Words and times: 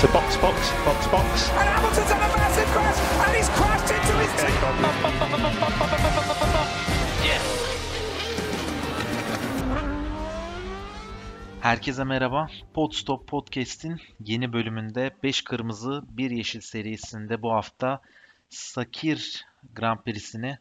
to 0.00 0.06
box, 0.14 0.36
box, 0.36 0.58
box, 0.86 1.06
box. 1.12 1.50
And 1.50 1.68
Hamilton's 1.68 2.10
had 2.10 2.22
a 2.22 2.30
massive 2.36 2.68
crash, 2.74 2.98
and 3.26 3.36
he's 3.36 3.48
crashed 3.58 3.90
into 3.90 4.14
his 4.22 4.32
team. 4.40 4.54
Herkese 11.60 12.04
merhaba. 12.04 12.50
Podstop 12.74 13.26
Podcast'in 13.26 14.00
yeni 14.24 14.52
bölümünde 14.52 15.10
5 15.22 15.42
Kırmızı 15.42 16.02
1 16.08 16.30
Yeşil 16.30 16.60
serisinde 16.60 17.42
bu 17.42 17.52
hafta 17.52 18.00
Sakir 18.50 19.46
Grand 19.74 19.98
Prix'sini 19.98 20.58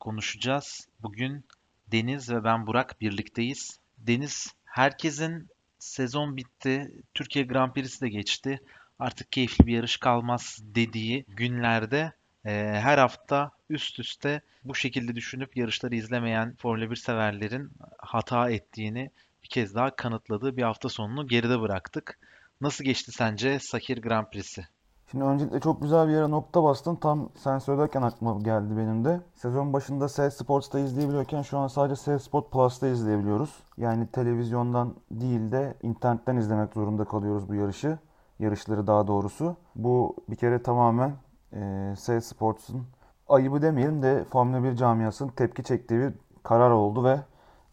konuşacağız. 0.00 0.88
Bugün 1.02 1.44
Deniz 1.92 2.30
ve 2.30 2.44
ben 2.44 2.66
Burak 2.66 3.00
birlikteyiz. 3.00 3.78
Deniz, 3.98 4.54
herkesin 4.64 5.48
sezon 5.80 6.36
bitti, 6.36 6.92
Türkiye 7.14 7.44
Grand 7.44 7.72
Prix'si 7.72 8.00
de 8.00 8.08
geçti. 8.08 8.60
Artık 8.98 9.32
keyifli 9.32 9.66
bir 9.66 9.72
yarış 9.72 9.96
kalmaz 9.96 10.58
dediği 10.62 11.24
günlerde 11.28 12.12
e, 12.44 12.50
her 12.82 12.98
hafta 12.98 13.50
üst 13.70 13.98
üste 13.98 14.40
bu 14.64 14.74
şekilde 14.74 15.16
düşünüp 15.16 15.56
yarışları 15.56 15.94
izlemeyen 15.94 16.56
Formula 16.56 16.90
1 16.90 16.96
severlerin 16.96 17.70
hata 17.98 18.50
ettiğini 18.50 19.10
bir 19.42 19.48
kez 19.48 19.74
daha 19.74 19.96
kanıtladığı 19.96 20.56
bir 20.56 20.62
hafta 20.62 20.88
sonunu 20.88 21.28
geride 21.28 21.60
bıraktık. 21.60 22.18
Nasıl 22.60 22.84
geçti 22.84 23.12
sence 23.12 23.58
Sakir 23.58 24.02
Grand 24.02 24.26
Prix'si? 24.26 24.66
Şimdi 25.10 25.24
öncelikle 25.24 25.60
çok 25.60 25.82
güzel 25.82 26.08
bir 26.08 26.12
yere 26.12 26.30
nokta 26.30 26.64
bastın. 26.64 26.96
Tam 26.96 27.28
sen 27.34 27.58
söylerken 27.58 28.02
aklıma 28.02 28.38
geldi 28.40 28.76
benim 28.76 29.04
de. 29.04 29.20
Sezon 29.34 29.72
başında 29.72 30.08
S 30.08 30.30
Sports'ta 30.30 30.78
izleyebiliyorken 30.78 31.42
şu 31.42 31.58
an 31.58 31.66
sadece 31.66 31.96
S 31.96 32.18
Sport 32.18 32.52
Plus'ta 32.52 32.88
izleyebiliyoruz. 32.88 33.62
Yani 33.76 34.06
televizyondan 34.06 34.94
değil 35.10 35.52
de 35.52 35.74
internetten 35.82 36.36
izlemek 36.36 36.72
zorunda 36.72 37.04
kalıyoruz 37.04 37.48
bu 37.48 37.54
yarışı. 37.54 37.98
Yarışları 38.38 38.86
daha 38.86 39.06
doğrusu. 39.06 39.56
Bu 39.76 40.16
bir 40.28 40.36
kere 40.36 40.62
tamamen 40.62 41.12
e, 41.52 41.94
S 41.96 42.20
Sports'un 42.20 42.82
ayıbı 43.28 43.62
demeyelim 43.62 44.02
de 44.02 44.24
Formula 44.24 44.64
1 44.64 44.76
camiasının 44.76 45.30
tepki 45.30 45.64
çektiği 45.64 46.00
bir 46.00 46.12
karar 46.42 46.70
oldu 46.70 47.04
ve 47.04 47.20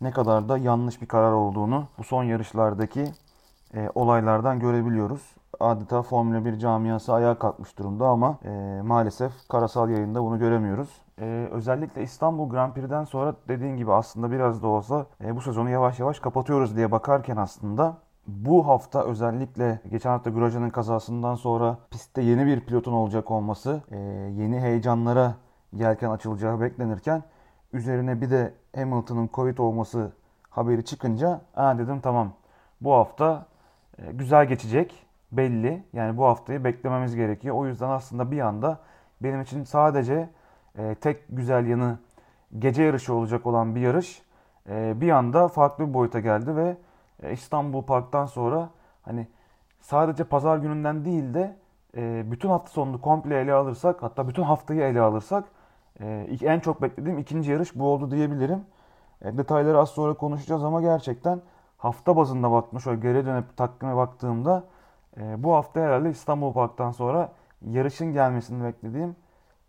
ne 0.02 0.12
kadar 0.12 0.50
da 0.50 0.58
yanlış 0.58 1.02
bir 1.02 1.08
karar 1.08 1.32
olduğunu 1.32 1.88
bu 1.98 2.04
son 2.04 2.24
yarışlardaki 2.24 3.12
e, 3.74 3.90
olaylardan 3.96 4.60
görebiliyoruz. 4.60 5.37
Adeta 5.60 6.02
Formula 6.02 6.46
1 6.46 6.60
camiası 6.60 7.14
ayağa 7.14 7.40
kalkmış 7.40 7.78
durumda 7.78 8.08
ama 8.08 8.40
e, 8.46 8.82
maalesef 8.84 9.32
karasal 9.50 9.90
yayında 9.90 10.24
bunu 10.24 10.40
göremiyoruz. 10.40 11.02
E, 11.22 11.48
özellikle 11.52 12.04
İstanbul 12.04 12.50
Grand 12.50 12.74
Prix'den 12.74 13.04
sonra 13.04 13.36
dediğin 13.48 13.78
gibi 13.78 13.94
aslında 13.94 14.32
biraz 14.32 14.64
da 14.64 14.68
olsa 14.68 15.06
e, 15.24 15.36
bu 15.36 15.42
sezonu 15.42 15.70
yavaş 15.70 16.00
yavaş 16.00 16.20
kapatıyoruz 16.20 16.76
diye 16.76 16.92
bakarken 16.92 17.38
aslında 17.38 17.98
bu 18.28 18.68
hafta 18.68 19.04
özellikle 19.04 19.80
geçen 19.92 20.10
hafta 20.10 20.30
Grosjean'ın 20.30 20.70
kazasından 20.70 21.36
sonra 21.36 21.78
pistte 21.92 22.22
yeni 22.22 22.46
bir 22.46 22.60
pilotun 22.60 22.94
olacak 22.94 23.32
olması, 23.32 23.82
e, 23.92 23.98
yeni 24.38 24.60
heyecanlara 24.60 25.36
yelken 25.74 26.10
açılacağı 26.10 26.62
beklenirken 26.62 27.24
üzerine 27.74 28.22
bir 28.22 28.32
de 28.32 28.54
Hamilton'ın 28.76 29.30
Covid 29.34 29.58
olması 29.58 30.12
haberi 30.50 30.86
çıkınca 30.86 31.42
ha 31.54 31.78
dedim 31.78 32.02
tamam 32.02 32.34
bu 32.82 32.94
hafta 32.94 33.46
e, 33.98 34.12
güzel 34.12 34.46
geçecek 34.46 35.07
belli. 35.32 35.84
Yani 35.94 36.18
bu 36.18 36.26
haftayı 36.26 36.64
beklememiz 36.64 37.16
gerekiyor. 37.16 37.56
O 37.56 37.66
yüzden 37.68 37.90
aslında 37.90 38.32
bir 38.32 38.40
anda 38.40 38.80
benim 39.22 39.42
için 39.42 39.64
sadece 39.64 40.30
e, 40.78 40.96
tek 40.96 41.24
güzel 41.30 41.68
yanı 41.68 42.00
gece 42.60 42.84
yarışı 42.84 43.14
olacak 43.14 43.46
olan 43.46 43.76
bir 43.76 43.82
yarış 43.82 44.22
e, 44.70 45.02
bir 45.02 45.10
anda 45.10 45.48
farklı 45.48 45.90
bir 45.90 45.94
boyuta 45.94 46.20
geldi 46.20 46.56
ve 46.56 46.78
e, 47.24 47.34
İstanbul 47.34 47.84
Park'tan 47.84 48.26
sonra 48.26 48.70
hani 49.02 49.28
sadece 49.82 50.24
pazar 50.24 50.58
gününden 50.58 51.06
değil 51.06 51.34
de 51.34 51.56
e, 51.98 52.32
bütün 52.32 52.50
hafta 52.50 52.70
sonunu 52.70 53.02
komple 53.02 53.40
ele 53.40 53.54
alırsak 53.54 54.04
hatta 54.04 54.28
bütün 54.28 54.44
haftayı 54.44 54.82
ele 54.82 55.02
alırsak 55.02 55.44
e, 56.02 56.28
en 56.42 56.60
çok 56.60 56.82
beklediğim 56.82 57.18
ikinci 57.18 57.52
yarış 57.52 57.76
bu 57.76 57.86
oldu 57.88 58.12
diyebilirim. 58.12 58.66
E, 59.22 59.38
detayları 59.38 59.80
az 59.80 59.90
sonra 59.90 60.14
konuşacağız 60.14 60.64
ama 60.64 60.82
gerçekten 60.82 61.42
hafta 61.78 62.16
bazında 62.16 62.52
baktım 62.52 62.80
şöyle 62.80 63.02
geri 63.02 63.26
dönüp 63.26 63.58
takvime 63.58 63.96
baktığımda 63.96 64.64
e, 65.18 65.44
bu 65.44 65.54
hafta 65.54 65.80
herhalde 65.80 66.10
İstanbul 66.10 66.54
Park'tan 66.54 66.92
sonra 66.92 67.34
yarışın 67.62 68.14
gelmesini 68.14 68.64
beklediğim 68.64 69.16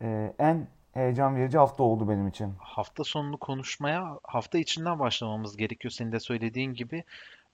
e, 0.02 0.34
en 0.38 0.68
heyecan 0.92 1.36
verici 1.36 1.58
hafta 1.58 1.82
oldu 1.82 2.08
benim 2.08 2.28
için. 2.28 2.54
Hafta 2.58 3.04
sonunu 3.04 3.38
konuşmaya 3.38 4.18
hafta 4.22 4.58
içinden 4.58 4.98
başlamamız 4.98 5.56
gerekiyor. 5.56 5.92
Senin 5.92 6.12
de 6.12 6.20
söylediğin 6.20 6.74
gibi. 6.74 7.04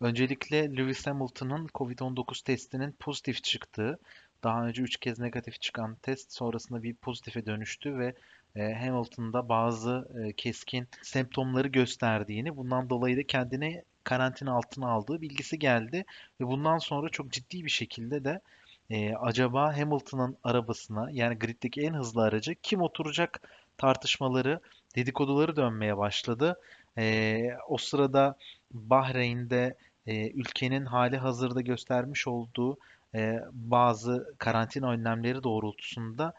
Öncelikle 0.01 0.77
Lewis 0.77 1.07
Hamilton'ın 1.07 1.67
Covid-19 1.67 2.45
testinin 2.45 2.93
pozitif 2.93 3.45
çıktığı, 3.45 3.99
daha 4.45 4.67
önce 4.67 4.83
3 4.83 4.97
kez 4.97 5.19
negatif 5.19 5.61
çıkan 5.61 5.95
test 5.95 6.33
sonrasında 6.33 6.83
bir 6.83 6.95
pozitife 6.95 7.47
dönüştü 7.47 7.99
ve 7.99 8.15
e, 8.57 8.75
Hamilton'da 8.75 9.49
bazı 9.49 10.09
e, 10.25 10.33
keskin 10.33 10.89
semptomları 11.03 11.69
gösterdiğini, 11.69 12.57
bundan 12.57 12.91
dolayı 12.91 13.17
da 13.17 13.23
kendini 13.27 13.83
karantina 14.05 14.53
altına 14.53 14.89
aldığı 14.91 15.21
bilgisi 15.21 15.59
geldi 15.59 16.05
ve 16.41 16.47
bundan 16.47 16.79
sonra 16.79 17.09
çok 17.09 17.33
ciddi 17.33 17.65
bir 17.65 17.71
şekilde 17.71 18.25
de 18.25 18.41
e, 18.91 19.15
acaba 19.15 19.79
Hamilton'ın 19.79 20.37
arabasına 20.45 21.09
yani 21.13 21.39
griddeki 21.39 21.83
en 21.83 21.95
hızlı 21.95 22.23
aracı 22.23 22.55
kim 22.63 22.83
oturacak 22.83 23.41
tartışmaları, 23.79 24.61
dedikoduları 24.97 25.57
dönmeye 25.57 25.97
başladı. 25.97 26.61
E, 26.99 27.49
o 27.69 27.79
sırada 27.79 28.37
Bahreyn'de 28.71 29.77
e, 30.07 30.31
ülkenin 30.31 30.85
hali 30.87 31.17
hazırda 31.17 31.61
göstermiş 31.61 32.27
olduğu 32.27 32.79
e, 33.15 33.41
bazı 33.53 34.35
karantina 34.39 34.91
önlemleri 34.91 35.43
doğrultusunda 35.43 36.35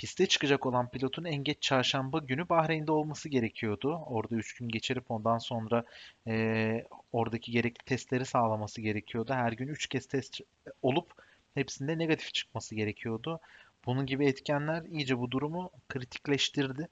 piste 0.00 0.26
çıkacak 0.26 0.66
olan 0.66 0.90
pilotun 0.90 1.24
en 1.24 1.44
geç 1.44 1.62
çarşamba 1.62 2.18
günü 2.18 2.48
Bahreyn'de 2.48 2.92
olması 2.92 3.28
gerekiyordu. 3.28 4.02
Orada 4.06 4.34
3 4.34 4.54
gün 4.54 4.68
geçirip 4.68 5.10
ondan 5.10 5.38
sonra 5.38 5.84
e, 6.26 6.84
oradaki 7.12 7.52
gerekli 7.52 7.84
testleri 7.84 8.26
sağlaması 8.26 8.80
gerekiyordu. 8.80 9.32
Her 9.34 9.52
gün 9.52 9.68
3 9.68 9.86
kez 9.86 10.06
test 10.06 10.40
olup 10.82 11.12
hepsinde 11.54 11.98
negatif 11.98 12.34
çıkması 12.34 12.74
gerekiyordu. 12.74 13.40
Bunun 13.86 14.06
gibi 14.06 14.26
etkenler 14.26 14.84
iyice 14.84 15.18
bu 15.18 15.30
durumu 15.30 15.70
kritikleştirdi. 15.88 16.88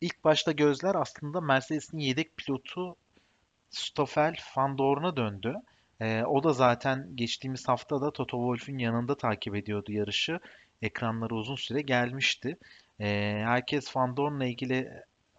İlk 0.00 0.24
başta 0.24 0.52
gözler 0.52 0.94
aslında 0.94 1.40
Mercedes'in 1.40 1.98
yedek 1.98 2.36
pilotu 2.36 2.96
Stoffel 3.70 4.36
van 4.56 4.78
Dorn'a 4.78 5.16
döndü. 5.16 5.54
E, 6.00 6.22
o 6.22 6.44
da 6.44 6.52
zaten 6.52 7.08
geçtiğimiz 7.14 7.68
hafta 7.68 8.00
da 8.00 8.10
Toto 8.10 8.36
Wolff'ün 8.36 8.78
yanında 8.78 9.16
takip 9.16 9.56
ediyordu 9.56 9.92
yarışı 9.92 10.40
ekranlara 10.82 11.34
uzun 11.34 11.56
süre 11.56 11.82
gelmişti. 11.82 12.58
E, 13.00 13.06
herkes 13.44 13.96
Van 13.96 14.16
Dorn'la 14.16 14.44
ilgili 14.46 14.90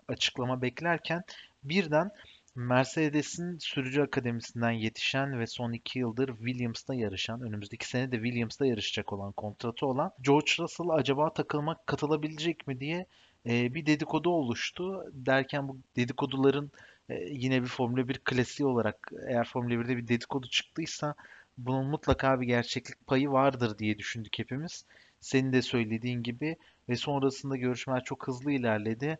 açıklama 0.07 0.61
beklerken 0.61 1.23
birden 1.63 2.11
Mercedes'in 2.55 3.57
sürücü 3.57 4.01
akademisinden 4.01 4.71
yetişen 4.71 5.39
ve 5.39 5.47
son 5.47 5.73
iki 5.73 5.99
yıldır 5.99 6.37
Williams'ta 6.37 6.95
yarışan, 6.95 7.41
önümüzdeki 7.41 7.87
sene 7.87 8.11
de 8.11 8.15
Williams'ta 8.15 8.65
yarışacak 8.65 9.13
olan, 9.13 9.31
kontratı 9.31 9.85
olan 9.85 10.11
George 10.21 10.51
Russell 10.59 10.89
acaba 10.89 11.33
takılma 11.33 11.77
katılabilecek 11.85 12.67
mi 12.67 12.79
diye 12.79 13.05
e, 13.45 13.73
bir 13.73 13.85
dedikodu 13.85 14.29
oluştu. 14.29 15.03
Derken 15.13 15.67
bu 15.67 15.77
dedikoduların 15.95 16.71
e, 17.09 17.15
yine 17.15 17.61
bir 17.61 17.67
Formula 17.67 18.07
1 18.07 18.17
klasiği 18.17 18.67
olarak 18.67 19.11
eğer 19.27 19.47
Formula 19.47 19.73
1'de 19.73 19.97
bir 19.97 20.07
dedikodu 20.07 20.47
çıktıysa 20.49 21.15
bunun 21.57 21.87
mutlaka 21.87 22.41
bir 22.41 22.47
gerçeklik 22.47 23.07
payı 23.07 23.31
vardır 23.31 23.77
diye 23.77 23.97
düşündük 23.99 24.39
hepimiz. 24.39 24.85
Senin 25.25 25.53
de 25.53 25.61
söylediğin 25.61 26.23
gibi 26.23 26.55
ve 26.89 26.95
sonrasında 26.95 27.57
görüşmeler 27.57 28.03
çok 28.03 28.27
hızlı 28.27 28.51
ilerledi. 28.51 29.17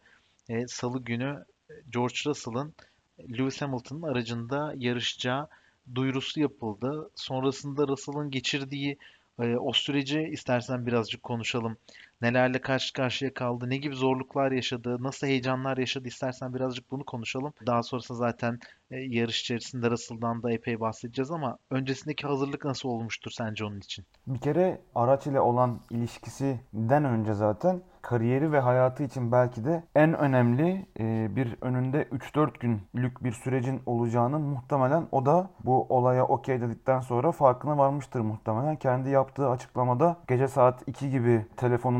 E, 0.50 0.68
Salı 0.68 1.04
günü 1.04 1.46
George 1.90 2.16
Russell'ın 2.26 2.74
Lewis 3.20 3.62
Hamilton'ın 3.62 4.02
aracında 4.02 4.74
yarışacağı 4.78 5.48
duyurusu 5.96 6.40
yapıldı. 6.40 7.10
Sonrasında 7.16 7.88
Russell'ın 7.88 8.32
geçirdiği 8.32 8.98
e, 9.40 9.56
o 9.56 9.74
süreci 9.74 10.22
istersen 10.22 10.86
birazcık 10.86 11.24
konuşalım. 11.24 11.78
Nelerle 12.22 12.62
karşı 12.62 12.94
karşıya 12.94 13.34
kaldı, 13.34 13.70
ne 13.70 13.78
gibi 13.78 13.96
zorluklar 13.96 14.52
yaşadı, 14.52 14.98
nasıl 15.00 15.28
heyecanlar 15.28 15.78
yaşadı 15.78 16.08
istersen 16.08 16.54
birazcık 16.54 16.92
bunu 16.92 17.06
konuşalım. 17.06 17.54
Daha 17.68 17.84
sonrası 17.84 18.16
zaten 18.16 18.60
e, 18.92 18.98
yarış 19.00 19.42
içerisinde 19.42 19.92
Russell'dan 19.92 20.44
da 20.44 20.52
epey 20.52 20.80
bahsedeceğiz 20.80 21.32
ama 21.32 21.58
öncesindeki 21.70 22.28
hazırlık 22.28 22.66
nasıl 22.66 22.90
olmuştur 22.90 23.32
sence 23.32 23.66
onun 23.66 23.80
için? 23.80 24.06
Bir 24.28 24.40
kere 24.40 24.82
araç 24.96 25.28
ile 25.28 25.40
olan 25.40 25.80
ilişkisinden 25.90 27.06
önce 27.06 27.34
zaten 27.34 27.82
kariyeri 28.06 28.52
ve 28.52 28.60
hayatı 28.60 29.04
için 29.04 29.32
belki 29.32 29.66
de 29.66 29.84
en 29.96 30.14
önemli 30.14 30.86
e, 31.00 31.36
bir 31.36 31.56
önünde 31.62 32.04
3-4 32.04 32.50
günlük 32.60 33.24
bir 33.24 33.32
sürecin 33.32 33.82
olacağının 33.86 34.42
muhtemelen 34.42 35.08
o 35.12 35.26
da 35.26 35.50
bu 35.64 35.86
olaya 35.90 36.26
okey 36.26 36.62
dedikten 36.62 37.00
sonra 37.00 37.32
farkına 37.32 37.78
varmıştır 37.78 38.20
muhtemelen. 38.20 38.76
Kendi 38.76 39.10
yaptığı 39.10 39.50
açıklamada 39.50 40.18
gece 40.28 40.48
saat 40.48 40.88
2 40.88 41.10
gibi 41.10 41.46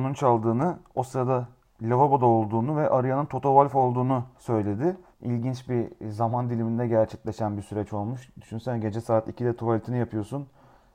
telefonunun 0.06 0.14
çaldığını, 0.14 0.78
o 0.96 1.04
sırada 1.04 1.48
lavaboda 1.82 2.26
olduğunu 2.26 2.78
ve 2.78 2.90
arayanın 2.90 3.26
Toto 3.26 3.50
Wolff 3.50 3.76
olduğunu 3.76 4.24
söyledi. 4.38 4.98
İlginç 5.22 5.70
bir 5.70 6.10
zaman 6.10 6.50
diliminde 6.50 6.88
gerçekleşen 6.88 7.58
bir 7.58 7.62
süreç 7.62 7.94
olmuş. 7.94 8.30
Düşünsene 8.42 8.80
gece 8.80 9.02
saat 9.02 9.28
2'de 9.28 9.56
tuvaletini 9.56 9.98
yapıyorsun. 9.98 10.48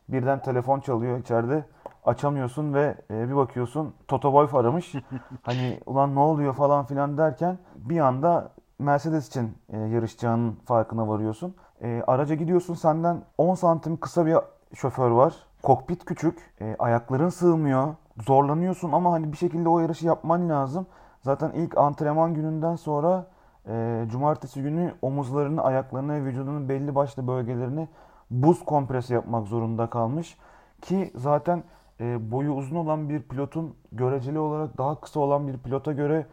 birden 0.08 0.42
telefon 0.42 0.80
çalıyor 0.80 1.18
içeride. 1.18 1.64
Açamıyorsun 2.04 2.74
ve 2.74 2.94
e, 3.10 3.28
bir 3.28 3.36
bakıyorsun 3.36 3.94
Toto 4.08 4.28
Wolff 4.28 4.54
aramış. 4.54 4.94
hani 5.42 5.80
ulan 5.86 6.14
ne 6.14 6.20
oluyor 6.20 6.54
falan 6.54 6.84
filan 6.84 7.18
derken 7.18 7.58
bir 7.76 8.00
anda 8.00 8.52
Mercedes 8.78 9.28
için 9.28 9.58
e, 9.68 9.78
yarışacağının 9.78 10.58
farkına 10.64 11.08
varıyorsun. 11.08 11.54
E, 11.82 12.02
araca 12.06 12.34
gidiyorsun 12.34 12.74
senden 12.74 13.22
10 13.38 13.54
santim 13.54 13.96
kısa 13.96 14.26
bir 14.26 14.36
şoför 14.74 15.10
var. 15.10 15.49
Kokpit 15.62 16.04
küçük. 16.04 16.38
E, 16.60 16.76
ayakların 16.78 17.28
sığmıyor. 17.28 17.94
Zorlanıyorsun 18.18 18.92
ama 18.92 19.12
hani 19.12 19.32
bir 19.32 19.36
şekilde 19.36 19.68
o 19.68 19.80
yarışı 19.80 20.06
yapman 20.06 20.48
lazım. 20.48 20.86
Zaten 21.22 21.50
ilk 21.50 21.78
antrenman 21.78 22.34
gününden 22.34 22.76
sonra 22.76 23.26
e, 23.68 24.04
cumartesi 24.10 24.62
günü 24.62 24.94
omuzlarını, 25.02 25.62
ayaklarını 25.62 26.14
ve 26.14 26.24
vücudunun 26.24 26.68
belli 26.68 26.94
başlı 26.94 27.26
bölgelerini 27.26 27.88
buz 28.30 28.64
kompresi 28.64 29.14
yapmak 29.14 29.46
zorunda 29.46 29.90
kalmış. 29.90 30.38
Ki 30.82 31.12
zaten 31.14 31.64
e, 32.00 32.30
boyu 32.30 32.52
uzun 32.52 32.76
olan 32.76 33.08
bir 33.08 33.22
pilotun 33.22 33.74
göreceli 33.92 34.38
olarak 34.38 34.78
daha 34.78 35.00
kısa 35.00 35.20
olan 35.20 35.48
bir 35.48 35.58
pilota 35.58 35.92
göre 35.92 36.26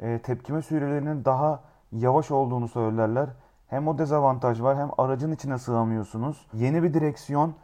e, 0.00 0.18
tepkime 0.18 0.62
sürelerinin 0.62 1.24
daha 1.24 1.60
yavaş 1.92 2.30
olduğunu 2.30 2.68
söylerler. 2.68 3.28
Hem 3.68 3.88
o 3.88 3.98
dezavantaj 3.98 4.62
var 4.62 4.76
hem 4.76 4.90
aracın 4.98 5.32
içine 5.32 5.58
sığamıyorsunuz. 5.58 6.46
Yeni 6.54 6.82
bir 6.82 6.94
direksiyon 6.94 7.54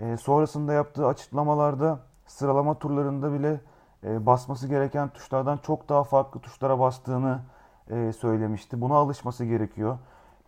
e, 0.00 0.16
sonrasında 0.16 0.72
yaptığı 0.72 1.06
açıklamalarda 1.06 1.98
sıralama 2.26 2.78
turlarında 2.78 3.32
bile 3.32 3.60
e, 4.04 4.26
basması 4.26 4.68
gereken 4.68 5.08
tuşlardan 5.08 5.56
çok 5.56 5.88
daha 5.88 6.04
farklı 6.04 6.40
tuşlara 6.40 6.78
bastığını 6.78 7.40
e, 7.90 8.12
söylemişti. 8.12 8.80
Buna 8.80 8.94
alışması 8.94 9.44
gerekiyor. 9.44 9.98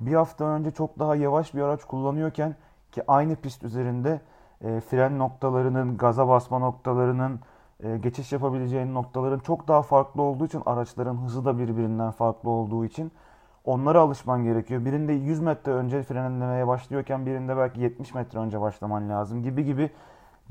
Bir 0.00 0.14
hafta 0.14 0.44
önce 0.44 0.70
çok 0.70 0.98
daha 0.98 1.16
yavaş 1.16 1.54
bir 1.54 1.60
araç 1.62 1.84
kullanıyorken 1.84 2.56
ki 2.92 3.02
aynı 3.08 3.36
pist 3.36 3.64
üzerinde 3.64 4.20
e, 4.64 4.80
fren 4.80 5.18
noktalarının, 5.18 5.96
gaza 5.96 6.28
basma 6.28 6.58
noktalarının, 6.58 7.40
e, 7.82 7.98
geçiş 7.98 8.32
yapabileceğin 8.32 8.94
noktaların 8.94 9.38
çok 9.38 9.68
daha 9.68 9.82
farklı 9.82 10.22
olduğu 10.22 10.46
için 10.46 10.62
araçların 10.66 11.16
hızı 11.16 11.44
da 11.44 11.58
birbirinden 11.58 12.10
farklı 12.10 12.50
olduğu 12.50 12.84
için 12.84 13.12
onlara 13.68 14.00
alışman 14.00 14.44
gerekiyor. 14.44 14.84
Birinde 14.84 15.12
100 15.12 15.40
metre 15.40 15.72
önce 15.72 16.02
frenlemeye 16.02 16.66
başlıyorken 16.66 17.26
birinde 17.26 17.56
belki 17.56 17.80
70 17.80 18.14
metre 18.14 18.38
önce 18.38 18.60
başlaman 18.60 19.08
lazım 19.08 19.42
gibi 19.42 19.64
gibi 19.64 19.90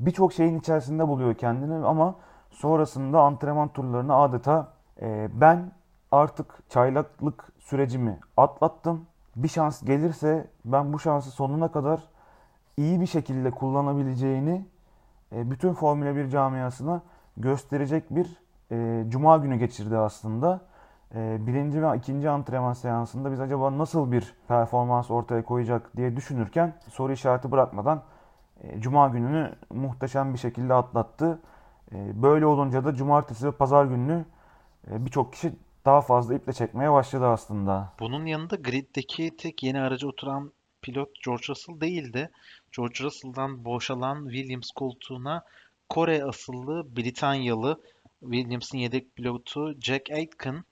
birçok 0.00 0.32
şeyin 0.32 0.58
içerisinde 0.58 1.08
buluyor 1.08 1.34
kendini 1.34 1.86
ama 1.86 2.14
sonrasında 2.50 3.20
antrenman 3.20 3.68
turlarını 3.68 4.14
adeta 4.14 4.68
e, 5.02 5.28
ben 5.32 5.72
artık 6.12 6.70
çaylaklık 6.70 7.52
sürecimi 7.58 8.18
atlattım. 8.36 9.06
Bir 9.36 9.48
şans 9.48 9.82
gelirse 9.82 10.50
ben 10.64 10.92
bu 10.92 10.98
şansı 10.98 11.30
sonuna 11.30 11.72
kadar 11.72 12.00
iyi 12.76 13.00
bir 13.00 13.06
şekilde 13.06 13.50
kullanabileceğini 13.50 14.66
e, 15.32 15.50
bütün 15.50 15.72
Formula 15.72 16.16
1 16.16 16.28
camiasına 16.28 17.02
gösterecek 17.36 18.04
bir 18.10 18.36
e, 18.72 19.04
cuma 19.08 19.36
günü 19.36 19.56
geçirdi 19.56 19.96
aslında. 19.96 20.60
E, 21.14 21.46
birinci 21.46 21.82
ve 21.82 21.96
ikinci 21.96 22.30
antrenman 22.30 22.72
seansında 22.72 23.32
biz 23.32 23.40
acaba 23.40 23.78
nasıl 23.78 24.12
bir 24.12 24.34
performans 24.48 25.10
ortaya 25.10 25.44
koyacak 25.44 25.96
diye 25.96 26.16
düşünürken 26.16 26.80
soru 26.90 27.12
işareti 27.12 27.50
bırakmadan 27.50 28.02
e, 28.62 28.80
cuma 28.80 29.08
gününü 29.08 29.54
muhteşem 29.70 30.34
bir 30.34 30.38
şekilde 30.38 30.74
atlattı. 30.74 31.40
E, 31.92 32.22
böyle 32.22 32.46
olunca 32.46 32.84
da 32.84 32.94
cumartesi 32.94 33.46
ve 33.46 33.52
pazar 33.52 33.84
gününü 33.84 34.24
e, 34.90 35.06
birçok 35.06 35.32
kişi 35.32 35.52
daha 35.84 36.00
fazla 36.00 36.34
iple 36.34 36.52
çekmeye 36.52 36.92
başladı 36.92 37.26
aslında. 37.26 37.92
Bunun 38.00 38.26
yanında 38.26 38.56
griddeki 38.56 39.36
tek 39.36 39.62
yeni 39.62 39.80
araca 39.80 40.08
oturan 40.08 40.52
pilot 40.82 41.08
George 41.24 41.42
Russell 41.48 41.80
değildi. 41.80 42.30
George 42.76 43.04
Russell'dan 43.04 43.64
boşalan 43.64 44.28
Williams 44.28 44.70
koltuğuna 44.70 45.44
Kore 45.88 46.24
asıllı 46.24 46.96
Britanyalı 46.96 47.80
Williams'ın 48.20 48.78
yedek 48.78 49.16
pilotu 49.16 49.80
Jack 49.80 50.10
Aitken 50.10 50.64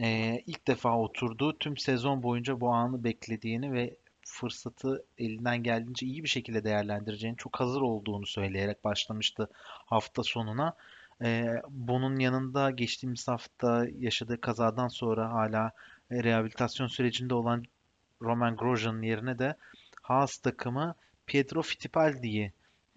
e, 0.00 0.40
ilk 0.46 0.66
defa 0.66 0.98
oturdu. 0.98 1.58
Tüm 1.58 1.76
sezon 1.76 2.22
boyunca 2.22 2.60
bu 2.60 2.70
anı 2.70 3.04
beklediğini 3.04 3.72
ve 3.72 3.96
fırsatı 4.26 5.04
elinden 5.18 5.62
geldiğince 5.62 6.06
iyi 6.06 6.24
bir 6.24 6.28
şekilde 6.28 6.64
değerlendireceğini, 6.64 7.36
çok 7.36 7.60
hazır 7.60 7.80
olduğunu 7.80 8.26
söyleyerek 8.26 8.84
başlamıştı 8.84 9.48
hafta 9.86 10.22
sonuna. 10.22 10.74
E, 11.24 11.46
bunun 11.68 12.16
yanında 12.16 12.70
geçtiğimiz 12.70 13.28
hafta 13.28 13.86
yaşadığı 13.98 14.40
kazadan 14.40 14.88
sonra 14.88 15.32
hala 15.32 15.72
e, 16.10 16.22
rehabilitasyon 16.24 16.86
sürecinde 16.86 17.34
olan 17.34 17.64
Roman 18.22 18.56
Grosjean'ın 18.56 19.02
yerine 19.02 19.38
de 19.38 19.54
Haas 20.02 20.38
takımı 20.38 20.94
Pietro 21.26 21.62
Fittipaldi'yi 21.62 22.52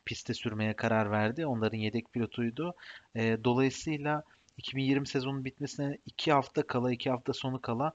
piste 0.05 0.33
sürmeye 0.33 0.73
karar 0.73 1.11
verdi. 1.11 1.45
Onların 1.45 1.77
yedek 1.77 2.13
pilotuydu. 2.13 2.75
E, 3.15 3.43
dolayısıyla 3.43 4.23
2020 4.57 5.05
sezonun 5.05 5.43
bitmesine 5.45 5.97
2 6.17 6.31
hafta 6.31 6.63
kala, 6.67 6.91
2 6.91 7.09
hafta 7.09 7.33
sonu 7.33 7.61
kala 7.61 7.91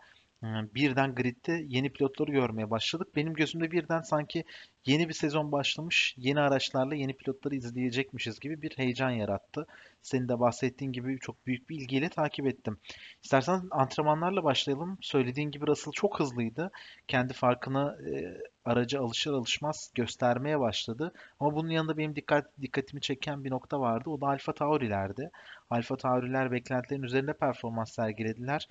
birden 0.74 1.14
gridde 1.14 1.64
yeni 1.68 1.92
pilotları 1.92 2.30
görmeye 2.30 2.70
başladık. 2.70 3.08
Benim 3.16 3.34
gözümde 3.34 3.70
birden 3.70 4.00
sanki 4.00 4.44
yeni 4.86 5.08
bir 5.08 5.14
sezon 5.14 5.52
başlamış, 5.52 6.14
yeni 6.18 6.40
araçlarla 6.40 6.94
yeni 6.94 7.16
pilotları 7.16 7.54
izleyecekmişiz 7.54 8.40
gibi 8.40 8.62
bir 8.62 8.72
heyecan 8.76 9.10
yarattı. 9.10 9.66
Senin 10.02 10.28
de 10.28 10.40
bahsettiğin 10.40 10.92
gibi 10.92 11.18
çok 11.18 11.46
büyük 11.46 11.70
bir 11.70 11.76
ilgiyle 11.76 12.08
takip 12.08 12.46
ettim. 12.46 12.78
İstersen 13.22 13.62
antrenmanlarla 13.70 14.44
başlayalım. 14.44 14.98
Söylediğin 15.00 15.50
gibi 15.50 15.66
Russell 15.66 15.92
çok 15.92 16.20
hızlıydı. 16.20 16.70
Kendi 17.08 17.32
farkını 17.32 17.98
e, 18.08 18.38
aracı 18.64 19.00
alışır 19.00 19.32
alışmaz 19.32 19.90
göstermeye 19.94 20.60
başladı. 20.60 21.12
Ama 21.40 21.54
bunun 21.54 21.70
yanında 21.70 21.98
benim 21.98 22.16
dikkat 22.16 22.60
dikkatimi 22.60 23.00
çeken 23.00 23.44
bir 23.44 23.50
nokta 23.50 23.80
vardı. 23.80 24.10
O 24.10 24.20
da 24.20 24.26
Alfa 24.26 24.52
Tauri'lerdi. 24.52 25.30
Alfa 25.70 25.96
Tauri'ler 25.96 26.52
beklentilerin 26.52 27.02
üzerinde 27.02 27.32
performans 27.32 27.92
sergilediler. 27.92 28.68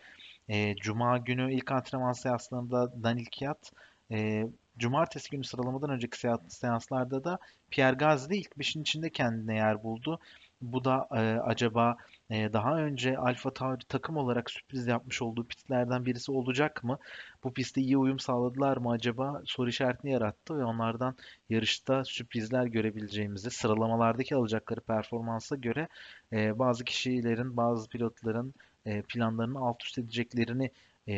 E, 0.52 0.76
Cuma 0.76 1.18
günü 1.18 1.54
ilk 1.54 1.72
antrenman 1.72 2.14
seanslarında 2.14 3.04
Daniel 3.04 3.26
Kiat, 3.26 3.72
e, 4.12 4.48
Cumartesi 4.78 5.30
günü 5.30 5.44
sıralamadan 5.44 5.90
önceki 5.90 6.18
seanslarda 6.48 7.24
da 7.24 7.40
Pierre 7.72 7.96
Gasly 7.96 8.38
ilk 8.38 8.58
5'in 8.58 8.82
içinde 8.82 9.10
kendine 9.10 9.56
yer 9.56 9.84
buldu. 9.84 10.20
Bu 10.62 10.84
da 10.84 11.08
e, 11.12 11.20
acaba 11.40 11.98
e, 12.30 12.54
daha 12.54 12.78
önce 12.78 13.18
Alfa 13.18 13.54
Tauri 13.54 13.86
takım 13.90 14.18
olarak 14.18 14.52
sürpriz 14.52 14.88
yapmış 14.88 15.22
olduğu 15.22 15.48
pistlerden 15.48 16.06
birisi 16.06 16.32
olacak 16.32 16.84
mı? 16.84 16.98
Bu 17.44 17.54
pistte 17.54 17.82
iyi 17.82 17.98
uyum 17.98 18.20
sağladılar 18.20 18.78
mı 18.78 18.92
acaba? 18.92 19.42
Soru 19.46 19.70
işaretini 19.70 20.12
yarattı 20.12 20.60
ve 20.60 20.64
onlardan 20.64 21.16
yarışta 21.50 22.06
sürprizler 22.06 22.66
görebileceğimizi 22.66 23.52
sıralamalardaki 23.52 24.36
alacakları 24.36 24.82
performansa 24.82 25.56
göre 25.56 25.88
e, 26.34 26.60
bazı 26.60 26.84
kişilerin, 26.84 27.58
bazı 27.58 27.90
pilotların 27.90 28.54
e, 28.86 29.02
planlarını 29.02 29.60
alt 29.60 29.84
üst 29.84 29.98
edeceklerini 29.98 30.72
e, 31.08 31.14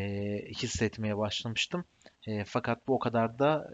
hissetmeye 0.58 1.18
başlamıştım. 1.18 1.86
E, 2.28 2.44
fakat 2.46 2.88
bu 2.88 2.96
o 2.96 3.00
kadar 3.00 3.40
da 3.40 3.74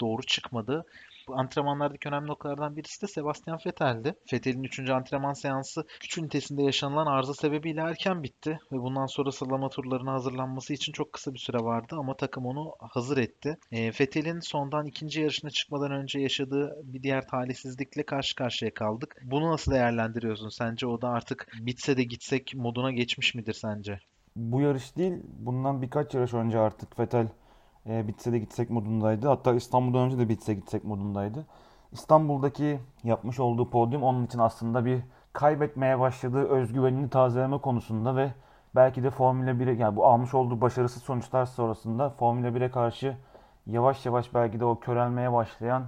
doğru 0.00 0.22
çıkmadı. 0.22 0.84
Antrenmanlardaki 1.34 2.08
önemli 2.08 2.26
noktalardan 2.26 2.76
birisi 2.76 3.02
de 3.02 3.06
Sebastian 3.06 3.58
Vettel'di. 3.66 4.14
Vettel'in 4.32 4.62
3. 4.62 4.90
antrenman 4.90 5.32
seansı 5.32 5.84
güç 6.00 6.18
ünitesinde 6.18 6.62
yaşanılan 6.62 7.06
arıza 7.06 7.34
sebebiyle 7.34 7.80
erken 7.80 8.22
bitti 8.22 8.58
ve 8.72 8.76
bundan 8.76 9.06
sonra 9.06 9.32
sıralama 9.32 9.68
turlarına 9.68 10.12
hazırlanması 10.12 10.72
için 10.72 10.92
çok 10.92 11.12
kısa 11.12 11.34
bir 11.34 11.38
süre 11.38 11.58
vardı 11.58 11.96
ama 11.98 12.16
takım 12.16 12.46
onu 12.46 12.72
hazır 12.80 13.18
etti. 13.18 13.58
E, 13.72 13.86
Vettel'in 13.86 14.40
sondan 14.40 14.86
ikinci 14.86 15.20
yarışına 15.20 15.50
çıkmadan 15.50 15.92
önce 15.92 16.20
yaşadığı 16.20 16.76
bir 16.84 17.02
diğer 17.02 17.28
talihsizlikle 17.28 18.02
karşı 18.02 18.36
karşıya 18.36 18.74
kaldık. 18.74 19.16
Bunu 19.22 19.50
nasıl 19.50 19.72
değerlendiriyorsun? 19.72 20.48
Sence 20.48 20.86
o 20.86 21.02
da 21.02 21.08
artık 21.08 21.48
bitse 21.60 21.96
de 21.96 22.02
gitsek 22.02 22.52
moduna 22.54 22.92
geçmiş 22.92 23.34
midir 23.34 23.52
sence? 23.52 24.00
Bu 24.36 24.60
yarış 24.60 24.96
değil, 24.96 25.12
bundan 25.38 25.82
birkaç 25.82 26.14
yarış 26.14 26.34
önce 26.34 26.58
artık 26.58 26.98
Vettel 26.98 27.28
e, 27.86 28.08
bitse 28.08 28.32
de 28.32 28.38
gitsek 28.38 28.70
modundaydı. 28.70 29.28
Hatta 29.28 29.54
İstanbul'dan 29.54 30.00
önce 30.00 30.18
de 30.18 30.28
bitse 30.28 30.54
gitsek 30.54 30.84
modundaydı. 30.84 31.46
İstanbul'daki 31.92 32.80
yapmış 33.04 33.40
olduğu 33.40 33.70
podyum 33.70 34.02
onun 34.02 34.26
için 34.26 34.38
aslında 34.38 34.84
bir 34.84 35.00
kaybetmeye 35.32 36.00
başladığı 36.00 36.48
özgüvenini 36.48 37.10
tazeleme 37.10 37.58
konusunda 37.58 38.16
ve 38.16 38.32
belki 38.74 39.02
de 39.02 39.10
Formula 39.10 39.50
1'e 39.50 39.72
yani 39.72 39.96
bu 39.96 40.06
almış 40.06 40.34
olduğu 40.34 40.60
başarısız 40.60 41.02
sonuçlar 41.02 41.46
sonrasında 41.46 42.10
Formula 42.10 42.48
1'e 42.48 42.70
karşı 42.70 43.16
yavaş 43.66 44.06
yavaş 44.06 44.34
belki 44.34 44.60
de 44.60 44.64
o 44.64 44.80
körelmeye 44.80 45.32
başlayan 45.32 45.82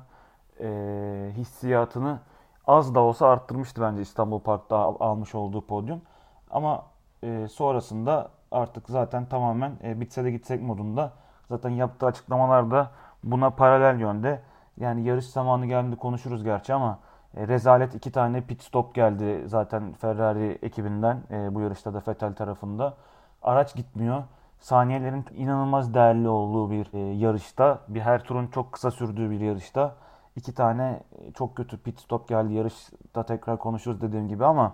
e, 0.61 1.31
hissiyatını 1.37 2.21
az 2.67 2.95
da 2.95 3.01
olsa 3.01 3.29
arttırmıştı 3.29 3.83
bence 3.83 4.03
İstanbul 4.03 4.41
Park'ta 4.41 4.77
almış 4.77 5.35
olduğu 5.35 5.67
podyum. 5.67 6.03
Ama 6.51 6.87
e, 7.23 7.49
sonrasında 7.49 8.31
artık 8.51 8.89
zaten 8.89 9.27
tamamen 9.27 9.73
e, 9.85 10.01
bitse 10.01 10.25
de 10.25 10.31
gitsek 10.31 10.63
modunda 10.63 11.13
Zaten 11.49 11.71
yaptığı 11.71 12.07
açıklamalarda 12.07 12.91
buna 13.25 13.51
paralel 13.51 14.01
yönde. 14.01 14.41
Yani 14.77 15.03
yarış 15.03 15.27
zamanı 15.27 15.67
geldi 15.67 15.97
konuşuruz 15.97 16.45
gerçi 16.45 16.75
ama 16.75 16.99
e, 17.37 17.49
rezalet 17.49 17.95
iki 17.95 18.13
tane 18.13 18.41
pit 18.41 18.63
stop 18.63 18.95
geldi 18.95 19.43
zaten 19.47 19.93
Ferrari 19.93 20.59
ekibinden 20.63 21.23
e, 21.31 21.55
bu 21.55 21.61
yarışta 21.61 21.95
da 21.95 22.03
Vettel 22.09 22.35
tarafında. 22.35 22.95
Araç 23.43 23.75
gitmiyor. 23.75 24.23
Saniyelerin 24.61 25.25
inanılmaz 25.37 25.95
değerli 25.95 26.29
olduğu 26.29 26.71
bir 26.71 26.95
e, 26.95 26.99
yarışta, 26.99 27.79
bir 27.89 28.01
her 28.01 28.25
turun 28.25 28.47
çok 28.47 28.73
kısa 28.73 28.91
sürdüğü 28.91 29.31
bir 29.31 29.41
yarışta 29.41 29.95
iki 30.37 30.55
tane 30.55 31.03
çok 31.35 31.57
kötü 31.57 31.79
pit 31.79 32.01
stop 32.01 32.29
geldi. 32.29 32.55
Yarışta 32.55 33.23
tekrar 33.23 33.59
konuşuruz 33.59 34.01
dediğim 34.01 34.29
gibi 34.29 34.45
ama 34.45 34.73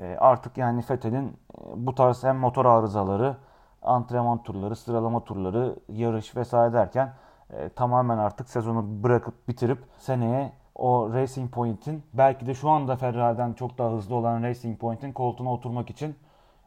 e, 0.00 0.16
artık 0.20 0.58
yani 0.58 0.82
Fethel'in 0.82 1.26
e, 1.28 1.32
bu 1.76 1.94
tarz 1.94 2.24
hem 2.24 2.36
motor 2.36 2.64
arızaları, 2.64 3.36
antrenman 3.82 4.42
turları, 4.42 4.76
sıralama 4.76 5.24
turları, 5.24 5.76
yarış 5.88 6.36
vesaire 6.36 6.72
derken 6.72 7.14
e, 7.50 7.68
tamamen 7.68 8.18
artık 8.18 8.48
sezonu 8.48 9.02
bırakıp 9.02 9.48
bitirip 9.48 9.78
seneye 9.98 10.52
o 10.74 11.12
Racing 11.14 11.54
Point'in 11.54 12.02
belki 12.12 12.46
de 12.46 12.54
şu 12.54 12.70
anda 12.70 12.96
Ferrari'den 12.96 13.52
çok 13.52 13.78
daha 13.78 13.92
hızlı 13.92 14.14
olan 14.14 14.42
Racing 14.42 14.80
Point'in 14.80 15.12
koltuğuna 15.12 15.52
oturmak 15.52 15.90
için 15.90 16.16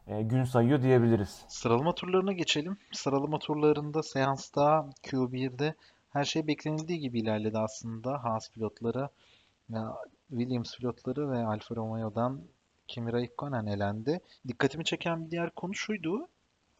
e, 0.06 0.22
gün 0.22 0.44
sayıyor 0.44 0.82
diyebiliriz. 0.82 1.44
Sıralama 1.48 1.94
turlarına 1.94 2.32
geçelim. 2.32 2.76
Sıralama 2.92 3.38
turlarında 3.38 4.02
seansta 4.02 4.90
Q1'de 5.02 5.74
her 6.10 6.24
şey 6.24 6.46
beklenildiği 6.46 7.00
gibi 7.00 7.20
ilerledi 7.20 7.58
aslında. 7.58 8.24
Haas 8.24 8.50
pilotları, 8.52 9.08
Williams 10.28 10.76
pilotları 10.76 11.30
ve 11.30 11.46
Alfa 11.46 11.76
Romeo'dan 11.76 12.40
Kimi 12.88 13.12
Raikkonen 13.12 13.66
elendi. 13.66 14.20
Dikkatimi 14.48 14.84
çeken 14.84 15.24
bir 15.26 15.30
diğer 15.30 15.50
konu 15.50 15.74
şuydu. 15.74 16.28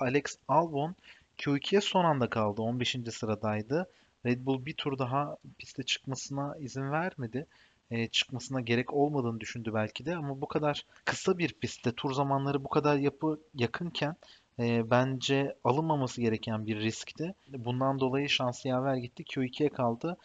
Alex 0.00 0.24
Albon 0.48 0.94
Q2'ye 1.38 1.80
son 1.80 2.04
anda 2.04 2.30
kaldı. 2.30 2.62
15. 2.62 2.96
sıradaydı. 3.10 3.90
Red 4.26 4.46
Bull 4.46 4.66
bir 4.66 4.74
tur 4.74 4.98
daha 4.98 5.36
piste 5.58 5.82
çıkmasına 5.82 6.56
izin 6.56 6.92
vermedi. 6.92 7.46
E, 7.90 8.08
çıkmasına 8.08 8.60
gerek 8.60 8.92
olmadığını 8.94 9.40
düşündü 9.40 9.74
belki 9.74 10.06
de 10.06 10.16
ama 10.16 10.40
bu 10.40 10.48
kadar 10.48 10.84
kısa 11.04 11.38
bir 11.38 11.52
pistte 11.52 11.92
tur 11.92 12.12
zamanları 12.12 12.64
bu 12.64 12.68
kadar 12.68 12.96
yapı 12.96 13.40
yakınken 13.54 14.16
e, 14.58 14.90
bence 14.90 15.56
alınmaması 15.64 16.20
gereken 16.20 16.66
bir 16.66 16.80
riskti. 16.80 17.34
Bundan 17.48 18.00
dolayı 18.00 18.28
şansı 18.28 18.68
yaver 18.68 18.96
gitti. 18.96 19.22
Q2'ye 19.22 19.68
kaldı. 19.68 20.16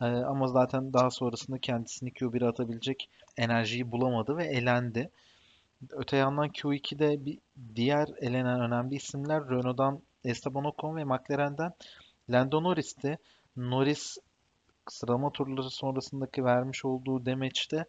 E, 0.00 0.04
ama 0.04 0.48
zaten 0.48 0.92
daha 0.92 1.10
sonrasında 1.10 1.58
kendisini 1.58 2.10
Q1'e 2.10 2.46
atabilecek 2.46 3.08
enerjiyi 3.36 3.92
bulamadı 3.92 4.36
ve 4.36 4.44
elendi. 4.44 5.10
Öte 5.90 6.16
yandan 6.16 6.48
Q2'de 6.48 7.26
bir 7.26 7.38
diğer 7.74 8.08
elenen 8.20 8.60
önemli 8.60 8.94
isimler 8.94 9.48
Renault'dan 9.48 10.02
Esteban 10.24 10.64
Ocon 10.64 10.96
ve 10.96 11.04
McLaren'den 11.04 11.72
Lando 12.30 12.62
Norris'ti. 12.62 13.18
Norris 13.56 14.18
sıralama 14.88 15.30
turları 15.30 15.70
sonrasındaki 15.70 16.44
vermiş 16.44 16.84
olduğu 16.84 17.26
demeçte 17.26 17.84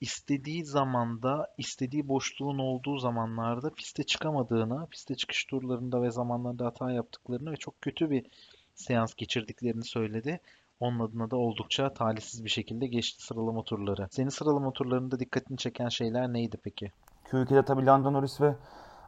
istediği 0.00 0.64
zamanda, 0.64 1.54
istediği 1.58 2.08
boşluğun 2.08 2.58
olduğu 2.58 2.98
zamanlarda 2.98 3.70
piste 3.70 4.04
çıkamadığını, 4.04 4.86
piste 4.86 5.14
çıkış 5.14 5.44
turlarında 5.44 6.02
ve 6.02 6.10
zamanlarda 6.10 6.66
hata 6.66 6.92
yaptıklarını 6.92 7.52
ve 7.52 7.56
çok 7.56 7.82
kötü 7.82 8.10
bir 8.10 8.26
seans 8.74 9.14
geçirdiklerini 9.14 9.84
söyledi. 9.84 10.40
Onun 10.80 11.00
adına 11.00 11.30
da 11.30 11.36
oldukça 11.36 11.94
talihsiz 11.94 12.44
bir 12.44 12.50
şekilde 12.50 12.86
geçti 12.86 13.22
sıralama 13.24 13.62
turları. 13.64 14.08
Senin 14.10 14.28
sıralama 14.28 14.72
turlarında 14.72 15.20
dikkatini 15.20 15.58
çeken 15.58 15.88
şeyler 15.88 16.32
neydi 16.32 16.56
peki? 16.62 16.92
Q2'de 17.24 17.62
tabii 17.64 17.86
Lando 17.86 18.12
Norris 18.12 18.40
ve 18.40 18.54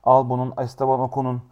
Albon'un, 0.04 0.54
Esteban 0.58 1.00
Ocon'un 1.00 1.42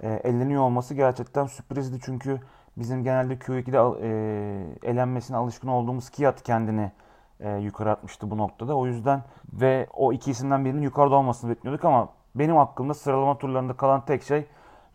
e, 0.00 0.08
eleniyor 0.08 0.62
olması 0.62 0.94
gerçekten 0.94 1.46
sürprizdi. 1.46 1.98
Çünkü 2.02 2.40
bizim 2.76 3.04
genelde 3.04 3.34
Q2'de 3.34 4.06
e, 4.06 4.90
elenmesine 4.90 5.36
alışkın 5.36 5.68
olduğumuz 5.68 6.10
Kiat 6.10 6.42
kendini 6.42 6.92
e, 7.40 7.56
yukarı 7.56 7.90
atmıştı 7.90 8.30
bu 8.30 8.38
noktada. 8.38 8.76
O 8.76 8.86
yüzden 8.86 9.22
ve 9.52 9.86
o 9.94 10.12
iki 10.12 10.30
isimden 10.30 10.64
birinin 10.64 10.82
yukarıda 10.82 11.14
olmasını 11.14 11.50
bekliyorduk 11.50 11.84
ama 11.84 12.08
benim 12.34 12.58
aklımda 12.58 12.94
sıralama 12.94 13.38
turlarında 13.38 13.72
kalan 13.72 14.04
tek 14.04 14.22
şey 14.22 14.46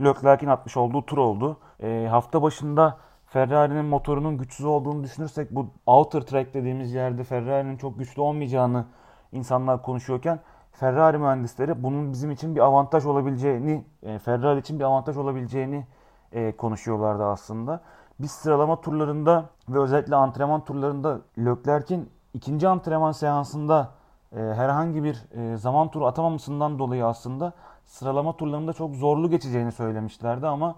Leclerc'in 0.02 0.48
atmış 0.48 0.78
olduğu 0.78 1.06
tur 1.06 1.18
oldu. 1.18 1.58
E, 1.84 2.08
hafta 2.12 2.42
başında 2.42 2.98
Ferrari'nin 3.26 3.86
motorunun 3.86 4.38
güçsüz 4.38 4.66
olduğunu 4.66 5.04
düşünürsek 5.04 5.52
bu 5.52 5.68
outer 5.86 6.22
track 6.22 6.54
dediğimiz 6.54 6.94
yerde 6.94 7.24
Ferrari'nin 7.24 7.78
çok 7.78 8.00
güçlü 8.00 8.22
olmayacağını 8.22 8.86
insanlar 9.32 9.82
konuşuyorken 9.82 10.40
Ferrari 10.72 11.18
mühendisleri 11.18 11.84
bunun 11.84 12.12
bizim 12.12 12.32
için 12.32 12.56
bir 12.56 12.60
avantaj 12.60 13.06
olabileceğini, 13.06 13.86
e, 14.04 14.20
Ferrari 14.20 14.60
için 14.60 14.80
bir 14.80 14.84
avantaj 14.84 15.18
olabileceğini 15.18 15.86
e, 16.32 16.58
konuşuyorlardı 16.58 17.26
aslında. 17.26 17.82
Biz 18.20 18.32
sıralama 18.32 18.82
turlarında 18.82 19.46
ve 19.70 19.80
özellikle 19.80 20.16
antrenman 20.16 20.66
turlarında 20.66 21.22
Leclerc'in 21.38 22.10
ikinci 22.34 22.68
antrenman 22.68 23.12
seansında 23.12 23.92
e, 24.32 24.40
herhangi 24.40 25.04
bir 25.04 25.24
zaman 25.56 25.92
turu 25.92 26.06
atamamasından 26.06 26.80
dolayı 26.80 27.06
aslında 27.06 27.54
sıralama 27.86 28.38
turlarında 28.38 28.74
çok 28.74 28.96
zorlu 28.96 29.30
geçeceğini 29.30 29.72
söylemişlerdi 29.72 30.48
ama 30.48 30.76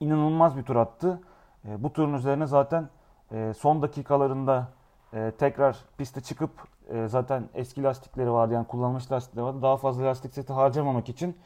inanılmaz 0.00 0.56
bir 0.56 0.62
tur 0.62 0.76
attı. 0.76 1.20
Bu 1.64 1.92
turun 1.92 2.14
üzerine 2.14 2.46
zaten 2.46 2.88
son 3.56 3.82
dakikalarında 3.82 4.68
tekrar 5.38 5.76
piste 5.98 6.20
çıkıp 6.20 6.50
e, 6.88 7.08
zaten 7.08 7.48
eski 7.54 7.82
lastikleri 7.82 8.32
vardı 8.32 8.54
yani 8.54 8.66
kullanılmış 8.66 9.12
lastikleri 9.12 9.44
vardı. 9.44 9.62
Daha 9.62 9.76
fazla 9.76 10.04
lastik 10.04 10.34
seti 10.34 10.52
harcamamak 10.52 11.08
için 11.08 11.36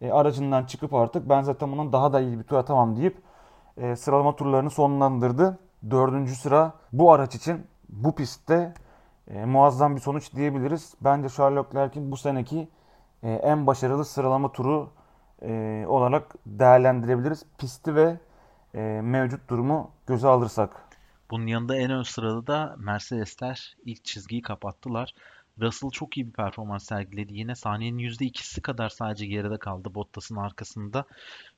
e, 0.00 0.10
aracından 0.12 0.64
çıkıp 0.64 0.94
artık 0.94 1.28
ben 1.28 1.42
zaten 1.42 1.72
bundan 1.72 1.92
daha 1.92 2.12
da 2.12 2.20
iyi 2.20 2.38
bir 2.38 2.44
tur 2.44 2.56
atamam 2.56 2.96
deyip 2.96 3.16
e, 3.76 3.96
sıralama 3.96 4.36
turlarını 4.36 4.70
sonlandırdı. 4.70 5.58
Dördüncü 5.90 6.34
sıra 6.34 6.72
bu 6.92 7.12
araç 7.12 7.34
için 7.34 7.66
bu 7.88 8.14
pistte 8.14 8.74
e, 9.28 9.44
muazzam 9.44 9.96
bir 9.96 10.00
sonuç 10.00 10.34
diyebiliriz. 10.34 10.94
Bence 11.00 11.28
Charles 11.28 11.64
Leclerc'in 11.66 12.10
bu 12.10 12.16
seneki 12.16 12.68
e, 13.22 13.32
en 13.32 13.66
başarılı 13.66 14.04
sıralama 14.04 14.52
turu 14.52 14.90
e, 15.42 15.84
olarak 15.88 16.34
değerlendirebiliriz. 16.46 17.44
Pisti 17.58 17.94
ve 17.94 18.16
e, 18.74 19.00
mevcut 19.02 19.48
durumu 19.48 19.90
göze 20.06 20.28
alırsak. 20.28 20.91
Bunun 21.32 21.46
yanında 21.46 21.76
en 21.76 21.90
ön 21.90 22.02
sırada 22.02 22.46
da 22.46 22.76
Mercedesler 22.78 23.76
ilk 23.84 24.04
çizgiyi 24.04 24.42
kapattılar. 24.42 25.14
Russell 25.60 25.90
çok 25.90 26.16
iyi 26.16 26.26
bir 26.26 26.32
performans 26.32 26.84
sergiledi. 26.84 27.34
Yine 27.34 27.54
saniyenin 27.54 27.98
%2'si 27.98 28.60
kadar 28.60 28.88
sadece 28.88 29.26
geride 29.26 29.58
kaldı 29.58 29.94
Bottas'ın 29.94 30.36
arkasında 30.36 31.04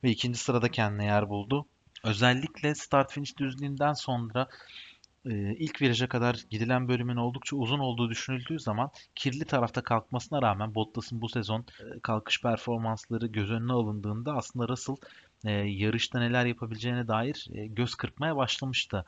ve 0.04 0.10
ikinci 0.10 0.38
sırada 0.38 0.70
kendine 0.70 1.04
yer 1.04 1.28
buldu. 1.28 1.66
Özellikle 2.04 2.74
start 2.74 3.12
finish 3.12 3.38
düzlüğünden 3.38 3.92
sonra 3.92 4.48
e, 5.26 5.54
ilk 5.56 5.82
viraja 5.82 6.08
kadar 6.08 6.44
gidilen 6.50 6.88
bölümün 6.88 7.16
oldukça 7.16 7.56
uzun 7.56 7.78
olduğu 7.78 8.10
düşünüldüğü 8.10 8.60
zaman 8.60 8.90
kirli 9.14 9.44
tarafta 9.44 9.82
kalkmasına 9.82 10.42
rağmen 10.42 10.74
Bottas'ın 10.74 11.20
bu 11.20 11.28
sezon 11.28 11.60
e, 11.60 12.00
kalkış 12.02 12.42
performansları 12.42 13.26
göz 13.26 13.50
önüne 13.50 13.72
alındığında 13.72 14.34
aslında 14.34 14.68
Russell 14.68 14.96
e, 15.44 15.50
yarışta 15.52 16.18
neler 16.18 16.46
yapabileceğine 16.46 17.08
dair 17.08 17.48
göz 17.52 17.94
kırpmaya 17.94 18.36
başlamıştı. 18.36 19.04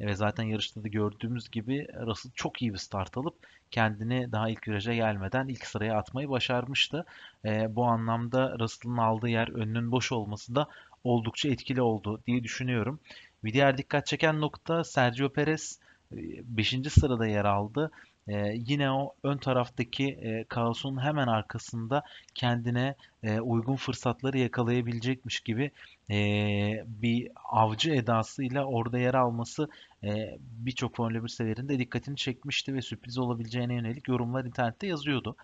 E, 0.00 0.06
ve 0.06 0.14
zaten 0.14 0.44
yarışta 0.44 0.84
da 0.84 0.88
gördüğümüz 0.88 1.50
gibi 1.50 1.86
Russell 2.06 2.32
çok 2.34 2.62
iyi 2.62 2.72
bir 2.72 2.78
start 2.78 3.16
alıp 3.16 3.34
kendini 3.70 4.32
daha 4.32 4.50
ilk 4.50 4.68
viraja 4.68 4.94
gelmeden 4.94 5.48
ilk 5.48 5.66
sıraya 5.66 5.98
atmayı 5.98 6.28
başarmıştı. 6.28 7.04
E, 7.44 7.76
bu 7.76 7.84
anlamda 7.84 8.58
Russell'ın 8.58 8.96
aldığı 8.96 9.28
yer 9.28 9.48
önünün 9.48 9.92
boş 9.92 10.12
olması 10.12 10.54
da 10.54 10.68
oldukça 11.04 11.48
etkili 11.48 11.82
oldu 11.82 12.22
diye 12.26 12.44
düşünüyorum. 12.44 13.00
Bir 13.44 13.52
diğer 13.52 13.78
dikkat 13.78 14.06
çeken 14.06 14.40
nokta 14.40 14.84
Sergio 14.84 15.28
Perez 15.28 15.78
5. 16.12 16.74
E, 16.74 16.90
sırada 16.90 17.26
yer 17.26 17.44
aldı. 17.44 17.90
Ee, 18.28 18.52
yine 18.54 18.90
o 18.90 19.14
ön 19.24 19.38
taraftaki 19.38 20.08
e, 20.08 20.44
kaosun 20.44 21.02
hemen 21.02 21.26
arkasında 21.26 22.02
kendine 22.40 22.94
e, 23.22 23.40
uygun 23.40 23.76
fırsatları 23.76 24.38
yakalayabilecekmiş 24.38 25.40
gibi 25.40 25.70
e, 26.10 26.16
bir 26.86 27.28
avcı 27.50 27.90
edasıyla 27.90 28.64
orada 28.64 28.98
yer 28.98 29.14
alması 29.14 29.68
e, 30.04 30.38
birçok 30.40 30.96
Formula 30.96 31.24
1 31.24 31.28
severinde 31.28 31.78
dikkatini 31.78 32.16
çekmişti 32.16 32.74
ve 32.74 32.82
sürpriz 32.82 33.18
olabileceğine 33.18 33.74
yönelik 33.74 34.08
yorumlar 34.08 34.44
internette 34.44 34.86
yazıyordu. 34.86 35.36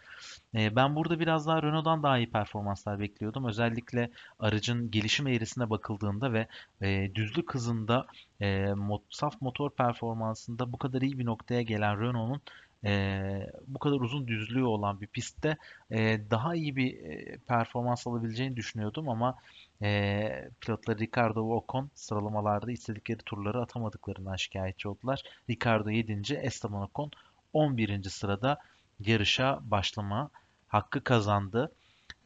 E, 0.54 0.76
ben 0.76 0.96
burada 0.96 1.20
biraz 1.20 1.46
daha 1.46 1.62
Renault'dan 1.62 2.02
daha 2.02 2.18
iyi 2.18 2.30
performanslar 2.30 3.00
bekliyordum. 3.00 3.44
Özellikle 3.44 4.10
aracın 4.38 4.90
gelişim 4.90 5.26
eğrisine 5.26 5.70
bakıldığında 5.70 6.32
ve 6.32 6.46
e, 6.80 7.14
düzlük 7.14 7.54
hızında 7.54 8.06
e, 8.40 8.74
mot 8.74 9.02
saf 9.10 9.40
motor 9.40 9.70
performansında 9.70 10.72
bu 10.72 10.78
kadar 10.78 11.02
iyi 11.02 11.18
bir 11.18 11.26
noktaya 11.26 11.62
gelen 11.62 12.00
Renault'un 12.00 12.42
e, 12.84 13.50
bu 13.66 13.78
kadar 13.78 14.00
uzun 14.00 14.28
düzlüğü 14.28 14.64
olan 14.64 15.00
bir 15.00 15.06
pistte 15.06 15.56
e, 15.90 16.20
daha 16.30 16.54
iyi 16.54 16.76
bir 16.76 16.96
performans 17.38 18.06
alabileceğini 18.06 18.56
düşünüyordum 18.56 19.08
ama 19.08 19.38
e, 19.82 20.50
pilotları 20.60 20.98
Ricardo 20.98 21.48
ve 21.48 21.52
Ocon 21.52 21.90
sıralamalarda 21.94 22.72
istedikleri 22.72 23.18
turları 23.18 23.62
atamadıklarından 23.62 24.36
şikayetçi 24.36 24.88
oldular. 24.88 25.22
Ricardo 25.50 25.90
7. 25.90 26.34
Esteban 26.34 26.82
Ocon 26.82 27.10
11. 27.52 28.02
sırada 28.02 28.58
yarışa 29.00 29.58
başlama 29.62 30.30
hakkı 30.68 31.04
kazandı. 31.04 31.72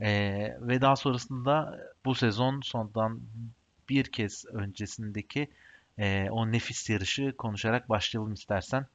E, 0.00 0.10
ve 0.60 0.80
daha 0.80 0.96
sonrasında 0.96 1.80
bu 2.04 2.14
sezon 2.14 2.60
sondan 2.60 3.20
bir 3.88 4.04
kez 4.04 4.44
öncesindeki 4.52 5.48
e, 5.98 6.28
o 6.30 6.52
nefis 6.52 6.90
yarışı 6.90 7.36
konuşarak 7.36 7.88
başlayalım 7.88 8.32
istersen. 8.32 8.86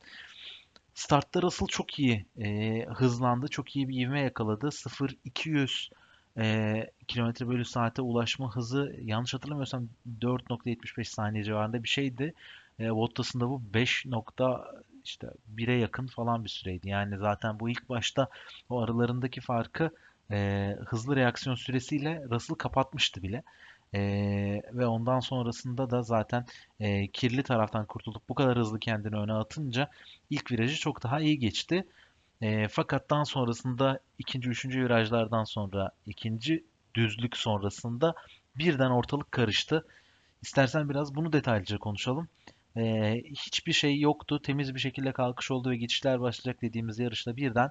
Startta 0.95 1.41
Russell 1.41 1.67
çok 1.67 1.99
iyi 1.99 2.25
e, 2.37 2.85
hızlandı. 2.85 3.47
Çok 3.47 3.75
iyi 3.75 3.89
bir 3.89 3.99
ivme 4.01 4.21
yakaladı. 4.21 4.71
0-200 4.71 5.89
e, 6.37 6.89
km 7.07 7.47
bölü 7.47 7.65
saate 7.65 8.01
ulaşma 8.01 8.55
hızı 8.55 8.95
yanlış 9.01 9.33
hatırlamıyorsam 9.33 9.89
4.75 10.21 11.03
saniye 11.03 11.43
civarında 11.43 11.83
bir 11.83 11.87
şeydi. 11.87 12.33
E, 12.79 12.95
Bottas'ın 12.95 13.39
da 13.39 13.49
bu 13.49 13.61
5. 13.73 14.05
işte 15.05 15.27
1'e 15.55 15.73
yakın 15.73 16.07
falan 16.07 16.43
bir 16.43 16.49
süreydi. 16.49 16.89
Yani 16.89 17.17
zaten 17.17 17.59
bu 17.59 17.69
ilk 17.69 17.89
başta 17.89 18.27
o 18.69 18.81
aralarındaki 18.81 19.41
farkı 19.41 19.89
e, 20.31 20.69
hızlı 20.85 21.15
reaksiyon 21.15 21.55
süresiyle 21.55 22.23
Russell 22.29 22.55
kapatmıştı 22.55 23.23
bile. 23.23 23.43
E, 23.95 23.99
ve 24.73 24.85
ondan 24.87 25.19
sonrasında 25.19 25.89
da 25.89 26.01
zaten 26.01 26.45
e, 26.79 27.07
kirli 27.07 27.43
taraftan 27.43 27.85
kurtulup 27.85 28.29
bu 28.29 28.35
kadar 28.35 28.57
hızlı 28.57 28.79
kendini 28.79 29.15
öne 29.15 29.33
atınca 29.33 29.89
ilk 30.29 30.51
virajı 30.51 30.75
çok 30.77 31.03
daha 31.03 31.19
iyi 31.19 31.39
geçti. 31.39 31.87
E, 32.41 32.67
fakat 32.67 33.09
daha 33.09 33.25
sonrasında 33.25 33.99
ikinci, 34.17 34.49
üçüncü 34.49 34.83
virajlardan 34.83 35.43
sonra 35.43 35.91
ikinci 36.05 36.63
düzlük 36.95 37.37
sonrasında 37.37 38.15
birden 38.55 38.89
ortalık 38.91 39.31
karıştı. 39.31 39.85
İstersen 40.41 40.89
biraz 40.89 41.15
bunu 41.15 41.33
detaylıca 41.33 41.77
konuşalım. 41.77 42.27
Ee, 42.77 43.21
hiçbir 43.25 43.73
şey 43.73 43.99
yoktu. 43.99 44.41
Temiz 44.41 44.75
bir 44.75 44.79
şekilde 44.79 45.11
kalkış 45.11 45.51
oldu 45.51 45.69
ve 45.69 45.77
geçişler 45.77 46.21
başlayacak 46.21 46.61
dediğimiz 46.61 46.99
yarışta 46.99 47.37
birden 47.37 47.69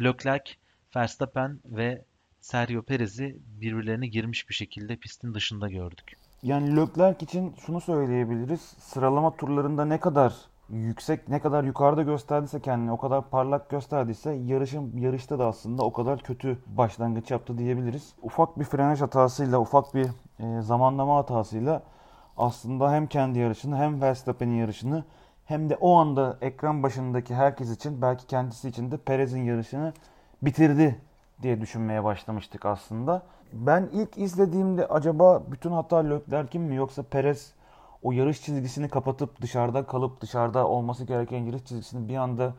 Leclerc, 0.00 0.52
Verstappen 0.96 1.60
ve 1.64 2.04
Sergio 2.40 2.82
Perez'i 2.82 3.36
birbirlerine 3.60 4.06
girmiş 4.06 4.48
bir 4.48 4.54
şekilde 4.54 4.96
pistin 4.96 5.34
dışında 5.34 5.68
gördük. 5.68 6.12
Yani 6.42 6.76
Leclerc 6.76 7.24
için 7.24 7.54
şunu 7.66 7.80
söyleyebiliriz. 7.80 8.60
Sıralama 8.60 9.36
turlarında 9.36 9.84
ne 9.84 10.00
kadar 10.00 10.34
yüksek, 10.68 11.28
ne 11.28 11.40
kadar 11.40 11.64
yukarıda 11.64 12.02
gösterdiyse 12.02 12.60
kendini, 12.60 12.92
o 12.92 12.98
kadar 12.98 13.30
parlak 13.30 13.70
gösterdiyse 13.70 14.32
yarışın 14.32 14.96
yarışta 14.98 15.38
da 15.38 15.46
aslında 15.46 15.82
o 15.82 15.92
kadar 15.92 16.22
kötü 16.22 16.58
başlangıç 16.66 17.30
yaptı 17.30 17.58
diyebiliriz. 17.58 18.14
Ufak 18.22 18.58
bir 18.58 18.64
frenaj 18.64 19.00
hatasıyla, 19.00 19.60
ufak 19.60 19.94
bir 19.94 20.06
e, 20.38 20.62
zamanlama 20.62 21.16
hatasıyla 21.16 21.82
aslında 22.36 22.92
hem 22.92 23.06
kendi 23.06 23.38
yarışını 23.38 23.76
hem 23.76 24.00
Verstappen'in 24.00 24.56
yarışını 24.56 25.04
hem 25.44 25.70
de 25.70 25.76
o 25.76 25.94
anda 25.96 26.38
ekran 26.40 26.82
başındaki 26.82 27.34
herkes 27.34 27.70
için 27.70 28.02
belki 28.02 28.26
kendisi 28.26 28.68
için 28.68 28.90
de 28.90 28.96
Perez'in 28.96 29.44
yarışını 29.44 29.92
bitirdi 30.42 31.00
diye 31.42 31.60
düşünmeye 31.60 32.04
başlamıştık 32.04 32.66
aslında. 32.66 33.22
Ben 33.52 33.88
ilk 33.92 34.18
izlediğimde 34.18 34.86
acaba 34.86 35.42
bütün 35.50 35.72
hata 35.72 35.96
Leclerc'in 35.96 36.62
mi 36.62 36.74
yoksa 36.74 37.02
Perez 37.02 37.52
o 38.02 38.12
yarış 38.12 38.42
çizgisini 38.42 38.88
kapatıp 38.88 39.40
dışarıda 39.40 39.86
kalıp 39.86 40.20
dışarıda 40.20 40.68
olması 40.68 41.04
gereken 41.04 41.38
yarış 41.38 41.64
çizgisini 41.64 42.08
bir 42.08 42.16
anda 42.16 42.54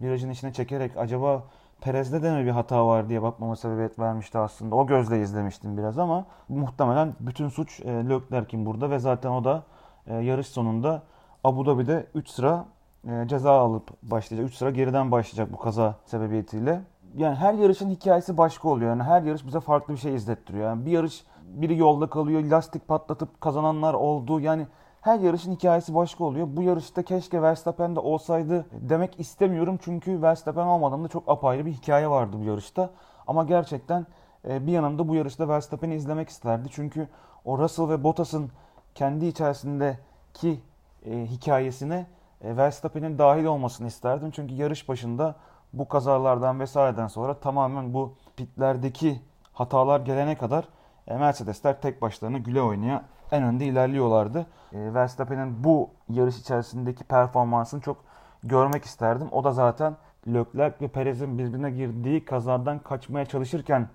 virajın 0.00 0.30
içine 0.30 0.52
çekerek 0.52 0.96
acaba 0.96 1.42
Perez'de 1.80 2.22
de 2.22 2.30
mi 2.30 2.44
bir 2.46 2.50
hata 2.50 2.86
var 2.86 3.08
diye 3.08 3.22
bakmama 3.22 3.56
sebebiyet 3.56 3.98
vermişti 3.98 4.38
aslında. 4.38 4.74
O 4.76 4.86
gözle 4.86 5.22
izlemiştim 5.22 5.78
biraz 5.78 5.98
ama 5.98 6.26
muhtemelen 6.48 7.14
bütün 7.20 7.48
suç 7.48 7.80
e, 7.80 8.08
Leclerc'in 8.08 8.66
burada 8.66 8.90
ve 8.90 8.98
zaten 8.98 9.30
o 9.30 9.44
da 9.44 9.62
e, 10.06 10.14
yarış 10.14 10.46
sonunda 10.46 11.02
Abu 11.44 11.66
Dhabi'de 11.66 12.06
3 12.14 12.28
sıra 12.28 12.64
e, 13.08 13.28
ceza 13.28 13.52
alıp 13.52 14.02
başlayacak. 14.02 14.48
3 14.48 14.54
sıra 14.54 14.70
geriden 14.70 15.10
başlayacak 15.10 15.52
bu 15.52 15.56
kaza 15.56 15.94
sebebiyetiyle. 16.04 16.80
Yani 17.16 17.34
her 17.34 17.54
yarışın 17.54 17.90
hikayesi 17.90 18.36
başka 18.36 18.68
oluyor. 18.68 18.90
Yani 18.90 19.02
her 19.02 19.22
yarış 19.22 19.46
bize 19.46 19.60
farklı 19.60 19.94
bir 19.94 19.98
şey 19.98 20.14
izlettiriyor. 20.14 20.64
Yani 20.64 20.86
bir 20.86 20.90
yarış 20.90 21.24
biri 21.46 21.78
yolda 21.78 22.10
kalıyor, 22.10 22.42
lastik 22.42 22.88
patlatıp 22.88 23.40
kazananlar 23.40 23.94
oldu. 23.94 24.40
Yani 24.40 24.66
her 25.00 25.18
yarışın 25.18 25.54
hikayesi 25.54 25.94
başka 25.94 26.24
oluyor. 26.24 26.46
Bu 26.50 26.62
yarışta 26.62 27.02
keşke 27.02 27.42
Verstappen 27.42 27.96
de 27.96 28.00
olsaydı 28.00 28.66
demek 28.72 29.20
istemiyorum. 29.20 29.78
Çünkü 29.82 30.22
Verstappen 30.22 30.66
olmadığında 30.66 31.08
çok 31.08 31.28
apayrı 31.28 31.66
bir 31.66 31.72
hikaye 31.72 32.10
vardı 32.10 32.36
bu 32.40 32.44
yarışta. 32.44 32.90
Ama 33.26 33.44
gerçekten 33.44 34.06
e, 34.48 34.66
bir 34.66 34.72
yanımda 34.72 35.08
bu 35.08 35.14
yarışta 35.14 35.48
Verstappen'i 35.48 35.94
izlemek 35.94 36.28
isterdi. 36.28 36.68
Çünkü 36.70 37.08
o 37.44 37.58
Russell 37.58 37.88
ve 37.88 38.04
Bottas'ın 38.04 38.50
kendi 38.94 39.26
içerisindeki 39.26 40.60
e, 41.06 41.26
hikayesine 41.26 42.06
e, 42.40 42.56
Verstappen'in 42.56 43.18
dahil 43.18 43.44
olmasını 43.44 43.86
isterdim. 43.86 44.30
Çünkü 44.30 44.54
yarış 44.54 44.88
başında 44.88 45.34
bu 45.78 45.88
kazalardan 45.88 46.60
vesaireden 46.60 47.06
sonra 47.06 47.34
tamamen 47.34 47.94
bu 47.94 48.14
pitlerdeki 48.36 49.20
hatalar 49.52 50.00
gelene 50.00 50.38
kadar 50.38 50.68
Mercedesler 51.06 51.80
tek 51.80 52.02
başlarına 52.02 52.38
güle 52.38 52.62
oynaya 52.62 53.04
en 53.32 53.42
önde 53.42 53.64
ilerliyorlardı. 53.64 54.46
Verstappen'in 54.72 55.64
bu 55.64 55.90
yarış 56.08 56.38
içerisindeki 56.38 57.04
performansını 57.04 57.80
çok 57.80 57.96
görmek 58.44 58.84
isterdim. 58.84 59.28
O 59.32 59.44
da 59.44 59.52
zaten 59.52 59.96
Leclerc 60.28 60.76
ve 60.80 60.88
Perez'in 60.88 61.38
birbirine 61.38 61.70
girdiği 61.70 62.24
kazadan 62.24 62.78
kaçmaya 62.78 63.26
çalışırken 63.26 63.88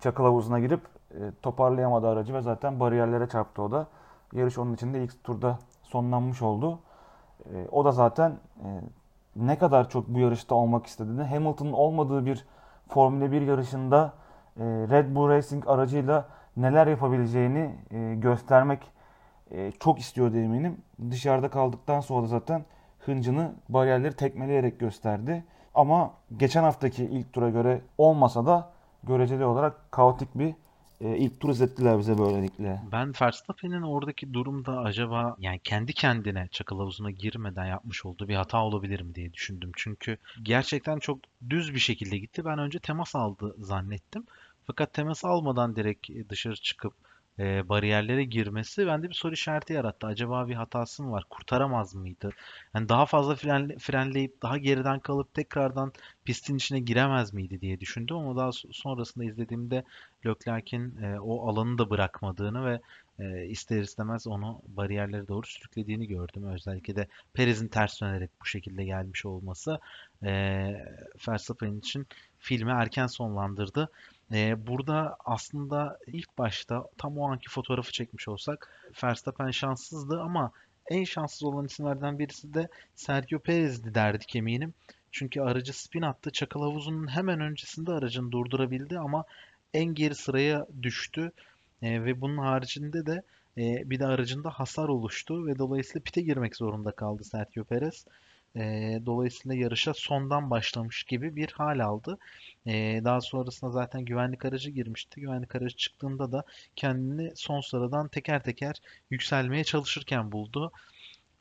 çakıl 0.00 0.24
havuzuna 0.24 0.60
girip 0.60 0.80
toparlayamadı 1.42 2.08
aracı 2.08 2.34
ve 2.34 2.40
zaten 2.40 2.80
bariyerlere 2.80 3.28
çarptı 3.28 3.62
o 3.62 3.70
da. 3.72 3.86
Yarış 4.32 4.58
onun 4.58 4.74
için 4.74 4.94
de 4.94 5.04
ilk 5.04 5.24
turda 5.24 5.58
sonlanmış 5.82 6.42
oldu. 6.42 6.78
O 7.72 7.84
da 7.84 7.92
zaten 7.92 8.38
ne 9.36 9.58
kadar 9.58 9.88
çok 9.88 10.08
bu 10.08 10.18
yarışta 10.18 10.54
olmak 10.54 10.86
istediğini, 10.86 11.22
Hamilton'ın 11.22 11.72
olmadığı 11.72 12.26
bir 12.26 12.46
Formula 12.88 13.32
1 13.32 13.42
yarışında 13.42 14.12
Red 14.58 15.14
Bull 15.14 15.28
Racing 15.28 15.68
aracıyla 15.68 16.28
neler 16.56 16.86
yapabileceğini 16.86 17.74
göstermek 18.20 18.80
çok 19.80 19.98
istiyordu 19.98 20.36
eminim. 20.36 20.82
Dışarıda 21.10 21.50
kaldıktan 21.50 22.00
sonra 22.00 22.22
da 22.22 22.26
zaten 22.26 22.64
hıncını 22.98 23.52
bariyerleri 23.68 24.16
tekmeleyerek 24.16 24.80
gösterdi. 24.80 25.44
Ama 25.74 26.10
geçen 26.36 26.62
haftaki 26.62 27.04
ilk 27.04 27.32
tura 27.32 27.50
göre 27.50 27.80
olmasa 27.98 28.46
da 28.46 28.70
göreceli 29.04 29.44
olarak 29.44 29.92
kaotik 29.92 30.38
bir 30.38 30.54
e, 31.00 31.16
ilk 31.16 31.40
tur 31.40 31.48
izlettiler 31.48 31.98
bize 31.98 32.18
böylelikle. 32.18 32.80
Ben 32.92 33.12
Verstappen'in 33.22 33.82
oradaki 33.82 34.34
durumda 34.34 34.78
acaba 34.80 35.36
yani 35.38 35.60
kendi 35.64 35.92
kendine 35.92 36.48
çakıl 36.50 36.78
havuzuna 36.78 37.10
girmeden 37.10 37.66
yapmış 37.66 38.06
olduğu 38.06 38.28
bir 38.28 38.34
hata 38.34 38.64
olabilir 38.64 39.00
mi 39.00 39.14
diye 39.14 39.32
düşündüm. 39.32 39.72
Çünkü 39.76 40.16
gerçekten 40.42 40.98
çok 40.98 41.18
düz 41.50 41.74
bir 41.74 41.78
şekilde 41.78 42.18
gitti. 42.18 42.44
Ben 42.44 42.58
önce 42.58 42.78
temas 42.78 43.16
aldı 43.16 43.54
zannettim. 43.58 44.24
Fakat 44.66 44.92
temas 44.92 45.24
almadan 45.24 45.76
direkt 45.76 46.08
dışarı 46.28 46.56
çıkıp 46.56 46.94
e, 47.38 47.68
bariyerlere 47.68 48.24
girmesi 48.24 48.86
bende 48.86 49.08
bir 49.08 49.14
soru 49.14 49.32
işareti 49.34 49.72
yarattı. 49.72 50.06
Acaba 50.06 50.48
bir 50.48 50.54
hatası 50.54 51.02
mı 51.02 51.10
var? 51.12 51.24
Kurtaramaz 51.30 51.94
mıydı? 51.94 52.30
Yani 52.74 52.88
daha 52.88 53.06
fazla 53.06 53.34
frenle, 53.34 53.78
frenleyip 53.78 54.42
daha 54.42 54.58
geriden 54.58 55.00
kalıp 55.00 55.34
tekrardan 55.34 55.92
pistin 56.24 56.56
içine 56.56 56.80
giremez 56.80 57.32
miydi 57.34 57.60
diye 57.60 57.80
düşündüm 57.80 58.16
ama 58.16 58.36
daha 58.36 58.50
sonrasında 58.72 59.24
izlediğimde 59.24 59.84
Leclerc'in 60.26 60.96
e, 61.02 61.20
o 61.20 61.48
alanı 61.48 61.78
da 61.78 61.90
bırakmadığını 61.90 62.64
ve 62.66 62.80
e, 63.18 63.46
ister 63.46 63.80
istemez 63.80 64.26
onu 64.26 64.62
bariyerlere 64.68 65.28
doğru 65.28 65.46
sürüklediğini 65.46 66.06
gördüm. 66.06 66.44
Özellikle 66.44 66.96
de 66.96 67.08
Perez'in 67.34 67.68
ters 67.68 68.00
dönerek 68.00 68.30
bu 68.40 68.46
şekilde 68.46 68.84
gelmiş 68.84 69.26
olması 69.26 69.78
e, 70.22 70.30
Verstappen 71.28 71.78
için 71.78 72.06
filmi 72.38 72.70
erken 72.70 73.06
sonlandırdı. 73.06 73.88
Ee, 74.32 74.66
burada 74.66 75.16
aslında 75.24 75.98
ilk 76.06 76.38
başta 76.38 76.86
tam 76.98 77.18
o 77.18 77.30
anki 77.30 77.50
fotoğrafı 77.50 77.92
çekmiş 77.92 78.28
olsak 78.28 78.68
Verstappen 79.04 79.50
şanssızdı 79.50 80.20
ama 80.20 80.52
en 80.88 81.04
şanssız 81.04 81.42
olan 81.42 81.66
isimlerden 81.66 82.18
birisi 82.18 82.54
de 82.54 82.68
Sergio 82.94 83.38
Perez'di 83.38 83.94
derdik 83.94 84.36
eminim. 84.36 84.74
Çünkü 85.12 85.40
aracı 85.40 85.82
spin 85.82 86.02
attı. 86.02 86.30
Çakıl 86.30 86.60
havuzunun 86.60 87.06
hemen 87.08 87.40
öncesinde 87.40 87.92
aracını 87.92 88.32
durdurabildi 88.32 88.98
ama 88.98 89.24
en 89.74 89.94
geri 89.94 90.14
sıraya 90.14 90.66
düştü. 90.82 91.32
E, 91.82 92.04
ve 92.04 92.20
bunun 92.20 92.38
haricinde 92.38 93.06
de 93.06 93.22
e, 93.58 93.90
bir 93.90 93.98
de 93.98 94.06
aracında 94.06 94.50
hasar 94.50 94.88
oluştu 94.88 95.46
ve 95.46 95.58
dolayısıyla 95.58 96.00
pite 96.04 96.20
girmek 96.20 96.56
zorunda 96.56 96.90
kaldı 96.92 97.24
Sergio 97.24 97.64
Perez. 97.64 98.06
E, 98.56 98.62
dolayısıyla 99.06 99.56
yarışa 99.56 99.94
sondan 99.94 100.50
başlamış 100.50 101.04
gibi 101.04 101.36
bir 101.36 101.50
hal 101.52 101.78
aldı. 101.80 102.18
E, 102.66 103.00
daha 103.04 103.20
sonrasında 103.20 103.70
zaten 103.70 104.04
güvenlik 104.04 104.44
aracı 104.44 104.70
girmişti. 104.70 105.20
Güvenlik 105.20 105.56
aracı 105.56 105.76
çıktığında 105.76 106.32
da 106.32 106.44
kendini 106.76 107.32
son 107.36 107.60
sıradan 107.60 108.08
teker 108.08 108.42
teker 108.42 108.76
yükselmeye 109.10 109.64
çalışırken 109.64 110.32
buldu. 110.32 110.72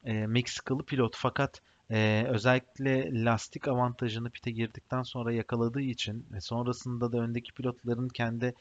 E, 0.06 0.28
Meksikalı 0.28 0.86
pilot 0.86 1.16
fakat 1.18 1.62
ee, 1.92 2.26
özellikle 2.30 3.24
lastik 3.24 3.68
avantajını 3.68 4.30
pite 4.30 4.52
girdikten 4.52 5.04
sonra 5.04 5.34
yakaladığı 5.34 5.82
için 5.82 6.26
ve 6.32 6.42
sonrasında 6.42 7.12
da 7.12 7.18
öndeki 7.18 7.52
pilotların 7.54 8.10
kendi 8.10 8.54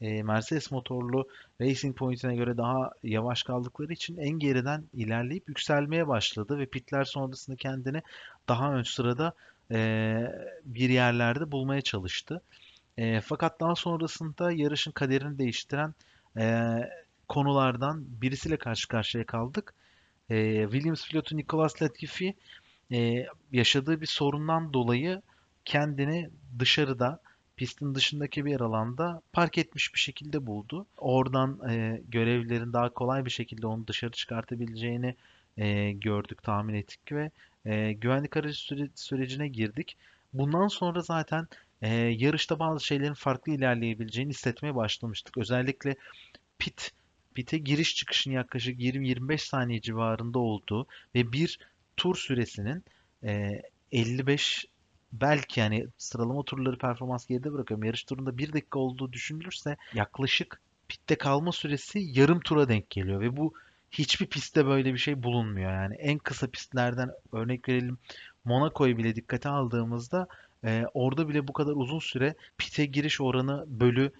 e, 0.00 0.22
Mercedes 0.22 0.70
motorlu 0.70 1.28
Racing 1.60 1.96
Point'ine 1.96 2.36
göre 2.36 2.56
daha 2.56 2.90
yavaş 3.02 3.42
kaldıkları 3.42 3.92
için 3.92 4.16
en 4.16 4.30
geriden 4.30 4.84
ilerleyip 4.92 5.48
yükselmeye 5.48 6.08
başladı 6.08 6.58
ve 6.58 6.66
pitler 6.66 7.04
sonrasında 7.04 7.56
kendini 7.56 8.02
daha 8.48 8.72
ön 8.72 8.82
sırada 8.82 9.32
e, 9.70 10.16
bir 10.64 10.90
yerlerde 10.90 11.52
bulmaya 11.52 11.82
çalıştı. 11.82 12.42
E, 12.98 13.20
fakat 13.20 13.60
daha 13.60 13.74
sonrasında 13.74 14.52
yarışın 14.52 14.92
kaderini 14.92 15.38
değiştiren 15.38 15.94
e, 16.38 16.74
konulardan 17.28 18.04
birisiyle 18.22 18.56
karşı 18.56 18.88
karşıya 18.88 19.26
kaldık. 19.26 19.74
Williams 20.28 21.08
pilotu 21.08 21.36
Nicolas 21.36 21.82
Latifi 21.82 22.34
yaşadığı 23.52 24.00
bir 24.00 24.06
sorundan 24.06 24.72
dolayı 24.72 25.22
kendini 25.64 26.30
dışarıda 26.58 27.20
pistin 27.56 27.94
dışındaki 27.94 28.44
bir 28.44 28.60
alanda 28.60 29.22
park 29.32 29.58
etmiş 29.58 29.94
bir 29.94 29.98
şekilde 29.98 30.46
buldu. 30.46 30.86
Oradan 30.96 31.70
e, 31.70 32.02
görevlilerin 32.08 32.72
daha 32.72 32.88
kolay 32.88 33.24
bir 33.24 33.30
şekilde 33.30 33.66
onu 33.66 33.86
dışarı 33.86 34.10
çıkartabileceğini 34.10 35.14
e, 35.56 35.92
gördük, 35.92 36.42
tahmin 36.42 36.74
ettik 36.74 37.12
ve 37.12 37.30
e, 37.64 37.92
güvenlik 37.92 38.36
aracı 38.36 38.58
süre- 38.58 38.90
sürecine 38.94 39.48
girdik. 39.48 39.96
Bundan 40.32 40.68
sonra 40.68 41.00
zaten 41.00 41.48
e, 41.82 41.88
yarışta 41.94 42.58
bazı 42.58 42.84
şeylerin 42.84 43.14
farklı 43.14 43.52
ilerleyebileceğini 43.52 44.30
hissetmeye 44.30 44.74
başlamıştık. 44.74 45.38
Özellikle 45.38 45.96
pit, 46.58 46.92
pit'e 47.34 47.58
giriş 47.58 47.94
çıkışın 47.94 48.30
yaklaşık 48.30 48.80
20-25 48.80 49.38
saniye 49.38 49.80
civarında 49.80 50.38
olduğu 50.38 50.86
ve 51.14 51.32
bir 51.32 51.58
tur 51.96 52.16
süresinin 52.16 52.84
e, 53.24 53.62
55 53.92 54.66
belki 55.12 55.60
yani 55.60 55.86
sıralama 55.98 56.42
turları 56.42 56.78
performans 56.78 57.26
geride 57.26 57.52
bırakıyorum. 57.52 57.84
Yarış 57.84 58.04
turunda 58.04 58.38
1 58.38 58.52
dakika 58.52 58.78
olduğu 58.78 59.12
düşünülürse 59.12 59.76
yaklaşık 59.94 60.60
pitte 60.88 61.14
kalma 61.14 61.52
süresi 61.52 61.98
yarım 61.98 62.40
tura 62.40 62.68
denk 62.68 62.90
geliyor 62.90 63.20
ve 63.20 63.36
bu 63.36 63.54
hiçbir 63.90 64.26
pistte 64.26 64.66
böyle 64.66 64.92
bir 64.92 64.98
şey 64.98 65.22
bulunmuyor. 65.22 65.72
Yani 65.72 65.94
en 65.94 66.18
kısa 66.18 66.46
pistlerden 66.46 67.10
örnek 67.32 67.68
verelim 67.68 67.98
Monaco'yu 68.44 68.98
bile 68.98 69.16
dikkate 69.16 69.48
aldığımızda 69.48 70.28
e, 70.64 70.84
orada 70.94 71.28
bile 71.28 71.48
bu 71.48 71.52
kadar 71.52 71.72
uzun 71.72 71.98
süre 71.98 72.34
pite 72.58 72.86
giriş 72.86 73.20
oranı 73.20 73.64
bölü 73.66 74.12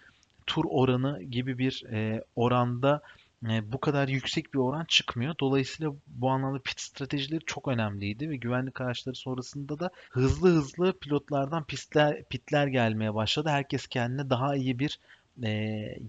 tur 0.47 0.65
oranı 0.69 1.23
gibi 1.23 1.59
bir 1.59 1.85
e, 1.93 2.25
oranda 2.37 3.03
e, 3.45 3.73
bu 3.73 3.81
kadar 3.81 4.09
yüksek 4.09 4.55
bir 4.55 4.59
oran 4.59 4.85
çıkmıyor. 4.85 5.35
Dolayısıyla 5.41 5.93
bu 6.07 6.31
anlamda 6.31 6.59
pit 6.59 6.81
stratejileri 6.81 7.45
çok 7.47 7.69
önemliydi 7.69 8.31
ve 8.31 8.37
güvenlik 8.37 8.81
araçları 8.81 9.17
sonrasında 9.17 9.79
da 9.79 9.91
hızlı 10.11 10.49
hızlı 10.49 10.99
pilotlardan 10.99 11.65
pistler, 11.65 12.25
pitler 12.25 12.67
gelmeye 12.67 13.15
başladı. 13.15 13.49
Herkes 13.49 13.87
kendine 13.87 14.31
daha 14.31 14.57
iyi 14.57 14.79
bir 14.79 14.99
e, 15.45 15.51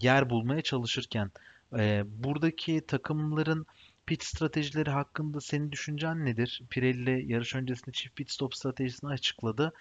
yer 0.02 0.30
bulmaya 0.30 0.62
çalışırken 0.62 1.32
e, 1.78 2.04
buradaki 2.06 2.82
takımların 2.88 3.66
pit 4.06 4.24
stratejileri 4.24 4.90
hakkında 4.90 5.42
senin 5.42 5.72
düşüncen 5.72 6.26
nedir? 6.26 6.62
Pirelli 6.70 7.32
yarış 7.32 7.56
öncesinde 7.56 7.92
çift 7.92 8.16
pit 8.16 8.32
stop 8.32 8.56
stratejisini 8.56 9.10
açıkladı. 9.10 9.74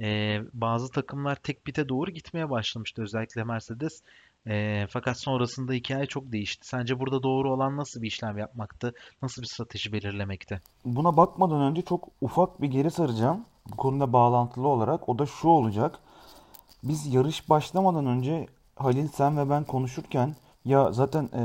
E, 0.00 0.40
bazı 0.52 0.90
takımlar 0.92 1.36
tek 1.36 1.64
pite 1.64 1.88
doğru 1.88 2.10
gitmeye 2.10 2.50
başlamıştı 2.50 3.02
özellikle 3.02 3.44
Mercedes. 3.44 4.02
E, 4.48 4.86
fakat 4.90 5.18
sonrasında 5.18 5.72
hikaye 5.72 6.06
çok 6.06 6.32
değişti. 6.32 6.68
Sence 6.68 7.00
burada 7.00 7.22
doğru 7.22 7.52
olan 7.52 7.76
nasıl 7.76 8.02
bir 8.02 8.06
işlem 8.06 8.38
yapmaktı? 8.38 8.94
Nasıl 9.22 9.42
bir 9.42 9.46
strateji 9.46 9.92
belirlemekti? 9.92 10.60
Buna 10.84 11.16
bakmadan 11.16 11.60
önce 11.60 11.82
çok 11.82 12.08
ufak 12.20 12.62
bir 12.62 12.68
geri 12.68 12.90
saracağım. 12.90 13.44
Bu 13.70 13.76
konuda 13.76 14.12
bağlantılı 14.12 14.68
olarak. 14.68 15.08
O 15.08 15.18
da 15.18 15.26
şu 15.26 15.48
olacak. 15.48 15.98
Biz 16.82 17.14
yarış 17.14 17.50
başlamadan 17.50 18.06
önce 18.06 18.46
Halil 18.76 19.08
sen 19.08 19.36
ve 19.38 19.50
ben 19.50 19.64
konuşurken 19.64 20.36
ya 20.64 20.92
zaten 20.92 21.28
e, 21.32 21.40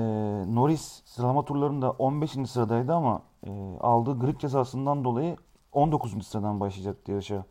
Norris 0.55 1.01
sıralama 1.05 1.45
turlarında 1.45 1.91
15. 1.91 2.31
sıradaydı 2.31 2.93
ama 2.93 3.21
e, 3.47 3.49
aldığı 3.79 4.19
grip 4.19 4.39
cezasından 4.39 5.03
dolayı 5.03 5.37
19. 5.71 6.27
sıradan 6.27 6.59
başlayacaktı 6.59 7.11
yarışa. 7.11 7.45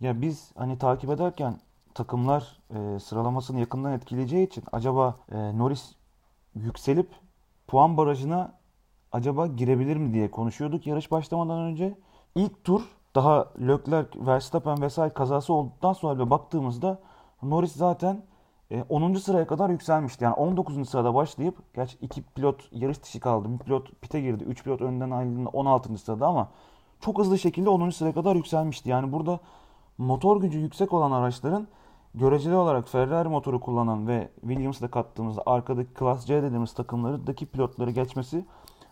Ya 0.00 0.20
biz 0.20 0.52
hani 0.56 0.78
takip 0.78 1.10
ederken 1.10 1.58
takımlar 1.94 2.58
e, 2.70 2.98
sıralamasını 2.98 3.60
yakından 3.60 3.92
etkileyeceği 3.92 4.46
için 4.46 4.64
acaba 4.72 5.16
e, 5.32 5.58
Norris 5.58 5.94
yükselip 6.54 7.08
puan 7.66 7.96
barajına 7.96 8.52
acaba 9.12 9.46
girebilir 9.46 9.96
mi 9.96 10.14
diye 10.14 10.30
konuşuyorduk 10.30 10.86
yarış 10.86 11.10
başlamadan 11.10 11.60
önce. 11.60 11.98
İlk 12.34 12.64
tur 12.64 12.82
daha 13.14 13.48
Leclerc, 13.60 14.26
Verstappen 14.26 14.82
vesaire 14.82 15.14
kazası 15.14 15.52
olduktan 15.52 15.92
sonra 15.92 16.16
bile 16.16 16.30
baktığımızda 16.30 16.98
Norris 17.42 17.72
zaten 17.72 18.22
e, 18.70 18.82
10. 18.88 19.14
sıraya 19.14 19.46
kadar 19.46 19.70
yükselmişti. 19.70 20.24
Yani 20.24 20.34
19. 20.34 20.88
sırada 20.88 21.14
başlayıp 21.14 21.74
gerçi 21.74 21.98
iki 22.00 22.22
pilot 22.22 22.68
yarış 22.72 23.02
dışı 23.02 23.20
kaldı. 23.20 23.48
Bir 23.52 23.58
pilot 23.58 24.00
pite 24.00 24.20
girdi. 24.20 24.44
3 24.44 24.64
pilot 24.64 24.80
önden 24.80 25.10
ayrıldığında 25.10 25.48
16. 25.48 25.98
sırada 25.98 26.26
ama 26.26 26.48
çok 27.00 27.18
hızlı 27.18 27.38
şekilde 27.38 27.68
10. 27.68 27.90
sıraya 27.90 28.14
kadar 28.14 28.36
yükselmişti. 28.36 28.90
Yani 28.90 29.12
burada 29.12 29.40
motor 29.98 30.40
gücü 30.40 30.58
yüksek 30.58 30.92
olan 30.92 31.10
araçların 31.10 31.68
göreceli 32.14 32.54
olarak 32.54 32.88
Ferrari 32.88 33.28
motoru 33.28 33.60
kullanan 33.60 34.08
ve 34.08 34.28
Williams'da 34.40 34.88
kattığımızda 34.90 35.42
arkadaki 35.46 35.90
Class 35.98 36.26
C 36.26 36.42
dediğimiz 36.42 36.74
takımlardaki 36.74 37.46
pilotları 37.46 37.90
geçmesi 37.90 38.44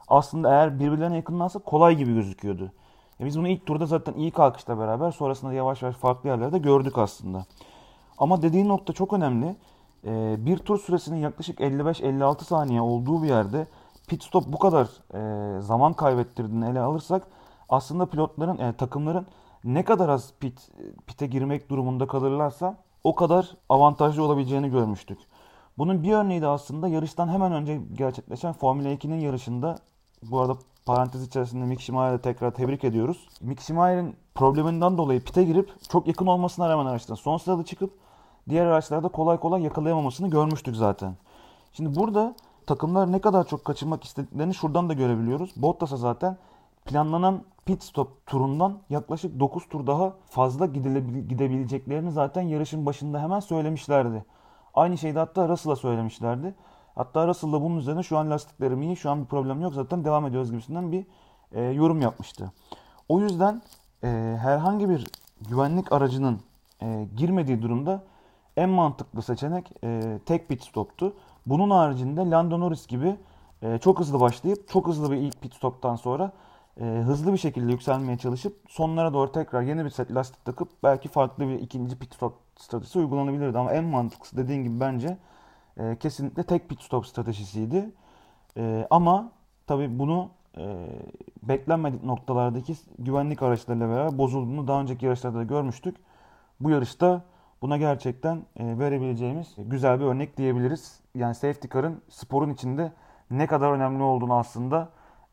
aslında 0.09 0.51
eğer 0.51 0.81
birbirlerine 0.81 1.17
yakınlarsa 1.17 1.59
kolay 1.59 1.97
gibi 1.97 2.15
gözüküyordu. 2.15 2.73
E 3.21 3.25
biz 3.25 3.39
bunu 3.39 3.49
ilk 3.49 3.67
turda 3.67 3.87
zaten 3.87 4.15
iyi 4.15 4.31
kalkışla 4.31 4.79
beraber 4.79 5.11
sonrasında 5.11 5.53
yavaş 5.53 5.83
yavaş 5.83 5.97
farklı 5.97 6.29
yerlerde 6.29 6.59
gördük 6.59 6.99
aslında. 6.99 7.45
Ama 8.19 8.43
dediğin 8.43 8.69
nokta 8.69 8.93
çok 8.93 9.13
önemli. 9.13 9.57
E, 10.05 10.37
bir 10.47 10.59
tur 10.59 10.79
süresinin 10.79 11.19
yaklaşık 11.19 11.61
55-56 11.61 12.45
saniye 12.45 12.81
olduğu 12.81 13.23
bir 13.23 13.29
yerde 13.29 13.67
pit 14.09 14.23
stop 14.23 14.45
bu 14.47 14.59
kadar 14.59 14.89
e, 15.15 15.61
zaman 15.61 15.93
kaybettirdiğini 15.93 16.69
ele 16.69 16.81
alırsak 16.81 17.23
aslında 17.69 18.07
pilotların, 18.07 18.59
e, 18.59 18.73
takımların 18.73 19.27
ne 19.65 19.85
kadar 19.85 20.09
az 20.09 20.33
pit 20.41 20.71
pite 21.07 21.27
girmek 21.27 21.71
durumunda 21.71 22.07
kalırlarsa 22.07 22.77
o 23.05 23.15
kadar 23.15 23.57
avantajlı 23.69 24.23
olabileceğini 24.25 24.71
görmüştük. 24.71 25.19
Bunun 25.79 26.03
bir 26.03 26.13
örneği 26.13 26.43
de 26.43 26.47
aslında 26.47 26.89
yarıştan 26.89 27.29
hemen 27.29 27.53
önce 27.53 27.81
gerçekleşen 27.95 28.53
Formula 28.53 28.89
2'nin 28.89 29.21
yarışında 29.21 29.79
bu 30.23 30.41
arada 30.41 30.57
parantez 30.87 31.27
içerisinde 31.27 31.65
Mick 31.65 31.83
Schumacher'ı 31.83 32.23
tekrar 32.23 32.51
tebrik 32.51 32.85
ediyoruz. 32.85 33.29
Mick 33.41 33.61
Schumacher'in 33.63 34.17
probleminden 34.35 34.99
dolayı 34.99 35.25
pite 35.25 35.45
girip 35.45 35.91
çok 35.91 36.07
yakın 36.07 36.27
olmasına 36.27 36.69
rağmen 36.69 36.87
araçtan 36.87 37.15
son 37.15 37.37
sırada 37.37 37.65
çıkıp 37.65 37.93
diğer 38.49 38.67
araçlarda 38.67 39.09
kolay 39.09 39.41
kolay 39.41 39.63
yakalayamamasını 39.63 40.31
görmüştük 40.31 40.77
zaten. 40.77 41.15
Şimdi 41.73 41.97
burada 41.97 42.35
takımlar 42.67 43.13
ne 43.13 43.21
kadar 43.21 43.47
çok 43.47 43.65
kaçırmak 43.65 44.05
istediklerini 44.05 44.55
şuradan 44.55 44.89
da 44.89 44.93
görebiliyoruz. 44.93 45.51
Bottas'a 45.57 45.97
zaten 45.97 46.37
planlanan 46.85 47.45
pit 47.65 47.83
stop 47.83 48.27
turundan 48.27 48.79
yaklaşık 48.91 49.41
9 49.41 49.69
tur 49.69 49.87
daha 49.87 50.15
fazla 50.27 50.67
gidebileceklerini 50.67 52.13
zaten 52.13 52.43
yarışın 52.43 52.87
başında 52.87 53.23
hemen 53.23 53.41
söylemişlerdi. 53.41 54.25
Aynı 54.75 54.99
şeyi 54.99 55.15
de 55.15 55.19
hatta 55.19 55.49
Russell'a 55.49 55.77
söylemişlerdi. 55.77 56.55
Hatta 56.95 57.27
Russell 57.27 57.53
da 57.53 57.63
bunun 57.63 57.77
üzerine 57.77 58.03
şu 58.03 58.19
an 58.19 58.31
lastiklerim 58.31 58.83
iyi, 58.83 58.97
şu 58.97 59.11
an 59.11 59.23
bir 59.23 59.27
problem 59.27 59.61
yok 59.61 59.75
zaten 59.75 60.05
devam 60.05 60.27
ediyoruz 60.27 60.51
gibisinden 60.51 60.93
bir 60.93 61.07
e, 61.53 61.63
yorum 61.63 62.01
yapmıştı. 62.01 62.53
O 63.09 63.21
yüzden 63.21 63.63
e, 64.05 64.09
herhangi 64.43 64.89
bir 64.89 65.07
güvenlik 65.49 65.93
aracının 65.93 66.41
e, 66.83 67.09
girmediği 67.17 67.63
durumda 67.63 68.03
en 68.57 68.69
mantıklı 68.69 69.23
seçenek 69.23 69.73
e, 69.85 70.19
tek 70.27 70.49
pit 70.49 70.63
stoptu. 70.63 71.17
Bunun 71.47 71.71
haricinde 71.71 72.31
Lando 72.31 72.61
Norris 72.61 72.87
gibi 72.87 73.17
e, 73.63 73.79
çok 73.79 74.01
hızlı 74.01 74.21
başlayıp 74.21 74.69
çok 74.69 74.87
hızlı 74.87 75.11
bir 75.11 75.17
ilk 75.17 75.41
pit 75.41 75.55
stoptan 75.55 75.97
sonra 75.97 76.33
e, 76.81 76.85
hızlı 76.85 77.33
bir 77.33 77.39
şekilde 77.39 77.73
yükselmeye 77.73 78.19
çalışıp 78.19 78.57
sonlara 78.69 79.15
doğru 79.15 79.33
tekrar 79.33 79.63
yeni 79.63 79.85
bir 79.85 79.91
set 79.91 80.15
lastik 80.15 80.45
takıp 80.45 80.69
belki 80.83 81.09
farklı 81.09 81.49
bir 81.49 81.55
ikinci 81.59 81.99
pit 81.99 82.15
stop 82.15 82.35
stratejisi 82.57 82.99
uygulanabilirdi. 82.99 83.59
Ama 83.59 83.73
en 83.73 83.85
mantıklısı 83.85 84.37
dediğin 84.37 84.63
gibi 84.63 84.81
bence 84.81 85.19
e, 85.77 85.97
kesinlikle 85.97 86.43
tek 86.43 86.69
pit 86.69 86.83
stop 86.83 87.07
stratejisiydi. 87.07 87.91
E, 88.57 88.87
ama 88.91 89.33
tabii 89.67 89.99
bunu 89.99 90.31
e, 90.59 90.87
beklenmedik 91.43 92.05
noktalardaki 92.05 92.75
güvenlik 92.99 93.43
araçlarıyla 93.43 93.89
beraber 93.89 94.19
bozulduğunu 94.19 94.69
daha 94.69 94.81
önceki 94.81 95.07
yarışlarda 95.07 95.39
da 95.39 95.43
görmüştük. 95.43 95.97
Bu 96.61 96.71
yarışta 96.71 97.23
buna 97.63 97.77
gerçekten 97.77 98.37
e, 98.57 98.79
verebileceğimiz 98.79 99.55
güzel 99.59 100.01
bir 100.01 100.05
örnek 100.05 100.37
diyebiliriz. 100.37 101.01
Yani 101.15 101.35
safety 101.35 101.69
car'ın 101.75 102.03
sporun 102.09 102.51
içinde 102.51 102.93
ne 103.31 103.47
kadar 103.47 103.73
önemli 103.73 104.03
olduğunu 104.03 104.35
aslında 104.35 104.89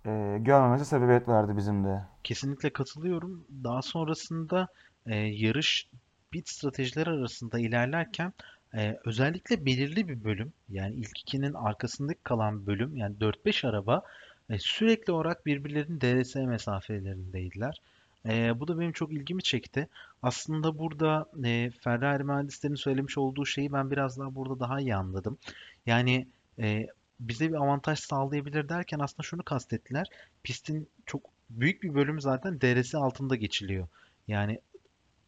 e, 0.07 0.37
görmemesi 0.41 0.85
sebebiyet 0.85 1.27
verdi 1.27 1.57
bizim 1.57 1.83
de. 1.83 2.01
Kesinlikle 2.23 2.69
katılıyorum. 2.69 3.45
Daha 3.63 3.81
sonrasında 3.81 4.67
e, 5.05 5.15
yarış 5.15 5.87
pit 6.31 6.49
stratejileri 6.49 7.09
arasında 7.09 7.59
ilerlerken 7.59 8.33
e, 8.75 8.97
özellikle 9.05 9.65
belirli 9.65 10.07
bir 10.07 10.23
bölüm 10.23 10.53
yani 10.69 10.95
ilk 10.95 11.19
ikinin 11.19 11.53
arkasındaki 11.53 12.19
kalan 12.23 12.67
bölüm 12.67 12.97
yani 12.97 13.15
4-5 13.15 13.67
araba 13.67 14.01
e, 14.49 14.59
sürekli 14.59 15.13
olarak 15.13 15.45
birbirlerinin 15.45 16.01
DRS 16.01 16.35
mesafelerindeydiler. 16.35 17.81
E, 18.25 18.59
bu 18.59 18.67
da 18.67 18.79
benim 18.79 18.91
çok 18.91 19.13
ilgimi 19.13 19.43
çekti. 19.43 19.87
Aslında 20.23 20.79
burada 20.79 21.25
e, 21.45 21.71
Ferrari 21.79 22.23
mühendislerinin 22.23 22.75
söylemiş 22.75 23.17
olduğu 23.17 23.45
şeyi 23.45 23.73
ben 23.73 23.91
biraz 23.91 24.19
daha 24.19 24.35
burada 24.35 24.59
daha 24.59 24.79
iyi 24.79 24.95
anladım. 24.95 25.37
Yani 25.85 26.27
e, 26.59 26.87
bize 27.19 27.49
bir 27.49 27.55
avantaj 27.55 27.99
sağlayabilir 27.99 28.69
derken 28.69 28.99
aslında 28.99 29.23
şunu 29.23 29.43
kastettiler. 29.43 30.07
Pistin 30.43 30.89
çok 31.05 31.21
büyük 31.49 31.83
bir 31.83 31.95
bölümü 31.95 32.21
zaten 32.21 32.61
DRS 32.61 32.95
altında 32.95 33.35
geçiliyor. 33.35 33.87
Yani 34.27 34.59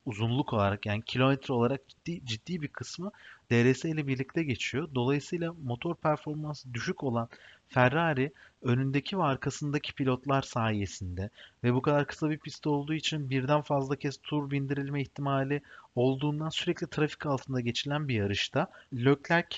uzunluk 0.06 0.54
olarak 0.54 0.86
yani 0.86 1.02
kilometre 1.02 1.54
olarak 1.54 1.90
ciddi, 1.90 2.26
ciddi 2.26 2.62
bir 2.62 2.68
kısmı 2.68 3.12
DRS 3.52 3.86
ile 3.86 4.08
birlikte 4.08 4.44
geçiyor. 4.44 4.90
Dolayısıyla 4.96 5.54
motor 5.64 5.96
performansı 5.96 6.74
düşük 6.74 7.04
olan 7.04 7.30
Ferrari 7.68 8.32
önündeki 8.62 9.18
ve 9.18 9.24
arkasındaki 9.24 9.94
pilotlar 9.94 10.42
sayesinde 10.42 11.30
ve 11.64 11.74
bu 11.74 11.82
kadar 11.82 12.08
kısa 12.08 12.30
bir 12.30 12.38
pist 12.38 12.68
olduğu 12.68 12.94
için 12.94 13.30
birden 13.30 13.62
fazla 13.62 13.96
kez 13.96 14.18
tur 14.18 14.52
bindirilme 14.52 15.02
ihtimali 15.02 15.62
olduğundan 15.96 16.50
sürekli 16.50 16.88
trafik 16.88 17.26
altında 17.26 17.62
geçilen 17.62 18.08
bir 18.08 18.16
yarışta 18.16 18.68
Leclerc 18.94 19.58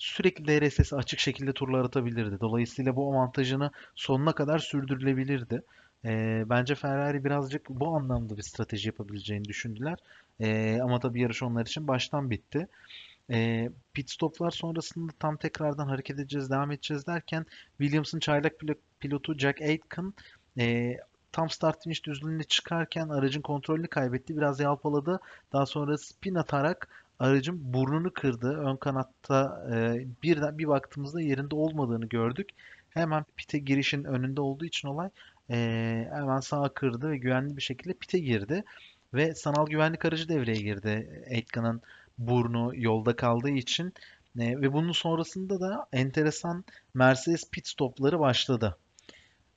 sürekli 0.00 0.46
DRS'si 0.46 0.96
açık 0.96 1.20
şekilde 1.20 1.52
turlar 1.52 1.84
atabilirdi. 1.84 2.40
Dolayısıyla 2.40 2.96
bu 2.96 3.12
avantajını 3.12 3.70
sonuna 3.94 4.32
kadar 4.32 4.58
sürdürülebilirdi. 4.58 5.62
E, 6.04 6.44
bence 6.46 6.74
Ferrari 6.74 7.24
birazcık 7.24 7.68
bu 7.68 7.96
anlamda 7.96 8.36
bir 8.36 8.42
strateji 8.42 8.88
yapabileceğini 8.88 9.44
düşündüler. 9.44 9.98
E, 10.40 10.78
ama 10.82 11.00
tabii 11.00 11.20
yarış 11.20 11.42
onlar 11.42 11.66
için 11.66 11.88
baştan 11.88 12.30
bitti. 12.30 12.68
E, 13.30 13.70
pit 13.92 14.10
stoplar 14.10 14.50
sonrasında 14.50 15.12
tam 15.18 15.36
tekrardan 15.36 15.86
hareket 15.88 16.18
edeceğiz, 16.18 16.50
devam 16.50 16.70
edeceğiz 16.70 17.06
derken 17.06 17.46
Williams'ın 17.78 18.20
çaylak 18.20 18.52
pilotu 19.00 19.38
Jack 19.38 19.60
Aitken 19.60 20.14
e, 20.58 20.96
tam 21.32 21.50
start 21.50 21.82
finish 21.82 22.04
düzlüğüne 22.04 22.44
çıkarken 22.44 23.08
aracın 23.08 23.40
kontrolünü 23.40 23.88
kaybetti. 23.88 24.36
Biraz 24.36 24.60
yalpaladı. 24.60 25.20
Daha 25.52 25.66
sonra 25.66 25.98
spin 25.98 26.34
atarak 26.34 26.88
aracın 27.20 27.72
burnunu 27.74 28.12
kırdı. 28.12 28.48
Ön 28.58 28.76
kanatta 28.76 29.66
e, 29.74 30.06
birden 30.22 30.58
bir 30.58 30.68
baktığımızda 30.68 31.20
yerinde 31.20 31.54
olmadığını 31.54 32.06
gördük. 32.06 32.48
Hemen 32.90 33.24
pite 33.36 33.58
girişin 33.58 34.04
önünde 34.04 34.40
olduğu 34.40 34.64
için 34.64 34.88
olay 34.88 35.08
e, 35.50 35.56
hemen 36.12 36.40
sağa 36.40 36.68
kırdı 36.74 37.10
ve 37.10 37.18
güvenli 37.18 37.56
bir 37.56 37.62
şekilde 37.62 37.92
pite 37.94 38.18
girdi. 38.18 38.64
Ve 39.14 39.34
sanal 39.34 39.66
güvenlik 39.66 40.04
aracı 40.04 40.28
devreye 40.28 40.62
girdi. 40.62 41.24
Aitken'ın 41.30 41.82
burnu 42.18 42.72
yolda 42.74 43.16
kaldığı 43.16 43.50
için 43.50 43.92
e, 44.38 44.60
ve 44.60 44.72
bunun 44.72 44.92
sonrasında 44.92 45.60
da 45.60 45.86
enteresan 45.92 46.64
Mercedes 46.94 47.50
pit 47.50 47.66
stopları 47.68 48.20
başladı. 48.20 48.76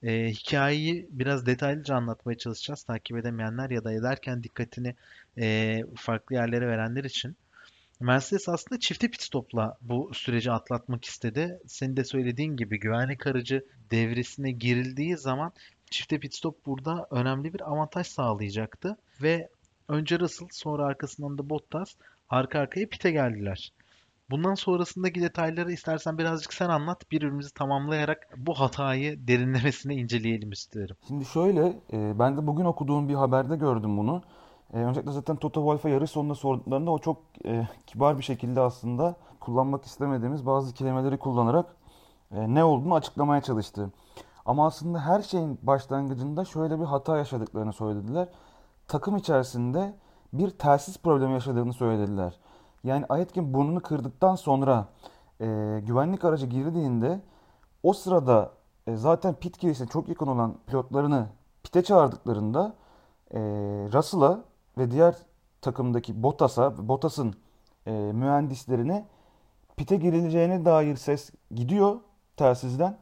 E, 0.04 0.30
hikayeyi 0.30 1.08
biraz 1.12 1.46
detaylıca 1.46 1.96
anlatmaya 1.96 2.38
çalışacağız. 2.38 2.84
Takip 2.84 3.18
edemeyenler 3.18 3.70
ya 3.70 3.84
da 3.84 3.94
ederken 3.94 4.44
dikkatini 4.44 4.96
e, 5.38 5.84
farklı 5.96 6.36
yerlere 6.36 6.68
verenler 6.68 7.04
için. 7.04 7.36
Mercedes 8.04 8.50
aslında 8.50 8.80
çifte 8.80 9.08
pit 9.08 9.22
stopla 9.22 9.78
bu 9.82 10.12
süreci 10.14 10.52
atlatmak 10.52 11.06
istedi. 11.06 11.60
Senin 11.68 11.98
de 11.98 12.04
söylediğin 12.04 12.56
gibi 12.56 12.80
güvenlik 12.80 13.28
aracı 13.28 13.66
devresine 13.92 14.52
girildiği 14.52 15.18
zaman 15.18 15.52
çifte 15.92 16.20
pit 16.20 16.36
stop 16.36 16.66
burada 16.66 17.08
önemli 17.12 17.54
bir 17.54 17.62
avantaj 17.62 18.08
sağlayacaktı. 18.08 18.98
Ve 19.22 19.50
önce 19.88 20.20
Russell 20.20 20.48
sonra 20.52 20.86
arkasından 20.86 21.38
da 21.38 21.50
Bottas 21.50 21.96
arka 22.30 22.60
arkaya 22.60 22.90
pite 22.90 23.12
geldiler. 23.12 23.74
Bundan 24.30 24.56
sonrasındaki 24.56 25.22
detayları 25.22 25.72
istersen 25.72 26.18
birazcık 26.18 26.54
sen 26.54 26.70
anlat. 26.70 27.12
Birbirimizi 27.12 27.54
tamamlayarak 27.54 28.28
bu 28.38 28.60
hatayı 28.60 29.28
derinlemesine 29.28 29.96
inceleyelim 29.96 30.52
istiyorum. 30.52 30.98
Şimdi 31.08 31.26
şöyle, 31.26 31.68
e, 31.94 32.20
ben 32.20 32.38
de 32.38 32.48
bugün 32.48 32.66
okuduğum 32.66 33.10
bir 33.10 33.16
haberde 33.16 33.56
gördüm 33.56 33.98
bunu. 33.98 34.24
E, 34.74 34.78
öncelikle 34.78 35.12
zaten 35.12 35.36
Toto 35.36 35.62
Wolff'a 35.62 35.90
yarış 35.90 36.12
sonunda 36.12 36.36
sorduklarında 36.36 36.92
o 36.92 37.00
çok 37.00 37.18
e, 37.46 37.68
kibar 37.88 38.18
bir 38.18 38.24
şekilde 38.24 38.62
aslında 38.62 39.16
kullanmak 39.40 39.86
istemediğimiz 39.86 40.46
bazı 40.46 40.74
kelimeleri 40.74 41.18
kullanarak 41.18 41.66
e, 42.32 42.54
ne 42.54 42.64
olduğunu 42.64 42.96
açıklamaya 42.96 43.42
çalıştı. 43.42 43.92
Ama 44.46 44.66
aslında 44.66 45.00
her 45.00 45.22
şeyin 45.22 45.60
başlangıcında 45.62 46.46
şöyle 46.46 46.80
bir 46.80 46.86
hata 46.86 47.18
yaşadıklarını 47.18 47.74
söylediler. 47.74 48.28
Takım 48.88 49.18
içerisinde 49.18 49.94
bir 50.34 50.50
telsiz 50.50 50.98
problemi 50.98 51.34
yaşadığını 51.34 51.74
söylediler. 51.74 52.40
Yani 52.84 53.06
Ayetkin 53.10 53.54
burnunu 53.54 53.80
kırdıktan 53.80 54.36
sonra 54.36 54.86
e, 55.42 55.46
güvenlik 55.88 56.26
aracı 56.26 56.46
girdiğinde 56.46 57.22
o 57.84 57.94
sırada 57.94 58.52
e, 58.88 58.96
zaten 58.96 59.34
pit 59.34 59.60
girişine 59.60 59.88
çok 59.88 60.10
yakın 60.10 60.28
olan 60.28 60.56
pilotlarını 60.68 61.28
pite 61.64 61.84
çağırdıklarında 61.84 62.74
e, 63.32 63.40
Russell'a 63.94 64.40
ve 64.78 64.92
diğer 64.92 65.16
takımdaki 65.62 66.24
Bottas'a, 66.24 66.88
Bottas'ın 66.88 67.36
e, 67.86 67.92
mühendislerine 67.92 69.06
pite 69.78 69.96
girileceğine 69.96 70.66
dair 70.66 70.96
ses 70.96 71.32
gidiyor 71.52 71.96
telsizden. 72.38 72.98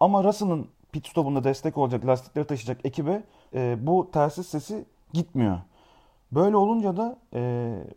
Ama 0.00 0.24
Russell'ın 0.24 0.68
pit 0.92 1.06
stopunda 1.08 1.44
destek 1.44 1.78
olacak, 1.78 2.06
lastikleri 2.06 2.46
taşıyacak 2.46 2.86
ekibe 2.86 3.22
e, 3.54 3.86
bu 3.86 4.10
telsiz 4.10 4.46
sesi 4.46 4.84
gitmiyor. 5.12 5.58
Böyle 6.32 6.56
olunca 6.56 6.96
da 6.96 7.18
e, 7.34 7.40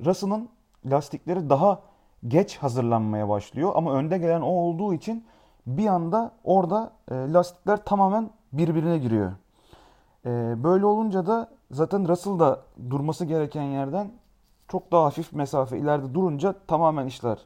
Russell'ın 0.06 0.50
lastikleri 0.86 1.50
daha 1.50 1.82
geç 2.28 2.58
hazırlanmaya 2.58 3.30
başlıyor. 3.30 3.72
Ama 3.76 3.94
önde 3.94 4.18
gelen 4.18 4.42
o 4.42 4.50
olduğu 4.50 4.94
için 4.94 5.26
bir 5.68 5.88
anda 5.88 6.32
orada 6.44 6.92
e, 7.12 7.16
lastikler 7.16 7.86
tamamen 7.86 8.30
birbirine 8.54 8.98
giriyor. 8.98 9.32
E, 10.28 10.64
böyle 10.64 10.86
olunca 10.86 11.28
da 11.28 11.50
zaten 11.72 12.08
Russell 12.08 12.40
da 12.40 12.62
durması 12.90 13.26
gereken 13.26 13.64
yerden 13.64 14.12
çok 14.68 14.92
daha 14.92 15.06
hafif 15.06 15.34
mesafe 15.34 15.78
ileride 15.78 16.14
durunca 16.14 16.56
tamamen 16.68 17.06
işler 17.06 17.38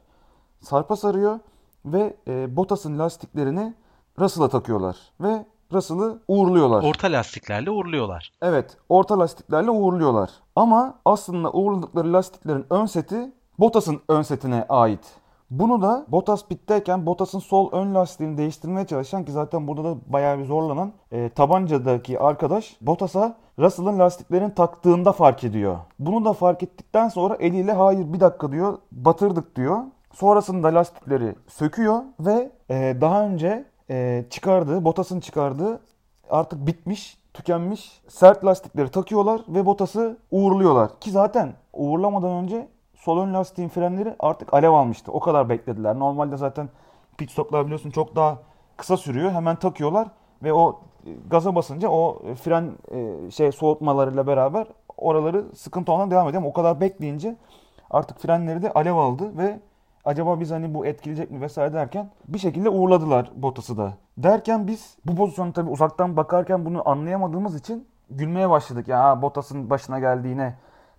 sarpa 0.60 0.96
sarıyor 0.96 1.38
ve 1.84 2.16
e, 2.28 2.56
Bottas'ın 2.56 2.98
lastiklerini 2.98 3.74
Russell'a 4.18 4.48
takıyorlar 4.48 4.96
ve 5.20 5.46
Russell'ı 5.72 6.18
uğurluyorlar. 6.28 6.82
Orta 6.82 7.12
lastiklerle 7.12 7.70
uğurluyorlar. 7.70 8.32
Evet, 8.42 8.76
orta 8.88 9.18
lastiklerle 9.18 9.70
uğurluyorlar. 9.70 10.30
Ama 10.56 10.98
aslında 11.04 11.52
uğurladıkları 11.52 12.12
lastiklerin 12.12 12.66
ön 12.70 12.86
seti 12.86 13.32
Bottas'ın 13.58 14.00
ön 14.08 14.22
setine 14.22 14.66
ait. 14.68 15.21
Bunu 15.52 15.82
da 15.82 16.06
Bottas 16.08 16.46
pitteyken 16.48 17.06
Bottas'ın 17.06 17.38
sol 17.38 17.72
ön 17.72 17.94
lastiğini 17.94 18.38
değiştirmeye 18.38 18.86
çalışan 18.86 19.24
ki 19.24 19.32
zaten 19.32 19.66
burada 19.66 19.84
da 19.84 19.96
bayağı 20.06 20.38
bir 20.38 20.44
zorlanan 20.44 20.92
e, 21.10 21.28
tabancadaki 21.28 22.20
arkadaş 22.20 22.76
Bottas'a 22.80 23.36
Russell'ın 23.58 23.98
lastiklerini 23.98 24.54
taktığında 24.54 25.12
fark 25.12 25.44
ediyor. 25.44 25.78
Bunu 25.98 26.24
da 26.24 26.32
fark 26.32 26.62
ettikten 26.62 27.08
sonra 27.08 27.34
eliyle 27.34 27.72
hayır 27.72 28.12
bir 28.12 28.20
dakika 28.20 28.52
diyor 28.52 28.78
batırdık 28.92 29.56
diyor. 29.56 29.78
Sonrasında 30.14 30.68
lastikleri 30.68 31.34
söküyor 31.48 32.02
ve 32.20 32.50
e, 32.70 32.96
daha 33.00 33.26
önce 33.26 33.64
e, 33.90 34.24
çıkardığı, 34.30 34.84
Bottas'ın 34.84 35.20
çıkardığı 35.20 35.80
artık 36.30 36.66
bitmiş, 36.66 37.18
tükenmiş 37.34 38.02
sert 38.08 38.44
lastikleri 38.44 38.88
takıyorlar 38.88 39.40
ve 39.48 39.66
Bottas'ı 39.66 40.16
uğurluyorlar. 40.30 41.00
Ki 41.00 41.10
zaten 41.10 41.52
uğurlamadan 41.72 42.30
önce 42.30 42.68
sol 43.04 43.18
ön 43.18 43.34
lastiğin 43.34 43.68
frenleri 43.68 44.14
artık 44.18 44.54
alev 44.54 44.70
almıştı. 44.70 45.12
O 45.12 45.20
kadar 45.20 45.48
beklediler. 45.48 45.98
Normalde 45.98 46.36
zaten 46.36 46.68
pit 47.18 47.30
stoplar 47.30 47.64
biliyorsun 47.64 47.90
çok 47.90 48.16
daha 48.16 48.38
kısa 48.76 48.96
sürüyor. 48.96 49.30
Hemen 49.30 49.56
takıyorlar 49.56 50.08
ve 50.42 50.52
o 50.52 50.80
e, 51.06 51.10
gaza 51.30 51.54
basınca 51.54 51.88
o 51.88 52.22
fren 52.42 52.70
e, 52.90 53.30
şey 53.30 53.52
soğutmalarıyla 53.52 54.26
beraber 54.26 54.66
oraları 54.96 55.44
sıkıntı 55.54 55.92
olmaya 55.92 56.10
devam 56.10 56.28
ediyor. 56.28 56.42
Ama 56.42 56.50
o 56.50 56.52
kadar 56.52 56.80
bekleyince 56.80 57.36
artık 57.90 58.18
frenleri 58.18 58.62
de 58.62 58.72
alev 58.72 58.94
aldı 58.94 59.38
ve 59.38 59.60
acaba 60.04 60.40
biz 60.40 60.50
hani 60.50 60.74
bu 60.74 60.86
etkileyecek 60.86 61.30
mi 61.30 61.40
vesaire 61.40 61.72
derken 61.72 62.10
bir 62.28 62.38
şekilde 62.38 62.68
uğurladılar 62.68 63.30
Bottas'ı 63.36 63.76
da. 63.76 63.92
Derken 64.18 64.66
biz 64.66 64.96
bu 65.06 65.16
pozisyonu 65.16 65.52
tabii 65.52 65.70
uzaktan 65.70 66.16
bakarken 66.16 66.64
bunu 66.64 66.88
anlayamadığımız 66.88 67.56
için 67.56 67.86
gülmeye 68.10 68.50
başladık. 68.50 68.88
Ya 68.88 69.22
Bottas'ın 69.22 69.70
başına 69.70 69.98
geldiğine 69.98 70.54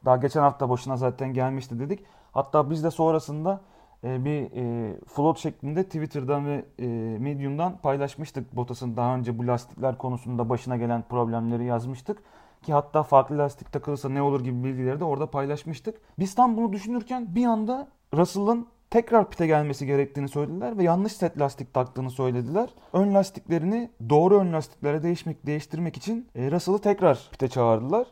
daha 0.05 0.17
geçen 0.17 0.41
hafta 0.41 0.69
başına 0.69 0.97
zaten 0.97 1.33
gelmişti 1.33 1.79
dedik. 1.79 2.05
Hatta 2.31 2.69
biz 2.69 2.83
de 2.83 2.91
sonrasında 2.91 3.61
e, 4.03 4.25
bir 4.25 4.51
e, 4.55 4.95
float 5.07 5.37
şeklinde 5.37 5.83
Twitter'dan 5.83 6.45
ve 6.47 6.65
e, 6.79 6.85
Medium'dan 7.19 7.77
paylaşmıştık. 7.77 8.55
Bottas'ın 8.55 8.97
daha 8.97 9.15
önce 9.15 9.39
bu 9.39 9.47
lastikler 9.47 9.97
konusunda 9.97 10.49
başına 10.49 10.77
gelen 10.77 11.03
problemleri 11.09 11.65
yazmıştık. 11.65 12.17
Ki 12.61 12.73
hatta 12.73 13.03
farklı 13.03 13.37
lastik 13.37 13.71
takılırsa 13.71 14.09
ne 14.09 14.21
olur 14.21 14.43
gibi 14.43 14.63
bilgileri 14.63 14.99
de 14.99 15.03
orada 15.03 15.31
paylaşmıştık. 15.31 16.01
Biz 16.19 16.35
tam 16.35 16.57
bunu 16.57 16.73
düşünürken 16.73 17.35
bir 17.35 17.45
anda 17.45 17.87
Russell'ın 18.13 18.67
tekrar 18.89 19.29
pite 19.29 19.47
gelmesi 19.47 19.85
gerektiğini 19.85 20.29
söylediler 20.29 20.77
ve 20.77 20.83
yanlış 20.83 21.13
set 21.13 21.39
lastik 21.39 21.73
taktığını 21.73 22.09
söylediler. 22.09 22.69
Ön 22.93 23.13
lastiklerini 23.13 23.89
doğru 24.09 24.39
ön 24.39 24.53
lastiklere 24.53 25.03
değişmek 25.03 25.45
değiştirmek 25.45 25.97
için 25.97 26.27
e, 26.35 26.51
Russell'ı 26.51 26.79
tekrar 26.79 27.29
pite 27.31 27.47
çağırdılar. 27.47 28.07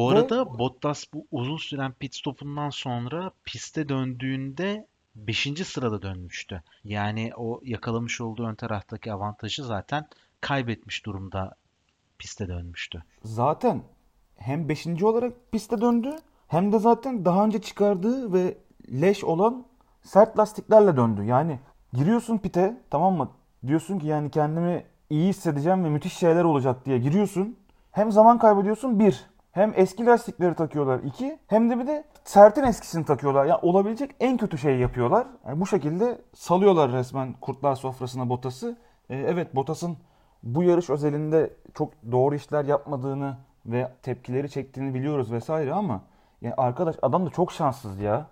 Bu 0.00 0.08
arada 0.08 0.58
Bottas 0.58 1.04
bu 1.14 1.26
uzun 1.30 1.56
süren 1.56 1.92
pit 1.92 2.14
stopundan 2.14 2.70
sonra 2.70 3.30
piste 3.44 3.88
döndüğünde 3.88 4.86
5. 5.14 5.66
sırada 5.66 6.02
dönmüştü. 6.02 6.62
Yani 6.84 7.32
o 7.36 7.60
yakalamış 7.64 8.20
olduğu 8.20 8.46
ön 8.46 8.54
taraftaki 8.54 9.12
avantajı 9.12 9.64
zaten 9.64 10.06
kaybetmiş 10.40 11.06
durumda 11.06 11.54
piste 12.18 12.48
dönmüştü. 12.48 13.02
Zaten 13.24 13.82
hem 14.36 14.68
5. 14.68 15.02
olarak 15.02 15.32
piste 15.52 15.80
döndü 15.80 16.10
hem 16.48 16.72
de 16.72 16.78
zaten 16.78 17.24
daha 17.24 17.44
önce 17.44 17.60
çıkardığı 17.60 18.32
ve 18.32 18.58
leş 18.92 19.24
olan 19.24 19.64
sert 20.02 20.38
lastiklerle 20.38 20.96
döndü. 20.96 21.24
Yani 21.24 21.60
giriyorsun 21.92 22.38
pite 22.38 22.80
tamam 22.90 23.14
mı? 23.14 23.30
Diyorsun 23.66 23.98
ki 23.98 24.06
yani 24.06 24.30
kendimi 24.30 24.84
iyi 25.10 25.28
hissedeceğim 25.28 25.84
ve 25.84 25.88
müthiş 25.88 26.12
şeyler 26.12 26.44
olacak 26.44 26.86
diye 26.86 26.98
giriyorsun. 26.98 27.56
Hem 27.90 28.12
zaman 28.12 28.38
kaybediyorsun 28.38 28.98
bir. 28.98 29.30
Hem 29.52 29.72
eski 29.76 30.06
lastikleri 30.06 30.54
takıyorlar 30.54 30.98
iki. 30.98 31.38
Hem 31.46 31.70
de 31.70 31.78
bir 31.78 31.86
de 31.86 32.04
sertin 32.24 32.62
eskisini 32.62 33.04
takıyorlar. 33.04 33.44
Yani 33.44 33.60
olabilecek 33.62 34.10
en 34.20 34.36
kötü 34.36 34.58
şeyi 34.58 34.80
yapıyorlar. 34.80 35.26
Yani 35.46 35.60
bu 35.60 35.66
şekilde 35.66 36.18
salıyorlar 36.34 36.92
resmen 36.92 37.32
kurtlar 37.32 37.74
sofrasına 37.74 38.28
Bottas'ı. 38.28 38.76
Ee, 39.10 39.16
evet 39.16 39.54
Bottas'ın 39.54 39.96
bu 40.42 40.62
yarış 40.62 40.90
özelinde 40.90 41.50
çok 41.74 41.92
doğru 42.12 42.34
işler 42.34 42.64
yapmadığını 42.64 43.36
ve 43.66 43.92
tepkileri 44.02 44.50
çektiğini 44.50 44.94
biliyoruz 44.94 45.32
vesaire 45.32 45.72
ama 45.72 46.00
yani 46.40 46.54
arkadaş 46.54 46.96
adam 47.02 47.26
da 47.26 47.30
çok 47.30 47.52
şanssız 47.52 48.00
ya. 48.00 48.26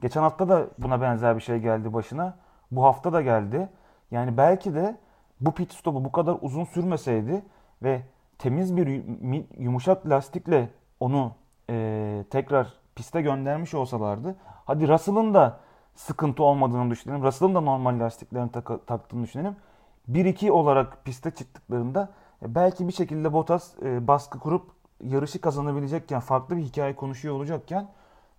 Geçen 0.00 0.22
hafta 0.22 0.48
da 0.48 0.66
buna 0.78 1.00
benzer 1.00 1.36
bir 1.36 1.42
şey 1.42 1.58
geldi 1.58 1.92
başına. 1.92 2.36
Bu 2.70 2.84
hafta 2.84 3.12
da 3.12 3.22
geldi. 3.22 3.68
Yani 4.10 4.36
belki 4.36 4.74
de 4.74 4.96
bu 5.40 5.52
pit 5.52 5.72
stopu 5.72 6.04
bu 6.04 6.12
kadar 6.12 6.36
uzun 6.40 6.64
sürmeseydi 6.64 7.42
ve 7.82 8.02
temiz 8.42 8.76
bir 8.76 9.02
yumuşak 9.58 10.08
lastikle 10.08 10.68
onu 11.00 11.32
e, 11.70 12.24
tekrar 12.30 12.72
piste 12.94 13.22
göndermiş 13.22 13.74
olsalardı 13.74 14.36
hadi 14.64 14.88
Russell'ın 14.88 15.34
da 15.34 15.60
sıkıntı 15.94 16.42
olmadığını 16.42 16.90
düşünelim. 16.90 17.22
Russell'ın 17.22 17.54
da 17.54 17.60
normal 17.60 18.00
lastiklerini 18.00 18.50
tak- 18.52 18.86
taktığını 18.86 19.22
düşünelim. 19.22 19.56
1-2 20.08 20.50
olarak 20.50 21.04
piste 21.04 21.30
çıktıklarında 21.30 22.08
e, 22.42 22.54
belki 22.54 22.88
bir 22.88 22.92
şekilde 22.92 23.32
Bottas 23.32 23.82
e, 23.82 24.06
baskı 24.06 24.38
kurup 24.38 24.70
yarışı 25.04 25.40
kazanabilecekken, 25.40 26.20
farklı 26.20 26.56
bir 26.56 26.62
hikaye 26.62 26.96
konuşuyor 26.96 27.34
olacakken 27.34 27.88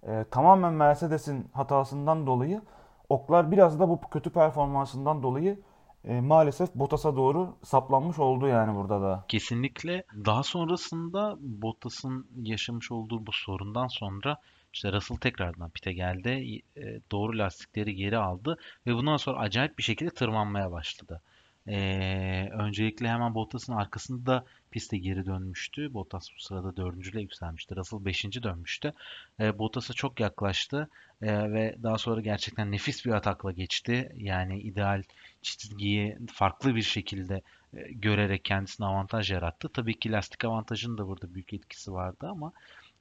e, 0.08 0.26
tamamen 0.32 0.74
Mercedes'in 0.74 1.48
hatasından 1.54 2.28
dolayı 2.28 2.62
oklar 3.10 3.52
biraz 3.52 3.80
da 3.80 3.90
bu 3.90 4.00
kötü 4.12 4.30
performansından 4.30 5.24
dolayı 5.24 5.60
e, 6.08 6.22
maalesef 6.22 6.76
Bottas'a 6.76 7.16
doğru 7.16 7.58
saplanmış 7.64 8.20
oldu 8.20 8.48
yani 8.48 8.76
burada 8.76 9.02
da. 9.02 9.26
Kesinlikle. 9.28 10.04
Daha 10.26 10.44
sonrasında 10.44 11.36
Bottas'ın 11.40 12.28
yaşamış 12.44 12.92
olduğu 12.92 13.26
bu 13.26 13.32
sorundan 13.32 13.88
sonra 13.88 14.38
işte 14.74 14.92
Russell 14.92 15.18
tekrardan 15.18 15.70
pite 15.70 15.94
geldi. 15.94 16.62
E, 16.78 17.00
doğru 17.12 17.38
lastikleri 17.38 17.96
geri 17.96 18.18
aldı 18.18 18.58
ve 18.88 18.96
bundan 18.96 19.18
sonra 19.18 19.40
acayip 19.40 19.78
bir 19.78 19.84
şekilde 19.84 20.10
tırmanmaya 20.10 20.72
başladı. 20.72 21.22
Ee, 21.68 22.50
öncelikle 22.52 23.08
hemen 23.08 23.36
Bottas'ın 23.36 23.74
arkasında 23.74 24.46
piste 24.72 24.98
geri 24.98 25.26
dönmüştü. 25.26 25.94
Bottas 25.94 26.28
bu 26.38 26.42
sırada 26.42 26.78
dördüncüyle 26.78 27.22
yükselmişti. 27.22 27.76
Russell 27.76 28.06
beşinci 28.06 28.44
dönmüştü. 28.44 28.94
Ee, 29.40 29.60
Bottas'a 29.60 29.94
çok 29.94 30.20
yaklaştı 30.20 30.90
ee, 31.22 31.54
ve 31.54 31.76
daha 31.84 31.98
sonra 31.98 32.22
gerçekten 32.22 32.72
nefis 32.72 33.06
bir 33.06 33.12
atakla 33.12 33.52
geçti. 33.52 34.12
Yani 34.16 34.60
ideal 34.60 35.04
çizgiyi 35.44 36.18
farklı 36.34 36.76
bir 36.76 36.82
şekilde 36.82 37.42
e, 37.74 37.92
görerek 37.92 38.46
kendisine 38.46 38.88
avantaj 38.88 39.32
yarattı. 39.32 39.70
Tabii 39.70 40.00
ki 40.00 40.12
lastik 40.12 40.46
avantajının 40.46 40.98
da 40.98 41.08
burada 41.08 41.34
büyük 41.34 41.54
etkisi 41.54 41.94
vardı 41.94 42.28
ama 42.30 42.52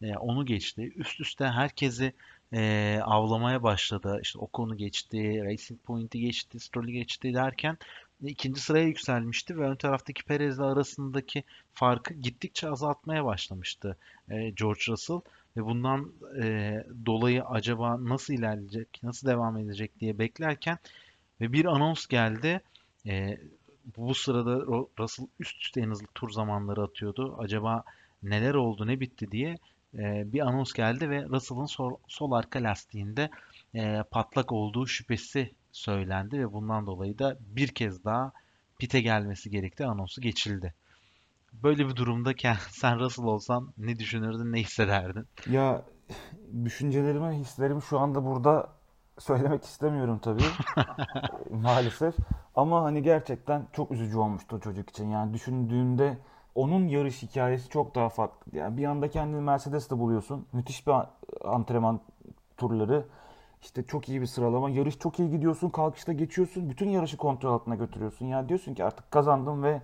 e, 0.02 0.16
onu 0.16 0.46
geçti. 0.46 0.92
Üst 0.96 1.20
üste 1.20 1.44
herkesi 1.46 2.12
e, 2.52 3.00
avlamaya 3.04 3.62
başladı. 3.62 4.20
İşte 4.22 4.38
Ocon'u 4.38 4.76
geçti, 4.76 5.42
Racing 5.44 5.80
Point'i 5.80 6.20
geçti, 6.20 6.60
Stroll'ü 6.60 6.90
geçti 6.90 7.34
derken 7.34 7.78
ikinci 8.22 8.60
sıraya 8.60 8.84
yükselmişti 8.84 9.58
ve 9.58 9.62
ön 9.62 9.76
taraftaki 9.76 10.24
Perez'le 10.24 10.60
arasındaki 10.60 11.44
farkı 11.74 12.14
gittikçe 12.14 12.68
azaltmaya 12.68 13.24
başlamıştı 13.24 13.96
George 14.28 14.80
Russell 14.88 15.20
ve 15.56 15.64
bundan 15.64 16.12
e, 16.42 16.76
dolayı 17.06 17.44
acaba 17.44 18.04
nasıl 18.04 18.34
ilerleyecek, 18.34 19.00
nasıl 19.02 19.28
devam 19.28 19.58
edecek 19.58 20.00
diye 20.00 20.18
beklerken 20.18 20.78
ve 21.42 21.52
bir 21.52 21.64
anons 21.64 22.06
geldi. 22.06 22.60
E, 23.06 23.38
bu 23.96 24.14
sırada 24.14 24.56
Russell 24.98 25.26
üst 25.40 25.62
üste 25.62 25.80
en 25.80 25.90
hızlı 25.90 26.06
tur 26.14 26.30
zamanları 26.30 26.82
atıyordu. 26.82 27.36
Acaba 27.38 27.84
neler 28.22 28.54
oldu, 28.54 28.86
ne 28.86 29.00
bitti 29.00 29.30
diye 29.30 29.58
e, 29.94 30.32
bir 30.32 30.40
anons 30.40 30.72
geldi 30.72 31.10
ve 31.10 31.24
Russell'ın 31.24 31.66
sol, 31.66 31.96
sol 32.08 32.32
arka 32.32 32.62
lastiğinde 32.62 33.30
e, 33.74 34.02
patlak 34.10 34.52
olduğu 34.52 34.86
şüphesi 34.86 35.54
söylendi 35.72 36.38
ve 36.38 36.52
bundan 36.52 36.86
dolayı 36.86 37.18
da 37.18 37.36
bir 37.40 37.68
kez 37.68 38.04
daha 38.04 38.32
pite 38.78 39.00
gelmesi 39.00 39.50
gerektiği 39.50 39.86
anonsu 39.86 40.20
geçildi. 40.20 40.74
Böyle 41.52 41.88
bir 41.88 41.96
durumda 41.96 42.32
sen 42.70 43.00
Russell 43.00 43.24
olsan 43.24 43.72
ne 43.78 43.98
düşünürdün, 43.98 44.52
ne 44.52 44.60
hissederdin? 44.60 45.26
Ya 45.50 45.82
düşüncelerimi, 46.64 47.38
hislerimi 47.38 47.82
şu 47.82 47.98
anda 47.98 48.24
burada 48.24 48.81
söylemek 49.22 49.64
istemiyorum 49.64 50.18
tabii. 50.22 50.42
Maalesef. 51.62 52.14
Ama 52.54 52.82
hani 52.82 53.02
gerçekten 53.02 53.66
çok 53.72 53.90
üzücü 53.90 54.18
olmuştu 54.18 54.60
çocuk 54.60 54.90
için. 54.90 55.08
Yani 55.10 55.34
düşündüğünde 55.34 56.18
onun 56.54 56.88
yarış 56.88 57.22
hikayesi 57.22 57.68
çok 57.68 57.94
daha 57.94 58.08
farklı. 58.08 58.56
Yani 58.56 58.76
bir 58.76 58.84
anda 58.84 59.10
kendini 59.10 59.40
Mercedes'te 59.40 59.98
buluyorsun. 59.98 60.46
Müthiş 60.52 60.86
bir 60.86 60.94
antrenman 61.44 62.00
turları. 62.56 63.06
İşte 63.62 63.82
çok 63.82 64.08
iyi 64.08 64.20
bir 64.20 64.26
sıralama. 64.26 64.70
Yarış 64.70 64.98
çok 64.98 65.18
iyi 65.18 65.30
gidiyorsun. 65.30 65.70
Kalkışta 65.70 66.12
geçiyorsun. 66.12 66.70
Bütün 66.70 66.88
yarışı 66.88 67.16
kontrol 67.16 67.52
altına 67.54 67.74
götürüyorsun. 67.74 68.26
Yani 68.26 68.48
diyorsun 68.48 68.74
ki 68.74 68.84
artık 68.84 69.10
kazandım 69.10 69.62
ve 69.62 69.82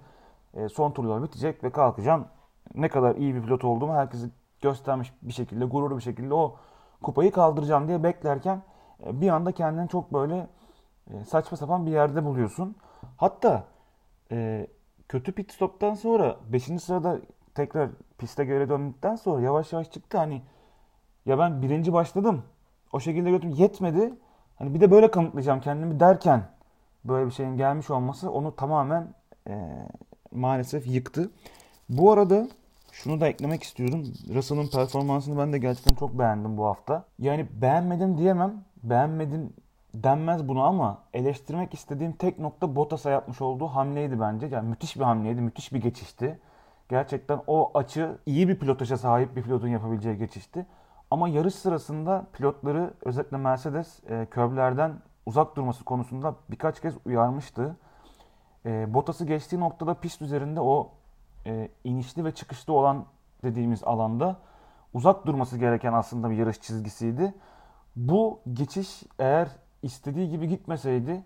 e, 0.54 0.68
son 0.68 0.90
turlar 0.90 1.22
bitecek 1.22 1.64
ve 1.64 1.70
kalkacağım. 1.70 2.26
Ne 2.74 2.88
kadar 2.88 3.16
iyi 3.16 3.34
bir 3.34 3.42
pilot 3.42 3.64
olduğumu 3.64 3.94
herkesi 3.94 4.30
göstermiş 4.60 5.12
bir 5.22 5.32
şekilde, 5.32 5.64
gururlu 5.64 5.96
bir 5.96 6.02
şekilde 6.02 6.34
o 6.34 6.56
kupayı 7.02 7.32
kaldıracağım 7.32 7.88
diye 7.88 8.02
beklerken 8.02 8.62
bir 9.06 9.28
anda 9.28 9.52
kendini 9.52 9.88
çok 9.88 10.12
böyle 10.12 10.46
e, 11.10 11.24
saçma 11.24 11.56
sapan 11.56 11.86
bir 11.86 11.90
yerde 11.90 12.24
buluyorsun. 12.24 12.76
Hatta 13.16 13.64
kötü 15.08 15.32
pit 15.32 15.52
stop'tan 15.52 15.94
sonra 15.94 16.36
5. 16.52 16.64
sırada 16.64 17.18
tekrar 17.54 17.90
piste 18.18 18.44
göre 18.44 18.68
döndükten 18.68 19.16
sonra 19.16 19.40
yavaş 19.40 19.72
yavaş 19.72 19.90
çıktı 19.90 20.18
hani 20.18 20.42
ya 21.26 21.38
ben 21.38 21.62
birinci 21.62 21.92
başladım 21.92 22.42
o 22.92 23.00
şekilde 23.00 23.30
götürdüm. 23.30 23.56
Yetmedi. 23.56 24.14
Hani 24.56 24.74
bir 24.74 24.80
de 24.80 24.90
böyle 24.90 25.10
kanıtlayacağım 25.10 25.60
kendimi 25.60 26.00
derken 26.00 26.42
böyle 27.04 27.26
bir 27.26 27.32
şeyin 27.32 27.56
gelmiş 27.56 27.90
olması 27.90 28.30
onu 28.30 28.56
tamamen 28.56 29.14
e, 29.48 29.68
maalesef 30.32 30.86
yıktı. 30.86 31.30
Bu 31.88 32.12
arada 32.12 32.48
şunu 32.92 33.20
da 33.20 33.28
eklemek 33.28 33.62
istiyorum. 33.62 34.04
Russell'ın 34.34 34.66
performansını 34.66 35.38
ben 35.38 35.52
de 35.52 35.58
gerçekten 35.58 35.94
çok 35.94 36.18
beğendim 36.18 36.56
bu 36.56 36.66
hafta. 36.66 37.04
Yani 37.18 37.46
beğenmedim 37.62 38.18
diyemem. 38.18 38.64
Beğenmedim 38.82 39.52
denmez 39.94 40.48
bunu 40.48 40.62
ama 40.62 40.98
eleştirmek 41.14 41.74
istediğim 41.74 42.12
tek 42.12 42.38
nokta 42.38 42.76
Bottas'a 42.76 43.10
yapmış 43.10 43.40
olduğu 43.40 43.66
hamleydi 43.66 44.20
bence. 44.20 44.46
Yani 44.46 44.68
müthiş 44.68 44.96
bir 44.96 45.02
hamleydi, 45.02 45.40
müthiş 45.40 45.72
bir 45.72 45.80
geçişti. 45.80 46.38
Gerçekten 46.88 47.40
o 47.46 47.70
açı 47.74 48.18
iyi 48.26 48.48
bir 48.48 48.58
pilotaja 48.58 48.96
sahip 48.96 49.36
bir 49.36 49.42
pilotun 49.42 49.68
yapabileceği 49.68 50.16
geçişti. 50.16 50.66
Ama 51.10 51.28
yarış 51.28 51.54
sırasında 51.54 52.26
pilotları 52.32 52.94
özellikle 53.04 53.36
Mercedes 53.36 54.00
e, 54.10 54.26
körblerden 54.30 54.92
uzak 55.26 55.56
durması 55.56 55.84
konusunda 55.84 56.34
birkaç 56.50 56.80
kez 56.80 56.94
uyarmıştı. 57.04 57.76
E, 58.66 58.94
Bottas'ı 58.94 59.24
geçtiği 59.26 59.60
noktada 59.60 59.94
pist 59.94 60.22
üzerinde 60.22 60.60
o 60.60 60.90
e, 61.46 61.68
inişli 61.84 62.24
ve 62.24 62.34
çıkışlı 62.34 62.72
olan 62.72 63.04
dediğimiz 63.44 63.84
alanda 63.84 64.36
uzak 64.94 65.26
durması 65.26 65.58
gereken 65.58 65.92
aslında 65.92 66.30
bir 66.30 66.36
yarış 66.36 66.60
çizgisiydi. 66.60 67.34
Bu 67.98 68.40
geçiş 68.52 69.02
eğer 69.18 69.48
istediği 69.82 70.30
gibi 70.30 70.48
gitmeseydi 70.48 71.22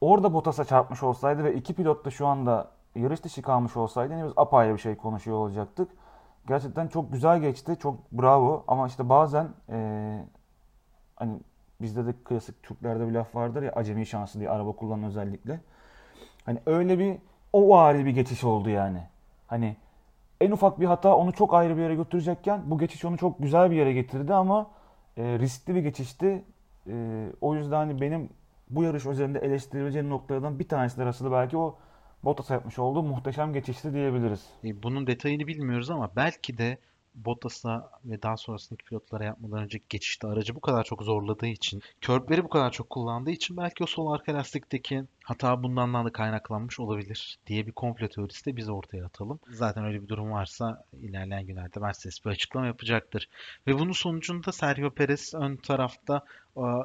orada 0.00 0.34
Bottas'a 0.34 0.64
çarpmış 0.64 1.02
olsaydı 1.02 1.44
ve 1.44 1.54
iki 1.54 1.74
pilot 1.74 2.04
da 2.04 2.10
şu 2.10 2.26
anda 2.26 2.70
yarış 2.94 3.24
dışı 3.24 3.42
kalmış 3.42 3.76
olsaydı 3.76 4.14
henüz 4.14 4.32
apayrı 4.36 4.74
bir 4.74 4.78
şey 4.78 4.96
konuşuyor 4.96 5.36
olacaktık. 5.36 5.90
Gerçekten 6.48 6.88
çok 6.88 7.12
güzel 7.12 7.40
geçti. 7.40 7.76
Çok 7.80 8.12
bravo. 8.12 8.64
Ama 8.68 8.86
işte 8.86 9.08
bazen 9.08 9.48
e, 9.70 10.18
hani 11.16 11.32
bizde 11.80 12.06
de 12.06 12.12
klasik 12.24 12.62
Türklerde 12.62 13.08
bir 13.08 13.12
laf 13.12 13.34
vardır 13.34 13.62
ya 13.62 13.72
acemi 13.72 14.06
şansı 14.06 14.38
diye 14.38 14.50
araba 14.50 14.72
kullanan 14.72 15.04
özellikle. 15.04 15.60
Hani 16.44 16.58
öyle 16.66 16.98
bir 16.98 17.18
o 17.52 17.68
vari 17.68 18.06
bir 18.06 18.10
geçiş 18.10 18.44
oldu 18.44 18.68
yani. 18.68 19.02
Hani 19.46 19.76
en 20.40 20.50
ufak 20.50 20.80
bir 20.80 20.86
hata 20.86 21.16
onu 21.16 21.32
çok 21.32 21.54
ayrı 21.54 21.76
bir 21.76 21.82
yere 21.82 21.94
götürecekken 21.94 22.60
bu 22.66 22.78
geçiş 22.78 23.04
onu 23.04 23.18
çok 23.18 23.38
güzel 23.38 23.70
bir 23.70 23.76
yere 23.76 23.92
getirdi 23.92 24.34
ama 24.34 24.66
e, 25.18 25.38
riskli 25.38 25.74
bir 25.74 25.80
geçişti. 25.80 26.44
E, 26.86 27.26
o 27.40 27.54
yüzden 27.54 27.76
hani 27.76 28.00
benim 28.00 28.30
bu 28.70 28.82
yarış 28.82 29.06
üzerinde 29.06 29.38
eleştirileceğim 29.38 30.10
noktalardan 30.10 30.58
bir 30.58 30.68
tanesi 30.68 30.98
de 30.98 31.02
arasında 31.02 31.32
belki 31.32 31.56
o 31.56 31.78
Bottas 32.24 32.50
yapmış 32.50 32.78
olduğu 32.78 33.02
muhteşem 33.02 33.52
geçişti 33.52 33.92
diyebiliriz. 33.92 34.46
E, 34.64 34.82
bunun 34.82 35.06
detayını 35.06 35.46
bilmiyoruz 35.46 35.90
ama 35.90 36.10
belki 36.16 36.58
de 36.58 36.78
Bottas'a 37.14 37.90
ve 38.04 38.22
daha 38.22 38.36
sonrasındaki 38.36 38.84
pilotlara 38.84 39.24
yapmadan 39.24 39.62
önceki 39.64 39.84
geçişte 39.88 40.26
aracı 40.26 40.54
bu 40.54 40.60
kadar 40.60 40.84
çok 40.84 41.02
zorladığı 41.02 41.46
için, 41.46 41.82
körbleri 42.00 42.44
bu 42.44 42.48
kadar 42.48 42.72
çok 42.72 42.90
kullandığı 42.90 43.30
için 43.30 43.56
belki 43.56 43.84
o 43.84 43.86
sol 43.86 44.12
arka 44.12 44.34
lastikteki 44.34 45.04
hata 45.24 45.62
bundan 45.62 46.04
da 46.04 46.12
kaynaklanmış 46.12 46.80
olabilir 46.80 47.38
diye 47.46 47.66
bir 47.66 47.72
komplo 47.72 48.08
teorisi 48.08 48.46
de 48.46 48.56
biz 48.56 48.68
ortaya 48.68 49.06
atalım. 49.06 49.40
Zaten 49.50 49.84
öyle 49.84 50.02
bir 50.02 50.08
durum 50.08 50.30
varsa 50.30 50.84
ilerleyen 51.02 51.46
günlerde 51.46 51.80
Mercedes 51.80 52.24
bir 52.24 52.30
açıklama 52.30 52.66
yapacaktır. 52.66 53.28
Ve 53.66 53.78
bunun 53.78 53.92
sonucunda 53.92 54.52
Sergio 54.52 54.90
Perez 54.90 55.34
ön 55.34 55.56
tarafta 55.56 56.24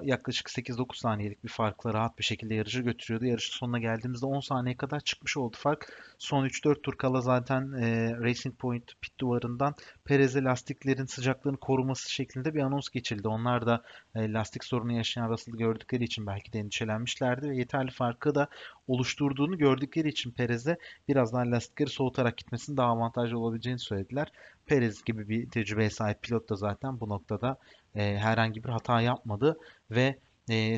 yaklaşık 0.03 0.47
8-9 0.47 0.97
saniyelik 0.97 1.43
bir 1.43 1.49
farkla 1.49 1.93
rahat 1.93 2.19
bir 2.19 2.23
şekilde 2.23 2.55
yarışı 2.55 2.81
götürüyordu. 2.81 3.25
Yarışın 3.25 3.53
sonuna 3.53 3.79
geldiğimizde 3.79 4.25
10 4.25 4.39
saniye 4.39 4.77
kadar 4.77 4.99
çıkmış 4.99 5.37
oldu 5.37 5.57
fark. 5.59 6.03
Son 6.17 6.45
3-4 6.45 6.81
tur 6.81 6.97
kala 6.97 7.21
zaten 7.21 7.73
e, 7.73 8.13
Racing 8.19 8.55
Point 8.55 9.01
pit 9.01 9.19
duvarından 9.19 9.75
Perez'e 10.05 10.43
lastiklerin 10.43 11.05
sıcaklığını 11.05 11.57
koruması 11.57 12.11
şeklinde 12.11 12.55
bir 12.55 12.61
anons 12.61 12.89
geçildi. 12.89 13.27
Onlar 13.27 13.65
da 13.65 13.83
e, 14.15 14.33
lastik 14.33 14.63
sorunu 14.63 14.93
yaşayan 14.93 15.29
Russell'ı 15.29 15.57
gördükleri 15.57 16.03
için 16.03 16.27
belki 16.27 16.53
de 16.53 16.59
endişelenmişlerdi 16.59 17.49
ve 17.49 17.57
yeterli 17.57 17.91
farkı 17.91 18.35
da 18.35 18.47
oluşturduğunu 18.87 19.57
gördükleri 19.57 20.09
için 20.09 20.31
Perez'e 20.31 20.77
biraz 21.07 21.33
daha 21.33 21.51
lastikleri 21.51 21.89
soğutarak 21.89 22.37
gitmesinin 22.37 22.77
daha 22.77 22.87
avantajlı 22.87 23.39
olabileceğini 23.39 23.79
söylediler. 23.79 24.31
Perez 24.65 25.03
gibi 25.03 25.29
bir 25.29 25.49
tecrübeye 25.49 25.89
sahip 25.89 26.21
pilot 26.21 26.49
da 26.49 26.55
zaten 26.55 26.99
bu 26.99 27.09
noktada 27.09 27.57
e, 27.95 28.17
herhangi 28.17 28.63
bir 28.63 28.69
hata 28.69 29.01
yapmadı 29.01 29.59
ve 29.91 30.19
e, 30.49 30.77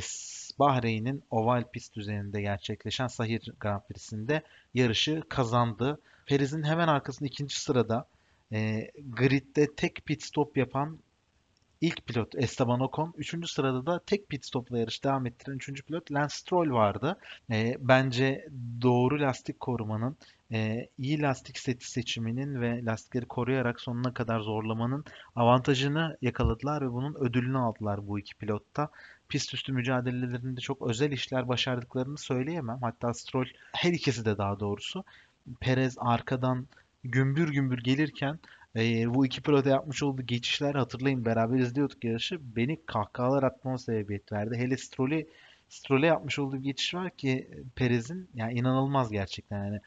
Bahreyn'in 0.59 1.24
oval 1.30 1.63
pist 1.72 1.97
üzerinde 1.97 2.41
gerçekleşen 2.41 3.07
Sahir 3.07 3.53
Grand 3.59 3.82
Prix'sinde 3.82 4.41
yarışı 4.74 5.22
kazandı. 5.30 6.01
Perez'in 6.26 6.63
hemen 6.63 6.88
arkasında 6.88 7.28
ikinci 7.28 7.59
sırada 7.59 8.07
e, 8.51 8.91
gridde 9.09 9.76
tek 9.76 10.05
pit 10.05 10.24
stop 10.24 10.57
yapan 10.57 10.99
ilk 11.86 12.05
pilot 12.07 12.36
Esteban 12.36 12.79
Ocon. 12.79 13.13
Üçüncü 13.17 13.47
sırada 13.47 13.86
da 13.86 13.99
tek 14.05 14.29
pit 14.29 14.45
stopla 14.45 14.79
yarış 14.79 15.03
devam 15.03 15.25
ettiren 15.25 15.55
üçüncü 15.55 15.83
pilot 15.83 16.11
Lance 16.11 16.36
Stroll 16.36 16.71
vardı. 16.71 17.17
E, 17.51 17.77
bence 17.79 18.47
doğru 18.81 19.21
lastik 19.21 19.59
korumanın, 19.59 20.17
e, 20.51 20.89
iyi 20.97 21.21
lastik 21.21 21.57
seti 21.57 21.91
seçiminin 21.91 22.61
ve 22.61 22.86
lastikleri 22.86 23.25
koruyarak 23.25 23.81
sonuna 23.81 24.13
kadar 24.13 24.39
zorlamanın 24.39 25.05
avantajını 25.36 26.17
yakaladılar 26.21 26.81
ve 26.81 26.91
bunun 26.91 27.15
ödülünü 27.15 27.57
aldılar 27.57 28.07
bu 28.07 28.19
iki 28.19 28.36
pilotta. 28.36 28.89
Pist 29.29 29.53
üstü 29.53 29.73
mücadelelerinde 29.73 30.61
çok 30.61 30.88
özel 30.89 31.11
işler 31.11 31.47
başardıklarını 31.47 32.17
söyleyemem. 32.17 32.79
Hatta 32.81 33.13
Stroll 33.13 33.47
her 33.73 33.93
ikisi 33.93 34.25
de 34.25 34.38
daha 34.38 34.59
doğrusu. 34.59 35.03
Perez 35.59 35.95
arkadan 35.99 36.67
gümbür 37.03 37.49
gümbür 37.51 37.83
gelirken 37.83 38.39
e, 38.76 39.13
bu 39.13 39.26
iki 39.26 39.41
pilota 39.41 39.69
yapmış 39.69 40.03
olduğu 40.03 40.21
geçişler 40.21 40.76
hatırlayın 40.76 41.26
beraber 41.26 41.59
izliyorduk 41.59 42.03
yarışı. 42.03 42.55
Beni 42.55 42.86
kahkahalar 42.86 43.43
atmama 43.43 43.78
sebebiyet 43.78 44.32
verdi. 44.32 44.57
Hele 44.57 44.78
Stroll'e 44.78 45.28
Stroll'e 45.69 46.07
yapmış 46.07 46.39
olduğu 46.39 46.55
bir 46.55 46.63
geçiş 46.63 46.93
var 46.93 47.09
ki 47.09 47.49
Perez'in 47.76 48.30
yani 48.34 48.53
inanılmaz 48.53 49.11
gerçekten 49.11 49.65
yani 49.65 49.80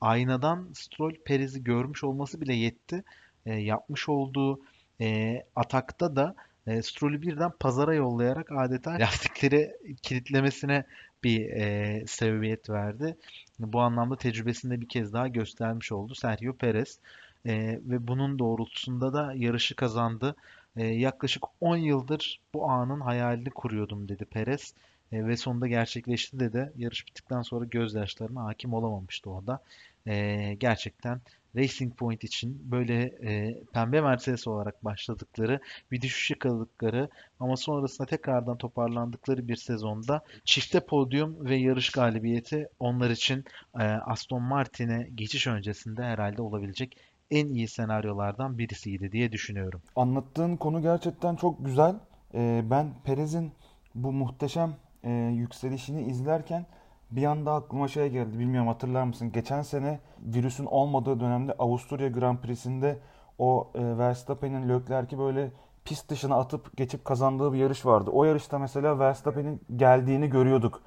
aynadan 0.00 0.68
Stroll 0.74 1.14
Perez'i 1.24 1.64
görmüş 1.64 2.04
olması 2.04 2.40
bile 2.40 2.54
yetti. 2.54 3.04
E, 3.46 3.54
yapmış 3.54 4.08
olduğu 4.08 4.60
e, 5.00 5.42
atakta 5.56 6.16
da 6.16 6.34
e, 6.66 6.82
Stroll'ü 6.82 7.22
birden 7.22 7.50
pazara 7.60 7.94
yollayarak 7.94 8.52
adeta 8.52 8.90
lastikleri 9.00 9.76
kilitlemesine 10.02 10.84
bir 11.24 11.50
e, 11.50 12.04
sebebiyet 12.06 12.70
verdi. 12.70 13.16
Bu 13.58 13.80
anlamda 13.80 14.16
tecrübesinde 14.16 14.80
bir 14.80 14.88
kez 14.88 15.12
daha 15.12 15.28
göstermiş 15.28 15.92
oldu 15.92 16.14
Sergio 16.14 16.52
Perez. 16.52 16.98
E, 17.46 17.80
ve 17.84 18.08
bunun 18.08 18.38
doğrultusunda 18.38 19.12
da 19.12 19.32
yarışı 19.36 19.76
kazandı. 19.76 20.36
E, 20.76 20.86
yaklaşık 20.86 21.44
10 21.60 21.76
yıldır 21.76 22.40
bu 22.54 22.70
anın 22.70 23.00
hayalini 23.00 23.50
kuruyordum 23.50 24.08
dedi 24.08 24.24
Perez. 24.24 24.74
E, 25.12 25.26
ve 25.26 25.36
sonunda 25.36 25.66
gerçekleşti 25.66 26.40
dedi. 26.40 26.72
Yarış 26.76 27.06
bittikten 27.06 27.42
sonra 27.42 27.64
gözyaşlarına 27.64 28.44
hakim 28.44 28.74
olamamıştı 28.74 29.30
o 29.30 29.46
da. 29.46 29.60
E, 30.06 30.54
gerçekten 30.54 31.20
Racing 31.56 31.96
Point 31.96 32.24
için 32.24 32.70
böyle 32.70 33.02
e, 33.02 33.62
pembe 33.72 34.00
Mercedes 34.00 34.46
olarak 34.46 34.84
başladıkları, 34.84 35.60
bir 35.90 36.00
düşüş 36.00 36.30
yakaladıkları 36.30 37.08
ama 37.40 37.56
sonrasında 37.56 38.06
tekrardan 38.06 38.56
toparlandıkları 38.56 39.48
bir 39.48 39.56
sezonda 39.56 40.24
çifte 40.44 40.80
podyum 40.80 41.44
ve 41.44 41.56
yarış 41.56 41.90
galibiyeti 41.90 42.68
onlar 42.78 43.10
için 43.10 43.44
e, 43.78 43.82
Aston 43.82 44.42
Martin'e 44.42 45.08
geçiş 45.14 45.46
öncesinde 45.46 46.02
herhalde 46.02 46.42
olabilecek 46.42 46.96
en 47.30 47.48
iyi 47.48 47.68
senaryolardan 47.68 48.58
birisiydi 48.58 49.12
diye 49.12 49.32
düşünüyorum. 49.32 49.82
Anlattığın 49.96 50.56
konu 50.56 50.82
gerçekten 50.82 51.36
çok 51.36 51.64
güzel. 51.64 51.94
Ee, 52.34 52.62
ben 52.70 52.94
Perez'in 53.04 53.52
bu 53.94 54.12
muhteşem 54.12 54.76
e, 55.04 55.10
yükselişini 55.10 56.02
izlerken 56.02 56.66
bir 57.10 57.24
anda 57.24 57.54
aklıma 57.54 57.88
şey 57.88 58.08
geldi. 58.08 58.38
Bilmiyorum 58.38 58.68
hatırlar 58.68 59.04
mısın? 59.04 59.32
Geçen 59.32 59.62
sene 59.62 60.00
virüsün 60.20 60.66
olmadığı 60.66 61.20
dönemde 61.20 61.52
Avusturya 61.52 62.08
Grand 62.08 62.38
Prix'sinde 62.38 62.98
o 63.38 63.70
e, 63.74 63.98
Verstappen'in 63.98 64.68
Leclerc'i 64.68 65.18
böyle 65.18 65.52
pist 65.84 66.10
dışına 66.10 66.36
atıp 66.36 66.76
geçip 66.76 67.04
kazandığı 67.04 67.52
bir 67.52 67.58
yarış 67.58 67.86
vardı. 67.86 68.10
O 68.10 68.24
yarışta 68.24 68.58
mesela 68.58 68.98
Verstappen'in 68.98 69.60
geldiğini 69.76 70.30
görüyorduk. 70.30 70.82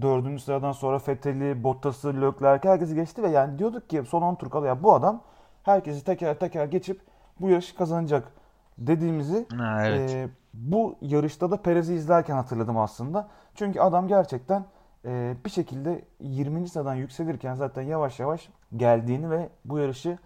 Dördüncü 0.00 0.42
sıradan 0.42 0.72
sonra 0.72 1.00
Vettel'i, 1.08 1.64
Bottas'ı, 1.64 2.20
Leclerc'i 2.20 2.68
herkesi 2.68 2.94
geçti 2.94 3.22
ve 3.22 3.28
yani 3.28 3.58
diyorduk 3.58 3.90
ki 3.90 4.02
son 4.08 4.22
10 4.22 4.34
tur 4.34 4.50
kala 4.50 4.66
ya 4.66 4.82
bu 4.82 4.94
adam 4.94 5.22
herkesi 5.68 6.04
teker 6.04 6.38
teker 6.38 6.64
geçip 6.64 7.00
bu 7.40 7.48
yarışı 7.50 7.76
kazanacak 7.76 8.32
dediğimizi 8.78 9.46
ha, 9.56 9.86
evet. 9.86 10.10
e, 10.10 10.28
bu 10.54 10.96
yarışta 11.00 11.50
da 11.50 11.62
Perez'i 11.62 11.94
izlerken 11.94 12.34
hatırladım 12.34 12.78
aslında. 12.78 13.28
Çünkü 13.54 13.80
adam 13.80 14.08
gerçekten 14.08 14.64
e, 15.04 15.34
bir 15.44 15.50
şekilde 15.50 16.04
20. 16.20 16.68
sıradan 16.68 16.94
yükselirken 16.94 17.54
zaten 17.54 17.82
yavaş 17.82 18.20
yavaş 18.20 18.48
geldiğini 18.76 19.30
ve 19.30 19.48
bu 19.64 19.78
yarışı 19.78 20.18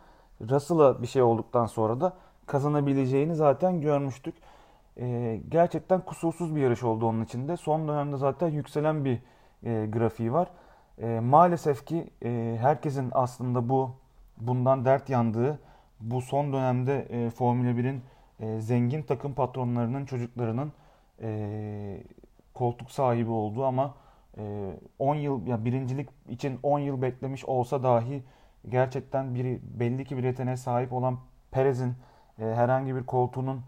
Russell'a 0.50 1.02
bir 1.02 1.06
şey 1.06 1.22
olduktan 1.22 1.66
sonra 1.66 2.00
da 2.00 2.12
kazanabileceğini 2.46 3.34
zaten 3.34 3.80
görmüştük. 3.80 4.34
E, 4.96 5.40
gerçekten 5.48 6.00
kusursuz 6.00 6.56
bir 6.56 6.60
yarış 6.60 6.82
oldu 6.82 7.06
onun 7.06 7.24
içinde. 7.24 7.56
Son 7.56 7.88
dönemde 7.88 8.16
zaten 8.16 8.48
yükselen 8.48 9.04
bir 9.04 9.18
e, 9.62 9.86
grafiği 9.86 10.32
var. 10.32 10.48
E, 10.98 11.20
maalesef 11.20 11.86
ki 11.86 12.10
e, 12.24 12.56
herkesin 12.60 13.10
aslında 13.12 13.68
bu 13.68 13.90
bundan 14.46 14.84
dert 14.84 15.10
yandığı 15.10 15.58
bu 16.00 16.22
son 16.22 16.52
dönemde 16.52 17.00
e, 17.00 17.30
Formula 17.30 17.70
1'in 17.70 18.02
e, 18.40 18.60
zengin 18.60 19.02
takım 19.02 19.34
patronlarının 19.34 20.04
çocuklarının 20.04 20.72
e, 21.22 22.02
koltuk 22.54 22.90
sahibi 22.90 23.30
olduğu 23.30 23.64
ama 23.64 23.94
e, 24.38 24.72
10 24.98 25.14
yıl 25.14 25.46
ya 25.46 25.64
birincilik 25.64 26.08
için 26.28 26.60
10 26.62 26.78
yıl 26.78 27.02
beklemiş 27.02 27.44
olsa 27.44 27.82
dahi 27.82 28.22
gerçekten 28.68 29.34
bir 29.34 29.60
belli 29.62 30.04
ki 30.04 30.16
bir 30.16 30.24
yeteneğe 30.24 30.56
sahip 30.56 30.92
olan 30.92 31.18
Perez'in 31.50 31.94
e, 32.38 32.44
herhangi 32.44 32.96
bir 32.96 33.06
koltuğunun 33.06 33.60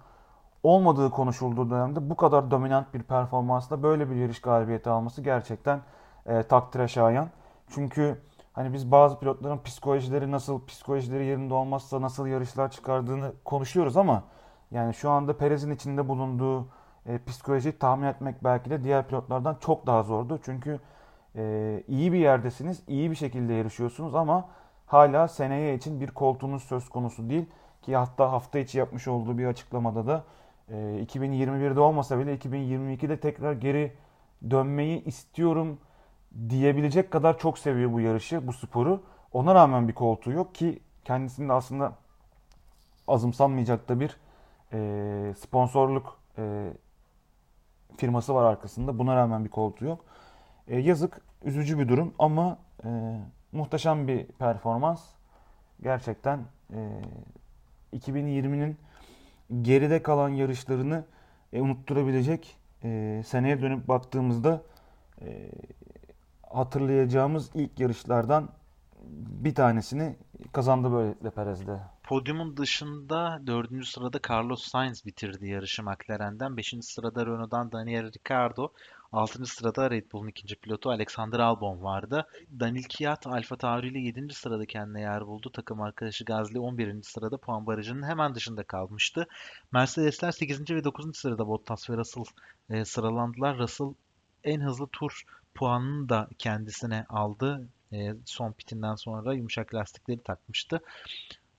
olmadığı 0.62 1.10
konuşulduğu 1.10 1.70
dönemde 1.70 2.10
bu 2.10 2.16
kadar 2.16 2.50
dominant 2.50 2.94
bir 2.94 3.02
performansla 3.02 3.82
böyle 3.82 4.10
bir 4.10 4.16
yarış 4.16 4.40
galibiyeti 4.40 4.90
alması 4.90 5.22
gerçekten 5.22 5.80
e, 6.26 6.42
takdire 6.42 6.88
şayan. 6.88 7.28
Çünkü 7.68 8.22
Hani 8.54 8.72
biz 8.72 8.90
bazı 8.90 9.18
pilotların 9.18 9.58
psikolojileri 9.58 10.30
nasıl, 10.30 10.66
psikolojileri 10.66 11.24
yerinde 11.24 11.54
olmazsa 11.54 12.00
nasıl 12.00 12.26
yarışlar 12.26 12.70
çıkardığını 12.70 13.32
konuşuyoruz 13.44 13.96
ama 13.96 14.22
yani 14.70 14.94
şu 14.94 15.10
anda 15.10 15.36
Perez'in 15.36 15.70
içinde 15.70 16.08
bulunduğu 16.08 16.68
e, 17.06 17.18
psikolojiyi 17.26 17.78
tahmin 17.78 18.06
etmek 18.06 18.44
belki 18.44 18.70
de 18.70 18.84
diğer 18.84 19.06
pilotlardan 19.08 19.56
çok 19.60 19.86
daha 19.86 20.02
zordu. 20.02 20.40
Çünkü 20.44 20.80
e, 21.36 21.82
iyi 21.88 22.12
bir 22.12 22.18
yerdesiniz, 22.18 22.82
iyi 22.88 23.10
bir 23.10 23.16
şekilde 23.16 23.52
yarışıyorsunuz 23.52 24.14
ama 24.14 24.48
hala 24.86 25.28
seneye 25.28 25.74
için 25.74 26.00
bir 26.00 26.10
koltuğunuz 26.10 26.62
söz 26.62 26.88
konusu 26.88 27.30
değil. 27.30 27.46
Ki 27.82 27.96
hatta 27.96 28.32
hafta 28.32 28.58
içi 28.58 28.78
yapmış 28.78 29.08
olduğu 29.08 29.38
bir 29.38 29.46
açıklamada 29.46 30.06
da 30.06 30.24
e, 30.68 30.74
2021'de 30.74 31.80
olmasa 31.80 32.18
bile 32.18 32.36
2022'de 32.36 33.20
tekrar 33.20 33.52
geri 33.52 33.96
dönmeyi 34.50 35.04
istiyorum 35.04 35.78
diyebilecek 36.48 37.10
kadar 37.10 37.38
çok 37.38 37.58
seviyor 37.58 37.92
bu 37.92 38.00
yarışı, 38.00 38.46
bu 38.46 38.52
sporu. 38.52 39.02
Ona 39.32 39.54
rağmen 39.54 39.88
bir 39.88 39.92
koltuğu 39.92 40.32
yok 40.32 40.54
ki 40.54 40.80
kendisinde 41.04 41.52
aslında 41.52 41.92
azımsanmayacak 43.08 43.88
da 43.88 44.00
bir 44.00 44.16
e, 44.72 45.34
sponsorluk 45.38 46.18
e, 46.38 46.72
firması 47.96 48.34
var 48.34 48.44
arkasında. 48.44 48.98
Buna 48.98 49.16
rağmen 49.16 49.44
bir 49.44 49.50
koltuğu 49.50 49.84
yok. 49.84 50.04
E, 50.68 50.78
yazık, 50.78 51.20
üzücü 51.44 51.78
bir 51.78 51.88
durum 51.88 52.14
ama 52.18 52.58
e, 52.84 53.20
muhteşem 53.52 54.08
bir 54.08 54.26
performans. 54.26 55.02
Gerçekten 55.82 56.40
e, 56.72 57.00
2020'nin 57.96 58.76
geride 59.62 60.02
kalan 60.02 60.28
yarışlarını 60.28 61.04
e, 61.52 61.60
unutturabilecek 61.60 62.56
e, 62.84 63.22
seneye 63.26 63.62
dönüp 63.62 63.88
baktığımızda 63.88 64.62
e, 65.20 65.50
hatırlayacağımız 66.54 67.50
ilk 67.54 67.80
yarışlardan 67.80 68.48
bir 69.44 69.54
tanesini 69.54 70.16
kazandı 70.52 70.92
böylelikle 70.92 71.30
Perez'de. 71.30 71.80
Podyumun 72.02 72.56
dışında 72.56 73.40
dördüncü 73.46 73.86
sırada 73.86 74.20
Carlos 74.30 74.62
Sainz 74.62 75.06
bitirdi 75.06 75.48
yarışı 75.48 75.82
McLaren'den. 75.82 76.56
Beşinci 76.56 76.86
sırada 76.86 77.26
Renault'dan 77.26 77.72
Daniel 77.72 78.12
Ricciardo. 78.12 78.72
Altıncı 79.12 79.50
sırada 79.54 79.90
Red 79.90 80.12
Bull'un 80.12 80.28
ikinci 80.28 80.56
pilotu 80.56 80.90
Alexander 80.90 81.38
Albon 81.38 81.82
vardı. 81.82 82.26
Daniel 82.60 82.84
Kiat 82.84 83.26
Alfa 83.26 83.56
Tauri 83.56 83.88
ile 83.88 83.98
yedinci 83.98 84.34
sırada 84.34 84.66
kendine 84.66 85.00
yer 85.00 85.26
buldu. 85.26 85.50
Takım 85.52 85.80
arkadaşı 85.80 86.24
Gasly 86.24 86.58
11. 86.58 87.02
sırada 87.02 87.36
puan 87.36 87.66
barajının 87.66 88.02
hemen 88.02 88.34
dışında 88.34 88.62
kalmıştı. 88.62 89.26
Mercedesler 89.72 90.32
8. 90.32 90.70
ve 90.70 90.84
9. 90.84 91.16
sırada 91.16 91.46
Bottas 91.46 91.90
ve 91.90 91.96
Russell 91.96 92.24
e, 92.70 92.84
sıralandılar. 92.84 93.58
Russell 93.58 93.94
en 94.44 94.60
hızlı 94.60 94.86
tur 94.86 95.24
puanını 95.54 96.08
da 96.08 96.28
kendisine 96.38 97.04
aldı. 97.08 97.68
E, 97.92 98.14
son 98.24 98.52
pitinden 98.52 98.94
sonra 98.94 99.34
yumuşak 99.34 99.74
lastikleri 99.74 100.22
takmıştı. 100.22 100.80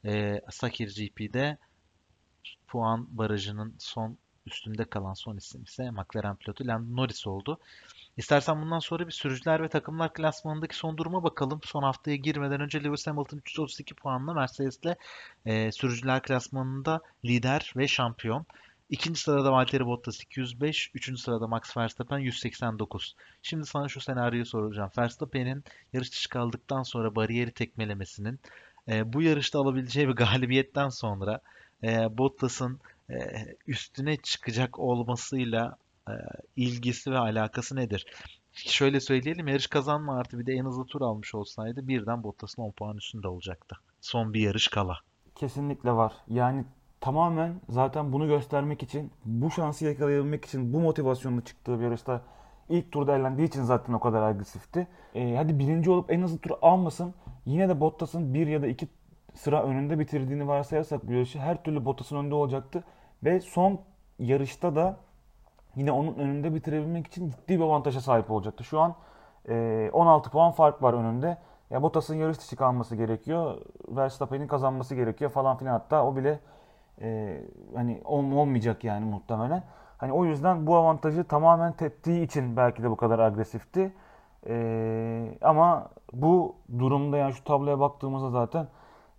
E, 0.05 0.41
Sakir 0.51 0.95
GP'de 0.95 1.57
puan 2.67 3.17
barajının 3.17 3.75
son 3.79 4.17
üstünde 4.45 4.85
kalan 4.85 5.13
son 5.13 5.37
isim 5.37 5.63
ise 5.63 5.91
McLaren 5.91 6.35
pilotu 6.35 6.67
Lando 6.67 7.01
Norris 7.01 7.27
oldu. 7.27 7.59
İstersen 8.17 8.61
bundan 8.61 8.79
sonra 8.79 9.07
bir 9.07 9.11
sürücüler 9.11 9.63
ve 9.63 9.69
takımlar 9.69 10.13
klasmanındaki 10.13 10.75
son 10.75 10.97
duruma 10.97 11.23
bakalım. 11.23 11.59
Son 11.63 11.83
haftaya 11.83 12.17
girmeden 12.17 12.61
önce 12.61 12.83
Lewis 12.83 13.07
Hamilton 13.07 13.37
332 13.37 13.95
puanla 13.95 14.33
Mercedes'le 14.33 14.95
e, 15.45 15.71
sürücüler 15.71 16.21
klasmanında 16.21 17.01
lider 17.25 17.73
ve 17.77 17.87
şampiyon. 17.87 18.45
İkinci 18.89 19.19
sırada 19.19 19.51
Valtteri 19.51 19.85
Bottas 19.85 20.21
205. 20.21 20.91
Üçüncü 20.93 21.21
sırada 21.21 21.47
Max 21.47 21.77
Verstappen 21.77 22.17
189. 22.17 23.15
Şimdi 23.41 23.65
sana 23.65 23.87
şu 23.87 24.01
senaryoyu 24.01 24.45
soracağım. 24.45 24.91
Verstappen'in 24.97 25.63
yarış 25.93 26.11
dışı 26.11 26.29
kaldıktan 26.29 26.83
sonra 26.83 27.15
bariyeri 27.15 27.51
tekmelemesinin 27.51 28.39
e, 28.87 29.13
bu 29.13 29.21
yarışta 29.21 29.59
alabileceği 29.59 30.07
bir 30.07 30.13
galibiyetten 30.15 30.89
sonra 30.89 31.39
e, 31.83 32.17
Bottas'ın 32.17 32.79
e, 33.09 33.15
üstüne 33.67 34.17
çıkacak 34.17 34.79
olmasıyla 34.79 35.77
e, 36.09 36.13
ilgisi 36.55 37.11
ve 37.11 37.17
alakası 37.17 37.75
nedir? 37.75 38.05
Şöyle 38.53 38.99
söyleyelim 38.99 39.47
yarış 39.47 39.67
kazanma 39.67 40.19
artı 40.19 40.39
bir 40.39 40.45
de 40.45 40.53
en 40.53 40.65
hızlı 40.65 40.85
tur 40.85 41.01
almış 41.01 41.35
olsaydı 41.35 41.87
birden 41.87 42.23
Bottas'ın 42.23 42.61
10 42.61 42.71
puan 42.71 42.97
üstünde 42.97 43.27
olacaktı. 43.27 43.75
Son 44.01 44.33
bir 44.33 44.41
yarış 44.41 44.67
kala. 44.67 44.99
Kesinlikle 45.35 45.91
var. 45.91 46.13
Yani 46.27 46.65
tamamen 47.05 47.53
zaten 47.69 48.13
bunu 48.13 48.27
göstermek 48.27 48.83
için, 48.83 49.11
bu 49.25 49.51
şansı 49.51 49.85
yakalayabilmek 49.85 50.45
için, 50.45 50.73
bu 50.73 50.79
motivasyonla 50.79 51.41
çıktığı 51.41 51.79
bir 51.79 51.83
yarışta 51.83 52.21
ilk 52.69 52.91
turda 52.91 53.17
elendiği 53.17 53.47
için 53.47 53.63
zaten 53.63 53.93
o 53.93 53.99
kadar 53.99 54.21
agresifti. 54.21 54.87
Ee, 55.15 55.35
hadi 55.35 55.59
birinci 55.59 55.91
olup 55.91 56.11
en 56.11 56.21
hızlı 56.21 56.37
turu 56.37 56.57
almasın. 56.61 57.13
Yine 57.45 57.69
de 57.69 57.79
Bottas'ın 57.79 58.33
bir 58.33 58.47
ya 58.47 58.61
da 58.61 58.67
iki 58.67 58.87
sıra 59.33 59.63
önünde 59.63 59.99
bitirdiğini 59.99 60.47
varsayarsak 60.47 61.07
bu 61.07 61.11
yarışı 61.11 61.39
her 61.39 61.63
türlü 61.63 61.85
Bottas'ın 61.85 62.15
önünde 62.15 62.35
olacaktı. 62.35 62.83
Ve 63.23 63.39
son 63.39 63.79
yarışta 64.19 64.75
da 64.75 64.97
yine 65.75 65.91
onun 65.91 66.15
önünde 66.15 66.55
bitirebilmek 66.55 67.07
için 67.07 67.29
ciddi 67.29 67.59
bir 67.59 67.63
avantaja 67.63 68.01
sahip 68.01 68.31
olacaktı. 68.31 68.63
Şu 68.63 68.79
an 68.79 68.95
e, 69.49 69.89
16 69.93 70.29
puan 70.29 70.51
fark 70.51 70.83
var 70.83 70.93
önünde. 70.93 71.37
Ya 71.69 71.83
Bottas'ın 71.83 72.15
yarış 72.15 72.39
dışı 72.39 72.55
kalması 72.55 72.95
gerekiyor. 72.95 73.57
Verstappen'in 73.89 74.47
kazanması 74.47 74.95
gerekiyor 74.95 75.31
falan 75.31 75.57
filan. 75.57 75.71
Hatta 75.71 76.05
o 76.05 76.15
bile 76.15 76.39
e, 77.01 77.41
hani 77.75 78.01
olmayacak 78.05 78.83
yani 78.83 79.05
muhtemelen. 79.05 79.63
Hani 79.97 80.11
o 80.11 80.25
yüzden 80.25 80.67
bu 80.67 80.75
avantajı 80.75 81.23
tamamen 81.23 81.73
teptiği 81.73 82.25
için 82.25 82.57
belki 82.57 82.83
de 82.83 82.89
bu 82.89 82.97
kadar 82.97 83.19
agresifti. 83.19 83.93
E, 84.47 85.37
ama 85.41 85.89
bu 86.13 86.55
durumda 86.79 87.17
yani 87.17 87.33
şu 87.33 87.43
tabloya 87.43 87.79
baktığımızda 87.79 88.29
zaten 88.29 88.67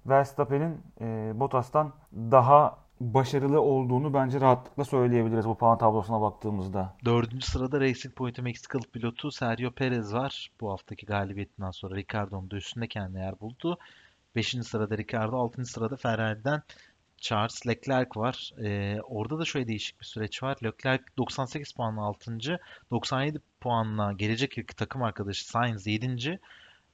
Verstappen'in 0.07 0.83
e, 1.01 1.33
Bottas'tan 1.41 1.93
daha 2.15 2.79
başarılı 3.01 3.61
olduğunu 3.61 4.15
bence 4.15 4.41
rahatlıkla 4.41 4.85
söyleyebiliriz 4.85 5.49
bu 5.49 5.59
puan 5.59 5.79
tablosuna 5.79 6.21
baktığımızda. 6.21 6.95
Dördüncü 7.05 7.47
sırada 7.47 7.81
Racing 7.81 8.15
Point'in 8.15 8.45
Meksikalı 8.45 8.83
pilotu 8.83 9.31
Sergio 9.31 9.71
Perez 9.71 10.15
var. 10.15 10.51
Bu 10.61 10.71
haftaki 10.71 11.07
galibiyetinden 11.07 11.71
sonra 11.71 11.97
Ricardo'nun 11.97 12.51
da 12.51 12.57
üstünde 12.57 12.89
kendine 12.89 13.21
yer 13.21 13.41
buldu. 13.41 13.79
Beşinci 14.37 14.69
sırada 14.69 14.99
Ricardo, 14.99 15.37
altıncı 15.37 15.71
sırada 15.71 15.97
Ferrari'den 15.97 16.63
Charles 17.21 17.67
Leclerc 17.67 18.11
var. 18.17 18.53
Ee, 18.65 18.99
orada 19.01 19.39
da 19.39 19.45
şöyle 19.45 19.69
değişik 19.69 20.01
bir 20.01 20.05
süreç 20.05 20.43
var. 20.43 20.57
Leclerc 20.65 21.05
98 21.19 21.73
puanla 21.73 22.03
6. 22.03 22.61
97 22.91 23.41
puanla 23.61 24.13
gelecek 24.13 24.59
ilk 24.59 24.77
takım 24.77 25.03
arkadaşı 25.03 25.49
Sainz 25.49 25.87
7. 25.87 26.41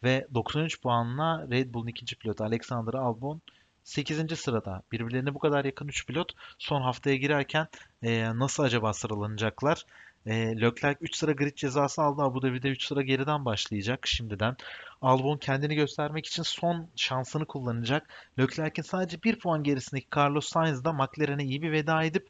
ve 0.03 0.27
93 0.35 0.83
puanla 0.83 1.47
Red 1.51 1.75
Bull'un 1.75 1.87
ikinci 1.87 2.16
pilotu 2.16 2.45
Alexander 2.45 2.95
Albon 2.95 3.41
8. 3.85 4.39
sırada. 4.39 4.83
Birbirlerine 4.93 5.35
bu 5.35 5.39
kadar 5.39 5.64
yakın 5.64 5.89
3 5.89 6.07
pilot 6.07 6.33
son 6.59 6.83
haftaya 6.83 7.16
girerken 7.16 7.66
e, 8.03 8.39
nasıl 8.39 8.62
acaba 8.62 8.93
sıralanacaklar? 8.93 9.87
E, 10.27 10.61
Leclerc 10.61 10.97
3 11.01 11.16
sıra 11.16 11.33
grid 11.33 11.57
cezası 11.57 12.03
aldı. 12.03 12.23
Abu 12.23 12.43
Dhabi'de 12.43 12.68
3 12.68 12.87
sıra 12.87 13.03
geriden 13.03 13.45
başlayacak 13.45 14.07
şimdiden. 14.07 14.57
Albon 15.03 15.39
kendini 15.39 15.75
göstermek 15.75 16.27
için 16.27 16.43
son 16.43 16.89
şansını 16.97 17.47
kullanacak. 17.47 18.09
Leclerc'in 18.39 18.83
sadece 18.83 19.23
1 19.23 19.39
puan 19.39 19.62
gerisindeki 19.62 20.07
Carlos 20.16 20.49
Sainz 20.49 20.85
da 20.85 20.93
McLaren'e 20.93 21.45
iyi 21.45 21.62
bir 21.62 21.73
veda 21.73 22.05
edip 22.05 22.29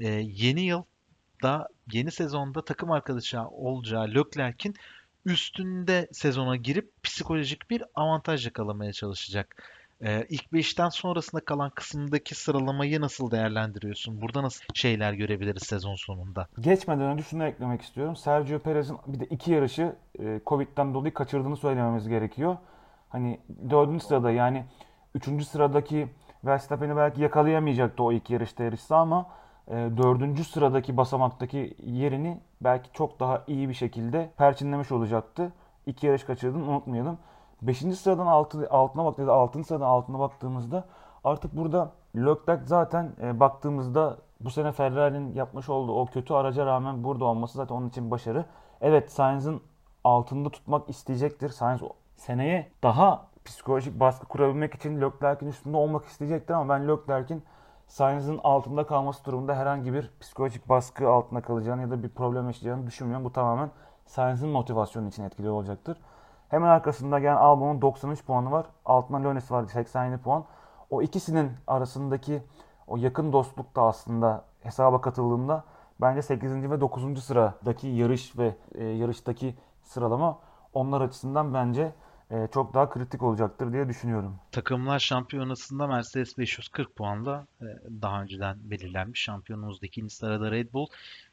e, 0.00 0.08
yeni 0.24 0.60
yılda 0.60 1.68
yeni 1.92 2.10
sezonda 2.10 2.64
takım 2.64 2.90
arkadaşı 2.90 3.40
olacağı 3.40 4.08
Leclerc'in 4.08 4.74
üstünde 5.26 6.08
sezona 6.12 6.56
girip 6.56 7.02
psikolojik 7.02 7.70
bir 7.70 7.82
avantaj 7.94 8.46
yakalamaya 8.46 8.92
çalışacak. 8.92 9.73
Ee, 10.02 10.26
ilk 10.28 10.52
5'ten 10.52 10.88
sonrasında 10.88 11.44
kalan 11.44 11.70
kısımdaki 11.70 12.34
sıralamayı 12.34 13.00
nasıl 13.00 13.30
değerlendiriyorsun? 13.30 14.20
Burada 14.22 14.42
nasıl 14.42 14.64
şeyler 14.74 15.12
görebiliriz 15.12 15.62
sezon 15.62 15.94
sonunda? 15.94 16.48
Geçmeden 16.60 17.06
önce 17.06 17.22
şunu 17.22 17.44
eklemek 17.44 17.82
istiyorum. 17.82 18.16
Sergio 18.16 18.58
Perez'in 18.58 18.96
bir 19.06 19.20
de 19.20 19.24
iki 19.24 19.52
yarışı 19.52 19.96
e, 20.18 20.40
Covid'den 20.46 20.94
dolayı 20.94 21.14
kaçırdığını 21.14 21.56
söylememiz 21.56 22.08
gerekiyor. 22.08 22.56
Hani 23.08 23.40
dördüncü 23.70 24.04
sırada 24.04 24.30
yani 24.30 24.64
üçüncü 25.14 25.44
sıradaki 25.44 26.08
Verstappen'i 26.44 26.96
belki 26.96 27.22
yakalayamayacaktı 27.22 28.02
o 28.02 28.12
ilk 28.12 28.30
yarışta 28.30 28.64
yarışsa 28.64 28.96
ama 28.96 29.26
e, 29.68 29.72
dördüncü 29.72 30.44
sıradaki 30.44 30.96
basamaktaki 30.96 31.76
yerini 31.84 32.40
belki 32.60 32.92
çok 32.92 33.20
daha 33.20 33.44
iyi 33.46 33.68
bir 33.68 33.74
şekilde 33.74 34.30
perçinlemiş 34.36 34.92
olacaktı. 34.92 35.52
İki 35.86 36.06
yarış 36.06 36.24
kaçırdığını 36.24 36.70
unutmayalım. 36.70 37.18
5. 37.66 37.78
sıradan 37.78 38.26
altı, 38.26 38.70
altına 38.70 39.04
bak 39.04 39.18
da 39.18 39.32
6. 39.32 39.64
sıradan 39.64 39.86
altına 39.86 40.18
baktığımızda 40.18 40.84
artık 41.24 41.56
burada 41.56 41.92
Leclerc 42.16 42.66
zaten 42.66 43.12
e, 43.22 43.40
baktığımızda 43.40 44.16
bu 44.40 44.50
sene 44.50 44.72
Ferrari'nin 44.72 45.34
yapmış 45.34 45.68
olduğu 45.68 45.92
o 45.92 46.06
kötü 46.06 46.34
araca 46.34 46.66
rağmen 46.66 47.04
burada 47.04 47.24
olması 47.24 47.58
zaten 47.58 47.74
onun 47.74 47.88
için 47.88 48.10
başarı. 48.10 48.44
Evet 48.80 49.12
Sainz'ın 49.12 49.60
altında 50.04 50.50
tutmak 50.50 50.90
isteyecektir. 50.90 51.48
Sainz 51.48 51.80
seneye 52.16 52.70
daha 52.82 53.26
psikolojik 53.44 54.00
baskı 54.00 54.26
kurabilmek 54.26 54.74
için 54.74 55.00
Leclerc'in 55.00 55.46
üstünde 55.46 55.76
olmak 55.76 56.04
isteyecektir 56.04 56.54
ama 56.54 56.74
ben 56.74 56.88
Leclerc'in 56.88 57.42
Sainz'ın 57.86 58.40
altında 58.44 58.86
kalması 58.86 59.24
durumunda 59.24 59.56
herhangi 59.56 59.92
bir 59.92 60.10
psikolojik 60.20 60.68
baskı 60.68 61.08
altında 61.08 61.40
kalacağını 61.40 61.82
ya 61.82 61.90
da 61.90 62.02
bir 62.02 62.08
problem 62.08 62.46
yaşayacağını 62.46 62.86
düşünmüyorum. 62.86 63.24
Bu 63.24 63.32
tamamen 63.32 63.70
Sainz'ın 64.06 64.48
motivasyonu 64.48 65.08
için 65.08 65.24
etkili 65.24 65.50
olacaktır. 65.50 65.98
Hemen 66.54 66.68
arkasında 66.68 67.18
gelen 67.18 67.36
Albon'un 67.36 67.82
93 67.82 68.24
puanı 68.24 68.50
var. 68.50 68.66
Altından 68.84 69.24
Lönes 69.24 69.50
var 69.50 69.66
87 69.66 70.18
puan. 70.18 70.44
O 70.90 71.02
ikisinin 71.02 71.52
arasındaki 71.66 72.42
o 72.86 72.96
yakın 72.96 73.32
dostluk 73.32 73.76
da 73.76 73.82
aslında 73.82 74.44
hesaba 74.60 75.00
katıldığında 75.00 75.64
bence 76.00 76.22
8. 76.22 76.70
ve 76.70 76.80
9. 76.80 77.24
sıradaki 77.24 77.88
yarış 77.88 78.38
ve 78.38 78.54
e, 78.74 78.84
yarıştaki 78.84 79.54
sıralama 79.82 80.38
onlar 80.72 81.00
açısından 81.00 81.54
bence 81.54 81.92
e, 82.30 82.48
çok 82.54 82.74
daha 82.74 82.90
kritik 82.90 83.22
olacaktır 83.22 83.72
diye 83.72 83.88
düşünüyorum. 83.88 84.36
Takımlar 84.52 84.98
şampiyonasında 84.98 85.86
Mercedes 85.86 86.38
540 86.38 86.96
puanla 86.96 87.46
e, 87.60 87.64
daha 88.02 88.22
önceden 88.22 88.56
belirlenmiş. 88.70 89.20
Şampiyonumuzda 89.20 89.86
ikinci 89.86 90.14
sırada 90.14 90.50
Red 90.50 90.72
Bull 90.72 90.86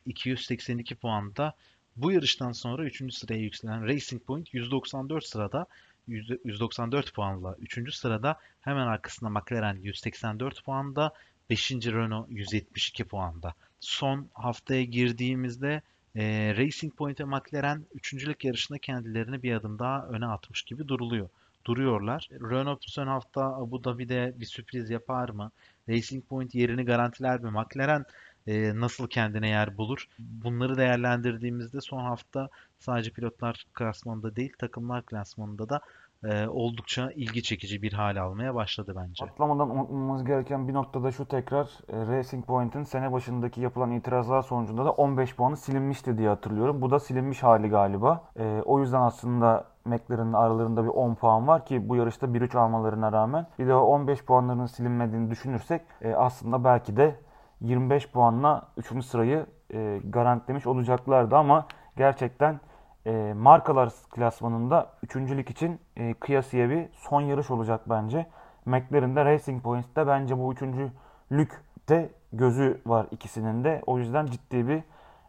282 0.06 0.96
puanda. 0.96 1.54
Bu 1.98 2.12
yarıştan 2.12 2.52
sonra 2.52 2.86
3. 2.86 3.14
sıraya 3.14 3.40
yükselen 3.40 3.88
Racing 3.88 4.24
Point 4.24 4.54
194 4.54 5.26
sırada 5.26 5.66
194 6.08 7.14
puanla 7.14 7.56
3. 7.60 7.96
sırada 7.96 8.40
hemen 8.62 8.88
arkasında 8.88 9.30
McLaren 9.30 9.78
184 9.82 10.64
puanda 10.64 11.14
5. 11.50 11.72
Renault 11.72 12.28
172 12.30 13.04
puanda. 13.04 13.54
Son 13.80 14.28
haftaya 14.34 14.84
girdiğimizde 14.84 15.82
e, 16.16 16.54
Racing 16.58 16.96
Point 16.96 17.20
ve 17.20 17.26
McLaren 17.26 17.86
üçüncülük 17.94 18.46
yarışında 18.46 18.78
kendilerini 18.78 19.44
bir 19.44 19.54
adım 19.54 19.80
daha 19.80 20.06
öne 20.06 20.26
atmış 20.26 20.64
gibi 20.64 20.88
duruluyor. 20.88 21.30
Duruyorlar. 21.66 22.30
Renault 22.32 22.84
son 22.86 23.08
hafta 23.08 23.42
Abu 23.56 23.84
Dhabi'de 23.84 24.34
bir 24.36 24.46
sürpriz 24.46 24.90
yapar 24.90 25.30
mı? 25.30 25.52
Racing 25.90 26.26
Point 26.26 26.56
yerini 26.56 26.86
garantiler 26.86 27.40
mi? 27.40 27.50
McLaren 27.50 28.06
e, 28.48 28.80
nasıl 28.80 29.08
kendine 29.08 29.50
yer 29.50 29.78
bulur? 29.78 30.08
Bunları 30.20 30.78
değerlendirdiğimizde 30.78 31.82
son 31.82 32.04
hafta 32.04 32.50
sadece 32.80 33.12
pilotlar 33.12 33.66
klasmanında 33.74 34.36
değil 34.36 34.54
takımlar 34.60 35.06
klasmanında 35.06 35.70
da 35.70 35.82
e, 36.24 36.48
oldukça 36.48 37.12
ilgi 37.12 37.44
çekici 37.44 37.82
bir 37.82 37.94
hal 37.94 38.18
almaya 38.18 38.56
başladı 38.56 38.94
bence. 38.96 39.26
Atlamadan 39.26 39.70
unutmamamız 39.70 40.26
gereken 40.26 40.68
bir 40.68 40.74
noktada 40.74 41.12
şu 41.12 41.26
tekrar 41.26 41.66
e, 41.90 42.08
Racing 42.08 42.46
Point'in 42.46 42.84
sene 42.84 43.12
başındaki 43.12 43.62
yapılan 43.62 43.92
itirazlar 43.92 44.42
sonucunda 44.42 44.86
da 44.86 44.92
15 44.92 45.36
puanı 45.36 45.58
silinmişti 45.58 46.18
diye 46.18 46.30
hatırlıyorum. 46.30 46.82
Bu 46.82 46.92
da 46.92 47.00
silinmiş 47.00 47.44
hali 47.44 47.70
galiba. 47.70 48.24
E, 48.36 48.62
o 48.66 48.80
yüzden 48.80 49.02
aslında 49.02 49.72
McLaren'ın 49.86 50.34
aralarında 50.34 50.84
bir 50.84 50.90
10 50.90 51.16
puan 51.16 51.48
var 51.48 51.66
ki 51.66 51.90
bu 51.90 51.96
yarışta 51.96 52.28
1-3 52.28 52.58
almalarına 52.58 53.12
rağmen. 53.12 53.48
Bir 53.60 53.68
de 53.68 53.74
o 53.74 53.82
15 53.82 54.26
puanların 54.26 54.66
silinmediğini 54.66 55.32
düşünürsek 55.32 55.82
e, 56.02 56.14
aslında 56.14 56.64
belki 56.64 56.98
de 56.98 57.16
25 57.62 58.12
puanla 58.12 58.68
3. 58.78 59.06
sırayı 59.06 59.46
e, 59.74 60.02
garantilemiş 60.10 60.68
olacaklardı 60.68 61.36
ama 61.36 61.66
gerçekten 61.98 62.60
e, 63.06 63.34
markalar 63.38 63.90
klasmanında 64.10 64.90
üçüncülük 65.04 65.50
için 65.50 65.80
e, 65.98 66.14
kıyasıya 66.14 66.70
bir 66.70 66.86
son 66.94 67.22
yarış 67.22 67.52
olacak 67.52 67.82
bence. 67.90 68.26
McLaren'de 68.66 69.26
Racing 69.26 69.64
Point'te 69.64 70.08
bence 70.08 70.38
bu 70.38 70.54
üçüncülükte 70.54 72.10
gözü 72.34 72.82
var 72.86 73.08
ikisinin 73.12 73.64
de. 73.64 73.82
O 73.86 73.98
yüzden 73.98 74.26
ciddi 74.26 74.68
bir 74.68 74.84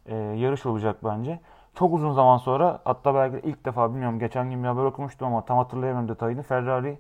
e, 0.07 0.17
yarış 0.17 0.67
olacak 0.67 0.97
bence. 1.05 1.41
Çok 1.75 1.95
uzun 1.95 2.13
zaman 2.13 2.37
sonra 2.37 2.81
hatta 2.85 3.15
belki 3.15 3.49
ilk 3.49 3.65
defa 3.65 3.91
bilmiyorum 3.91 4.19
geçen 4.19 4.51
gün 4.51 4.63
bir 4.63 4.69
haber 4.69 4.83
okumuştum 4.83 5.29
ama 5.29 5.45
tam 5.45 5.59
hatırlayamıyorum 5.59 6.09
detayını. 6.09 6.43
Ferrari 6.43 6.99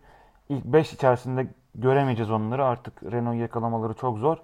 ilk 0.48 0.64
5 0.64 0.92
içerisinde 0.92 1.46
göremeyeceğiz 1.74 2.30
onları. 2.30 2.64
Artık 2.64 3.02
Renault 3.02 3.36
yakalamaları 3.36 3.94
çok 3.94 4.18
zor. 4.18 4.38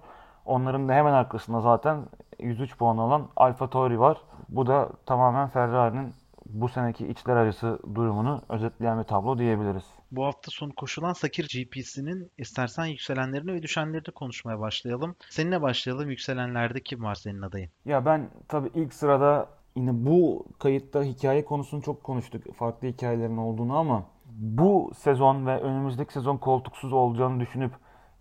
Onların 0.49 0.89
da 0.89 0.93
hemen 0.93 1.13
arkasında 1.13 1.61
zaten 1.61 2.05
103 2.39 2.77
puan 2.77 2.97
alan 2.97 3.29
Alfa 3.35 3.69
Tauri 3.69 3.99
var. 3.99 4.17
Bu 4.49 4.67
da 4.67 4.89
tamamen 5.05 5.49
Ferrari'nin 5.49 6.13
bu 6.45 6.69
seneki 6.69 7.07
içler 7.07 7.35
acısı 7.35 7.79
durumunu 7.95 8.41
özetleyen 8.49 8.99
bir 8.99 9.03
tablo 9.03 9.37
diyebiliriz. 9.37 9.83
Bu 10.11 10.25
hafta 10.25 10.51
sonu 10.51 10.75
koşulan 10.75 11.13
Sakir 11.13 11.43
GP'sinin 11.43 12.31
istersen 12.37 12.85
yükselenlerini 12.85 13.53
ve 13.53 13.61
düşenlerini 13.61 14.13
konuşmaya 14.15 14.59
başlayalım. 14.59 15.15
Seninle 15.29 15.61
başlayalım. 15.61 16.09
Yükselenlerde 16.09 16.79
kim 16.79 17.03
var 17.03 17.15
senin 17.15 17.41
adayın? 17.41 17.69
Ya 17.85 18.05
ben 18.05 18.29
tabii 18.47 18.71
ilk 18.75 18.93
sırada 18.93 19.49
yine 19.75 19.91
bu 19.93 20.45
kayıtta 20.59 21.03
hikaye 21.03 21.45
konusunu 21.45 21.81
çok 21.81 22.03
konuştuk. 22.03 22.55
Farklı 22.55 22.87
hikayelerin 22.87 23.37
olduğunu 23.37 23.77
ama 23.77 24.03
bu 24.25 24.91
sezon 24.97 25.45
ve 25.45 25.61
önümüzdeki 25.61 26.13
sezon 26.13 26.37
koltuksuz 26.37 26.93
olacağını 26.93 27.39
düşünüp 27.39 27.71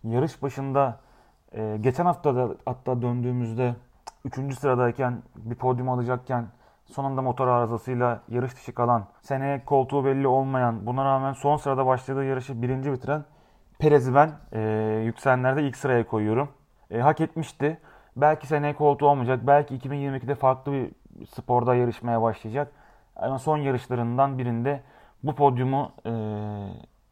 yarış 0.04 0.42
başında 0.42 1.00
e, 1.52 1.78
geçen 1.80 2.04
hafta 2.04 2.36
da 2.36 2.48
hatta 2.64 3.02
döndüğümüzde 3.02 3.74
3. 4.24 4.58
sıradayken 4.58 5.22
bir 5.36 5.54
podyum 5.54 5.88
alacakken 5.88 6.46
son 6.86 7.04
anda 7.04 7.22
motor 7.22 7.48
arızasıyla 7.48 8.20
yarış 8.28 8.56
dışı 8.56 8.74
kalan, 8.74 9.04
seneye 9.22 9.64
koltuğu 9.64 10.04
belli 10.04 10.26
olmayan, 10.26 10.86
buna 10.86 11.04
rağmen 11.04 11.32
son 11.32 11.56
sırada 11.56 11.86
başladığı 11.86 12.24
yarışı 12.24 12.62
birinci 12.62 12.92
bitiren 12.92 13.24
Perez'i 13.78 14.14
ben 14.14 14.32
e, 14.52 14.60
yükselenlerde 15.04 15.62
ilk 15.62 15.76
sıraya 15.76 16.06
koyuyorum. 16.06 16.48
E, 16.90 17.00
hak 17.00 17.20
etmişti. 17.20 17.78
Belki 18.16 18.46
seneye 18.46 18.74
koltuğu 18.74 19.06
olmayacak. 19.06 19.40
Belki 19.46 19.78
2022'de 19.78 20.34
farklı 20.34 20.72
bir 20.72 20.90
sporda 21.26 21.74
yarışmaya 21.74 22.22
başlayacak. 22.22 22.72
Ama 23.16 23.38
son 23.38 23.56
yarışlarından 23.56 24.38
birinde 24.38 24.82
bu 25.22 25.34
podyumu 25.34 25.92
e, 26.06 26.12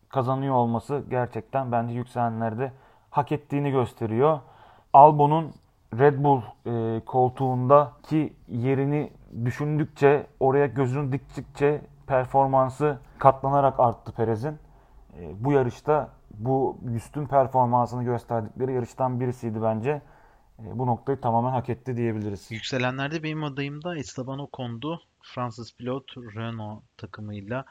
kazanıyor 0.09 0.55
olması 0.55 1.05
gerçekten 1.11 1.73
bence 1.73 1.95
yükselenlerde 1.95 2.73
hak 3.17 3.33
ettiğini 3.33 3.71
gösteriyor. 3.71 4.41
Albon'un 4.93 5.53
Red 5.99 6.25
Bull 6.25 6.43
e, 6.67 7.01
koltuğundaki 7.05 8.33
yerini 8.49 9.13
düşündükçe, 9.45 10.27
oraya 10.41 10.67
gözünü 10.67 11.13
diktikçe 11.13 11.81
performansı 12.07 12.99
katlanarak 13.19 13.81
arttı 13.81 14.13
Perez'in. 14.13 14.59
E, 15.19 15.45
bu 15.45 15.53
yarışta 15.53 16.11
bu 16.31 16.79
üstün 16.95 17.27
performansını 17.27 18.05
gösterdikleri 18.05 18.73
yarıştan 18.73 19.21
birisiydi 19.21 19.63
bence. 19.63 20.03
E, 20.59 20.79
bu 20.79 20.87
noktayı 20.87 21.21
tamamen 21.21 21.51
hak 21.51 21.69
etti 21.69 21.97
diyebiliriz. 21.97 22.51
Yükselenlerde 22.51 23.23
benim 23.23 23.45
adayım 23.45 23.85
da 23.85 23.99
Esteban 23.99 24.39
Ocon'du. 24.39 25.01
Fransız 25.23 25.77
pilot 25.77 26.17
Renault 26.17 26.83
takımıyla 26.97 27.65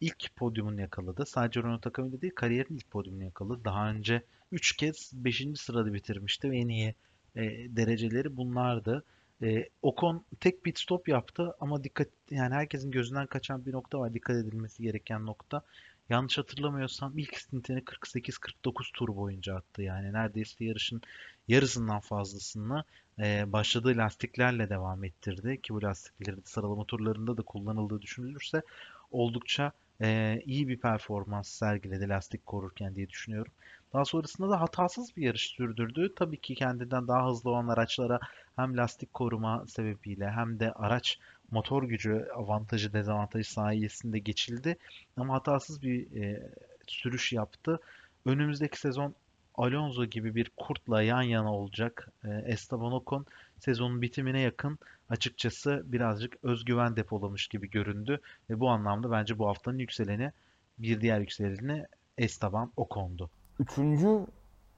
ilk 0.00 0.36
podyumunu 0.36 0.80
yakaladı. 0.80 1.26
Sadece 1.26 1.62
Renault 1.62 1.82
takımıyla 1.82 2.20
değil 2.20 2.34
kariyerin 2.36 2.74
ilk 2.74 2.90
podyumunu 2.90 3.24
yakaladı. 3.24 3.64
Daha 3.64 3.88
önce 3.88 4.22
3 4.52 4.76
kez 4.76 5.10
5. 5.14 5.46
sırada 5.56 5.94
bitirmişti 5.94 6.50
ve 6.50 6.58
en 6.58 6.68
iyi 6.68 6.94
e, 7.36 7.42
dereceleri 7.76 8.36
bunlardı. 8.36 9.04
E, 9.42 9.68
Ocon 9.82 10.24
tek 10.40 10.62
pit 10.64 10.78
stop 10.78 11.08
yaptı 11.08 11.54
ama 11.60 11.84
dikkat 11.84 12.08
yani 12.30 12.54
herkesin 12.54 12.90
gözünden 12.90 13.26
kaçan 13.26 13.66
bir 13.66 13.72
nokta 13.72 13.98
var. 13.98 14.14
Dikkat 14.14 14.36
edilmesi 14.36 14.82
gereken 14.82 15.26
nokta. 15.26 15.62
Yanlış 16.08 16.38
hatırlamıyorsam 16.38 17.18
ilk 17.18 17.40
stintini 17.40 17.78
48-49 17.78 18.92
tur 18.92 19.16
boyunca 19.16 19.54
attı. 19.54 19.82
Yani 19.82 20.12
neredeyse 20.12 20.64
yarışın 20.64 21.02
yarısından 21.48 22.00
fazlasını 22.00 22.84
e, 23.18 23.52
başladığı 23.52 23.96
lastiklerle 23.96 24.68
devam 24.70 25.04
ettirdi. 25.04 25.62
Ki 25.62 25.74
bu 25.74 25.82
lastikleri 25.82 26.36
de 26.36 26.40
sıralama 26.44 26.84
turlarında 26.84 27.36
da 27.36 27.42
kullanıldığı 27.42 28.02
düşünülürse 28.02 28.62
oldukça 29.10 29.72
e, 30.00 30.40
iyi 30.46 30.68
bir 30.68 30.76
performans 30.80 31.48
sergiledi 31.48 32.08
lastik 32.08 32.46
korurken 32.46 32.94
diye 32.94 33.08
düşünüyorum. 33.08 33.52
Daha 33.94 34.04
sonrasında 34.04 34.50
da 34.50 34.60
hatasız 34.60 35.16
bir 35.16 35.22
yarış 35.22 35.46
sürdürdü. 35.46 36.14
Tabii 36.16 36.40
ki 36.40 36.54
kendinden 36.54 37.08
daha 37.08 37.28
hızlı 37.30 37.50
olan 37.50 37.68
araçlara 37.68 38.20
hem 38.56 38.76
lastik 38.76 39.14
koruma 39.14 39.64
sebebiyle 39.68 40.30
hem 40.30 40.60
de 40.60 40.72
araç 40.72 41.18
motor 41.50 41.82
gücü 41.82 42.28
avantajı 42.34 42.92
dezavantajı 42.92 43.52
sayesinde 43.52 44.18
geçildi. 44.18 44.76
Ama 45.16 45.34
hatasız 45.34 45.82
bir 45.82 46.22
e, 46.22 46.50
sürüş 46.86 47.32
yaptı. 47.32 47.80
Önümüzdeki 48.24 48.80
sezon 48.80 49.14
Alonso 49.54 50.04
gibi 50.04 50.34
bir 50.34 50.50
kurtla 50.56 51.02
yan 51.02 51.22
yana 51.22 51.54
olacak 51.54 52.08
e, 52.24 52.28
Esteban 52.46 52.92
Ocon 52.92 53.26
sezonun 53.58 54.02
bitimine 54.02 54.40
yakın 54.40 54.78
açıkçası 55.08 55.82
birazcık 55.84 56.36
özgüven 56.42 56.96
depolamış 56.96 57.48
gibi 57.48 57.70
göründü. 57.70 58.20
Ve 58.50 58.60
bu 58.60 58.68
anlamda 58.68 59.10
bence 59.10 59.38
bu 59.38 59.48
haftanın 59.48 59.78
yükseleni 59.78 60.32
bir 60.78 61.00
diğer 61.00 61.20
yükseleni 61.20 61.86
Esteban 62.18 62.72
Ocon'du. 62.76 63.30
Üçüncü 63.58 64.26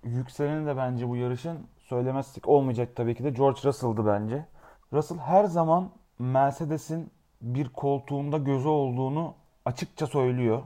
yükseleni 0.05 0.67
de 0.67 0.77
bence 0.77 1.09
bu 1.09 1.17
yarışın 1.17 1.67
söylemezsek 1.79 2.49
olmayacak 2.49 2.97
tabii 2.97 3.15
ki 3.15 3.25
de 3.25 3.31
George 3.31 3.61
Russell'dı 3.65 4.07
bence. 4.07 4.47
Russell 4.93 5.19
her 5.19 5.45
zaman 5.45 5.91
Mercedes'in 6.19 7.11
bir 7.41 7.69
koltuğunda 7.69 8.39
gözü 8.39 8.69
olduğunu 8.69 9.35
açıkça 9.65 10.07
söylüyor. 10.07 10.63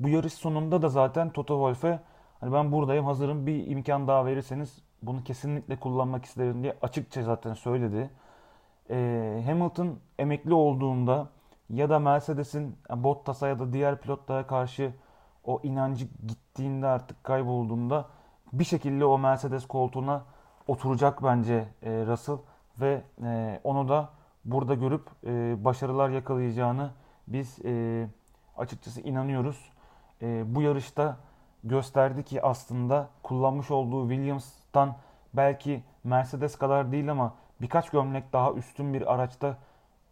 Bu 0.00 0.08
yarış 0.08 0.32
sonunda 0.32 0.82
da 0.82 0.88
zaten 0.88 1.30
Toto 1.30 1.54
Wolff'e 1.54 2.00
hani 2.40 2.52
ben 2.52 2.72
buradayım 2.72 3.04
hazırım 3.04 3.46
bir 3.46 3.66
imkan 3.66 4.08
daha 4.08 4.26
verirseniz 4.26 4.82
bunu 5.02 5.24
kesinlikle 5.24 5.76
kullanmak 5.76 6.24
isterim 6.24 6.62
diye 6.62 6.76
açıkça 6.82 7.22
zaten 7.22 7.54
söyledi. 7.54 8.10
Ee, 8.90 9.42
Hamilton 9.46 9.98
emekli 10.18 10.54
olduğunda 10.54 11.28
ya 11.70 11.90
da 11.90 11.98
Mercedes'in 11.98 12.76
Bottas'a 12.96 13.48
ya 13.48 13.58
da 13.58 13.72
diğer 13.72 14.00
pilotlara 14.00 14.46
karşı 14.46 14.92
o 15.44 15.60
inancı 15.62 16.08
gittiğinde 16.26 16.86
artık 16.86 17.24
kaybolduğunda 17.24 18.06
bir 18.52 18.64
şekilde 18.64 19.04
o 19.04 19.18
Mercedes 19.18 19.66
koltuğuna 19.66 20.24
oturacak 20.66 21.22
bence 21.22 21.68
e, 21.82 22.06
Russell 22.06 22.36
ve 22.80 23.02
e, 23.22 23.60
onu 23.64 23.88
da 23.88 24.08
burada 24.44 24.74
görüp 24.74 25.08
e, 25.26 25.64
başarılar 25.64 26.10
yakalayacağını 26.10 26.90
biz 27.28 27.58
e, 27.64 28.06
açıkçası 28.56 29.00
inanıyoruz. 29.00 29.72
E, 30.22 30.54
bu 30.54 30.62
yarışta 30.62 31.16
gösterdi 31.64 32.22
ki 32.22 32.42
aslında 32.42 33.08
kullanmış 33.22 33.70
olduğu 33.70 34.08
Williams'tan 34.08 34.96
belki 35.34 35.82
Mercedes 36.04 36.58
kadar 36.58 36.92
değil 36.92 37.10
ama 37.10 37.34
birkaç 37.60 37.90
gömlek 37.90 38.32
daha 38.32 38.52
üstün 38.52 38.94
bir 38.94 39.14
araçta 39.14 39.56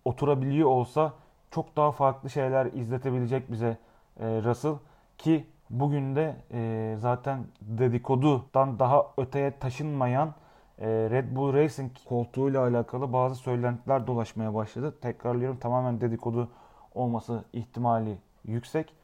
oturabiliyor 0.04 0.68
olsa 0.68 1.12
çok 1.50 1.76
daha 1.76 1.92
farklı 1.92 2.30
şeyler 2.30 2.66
izletebilecek 2.66 3.52
bize 3.52 3.78
e, 4.20 4.26
Russell. 4.26 4.74
Ki 5.22 5.46
bugün 5.70 6.16
de 6.16 6.36
e, 6.52 6.94
zaten 6.98 7.44
dedikodudan 7.60 8.78
daha 8.78 9.06
öteye 9.16 9.58
taşınmayan 9.58 10.34
e, 10.78 10.88
Red 10.88 11.36
Bull 11.36 11.52
Racing 11.52 11.92
koltuğuyla 12.08 12.62
alakalı 12.62 13.12
bazı 13.12 13.34
söylentiler 13.34 14.06
dolaşmaya 14.06 14.54
başladı. 14.54 14.98
Tekrarlıyorum 15.00 15.58
tamamen 15.58 16.00
dedikodu 16.00 16.48
olması 16.94 17.44
ihtimali 17.52 18.18
yüksek. 18.44 18.94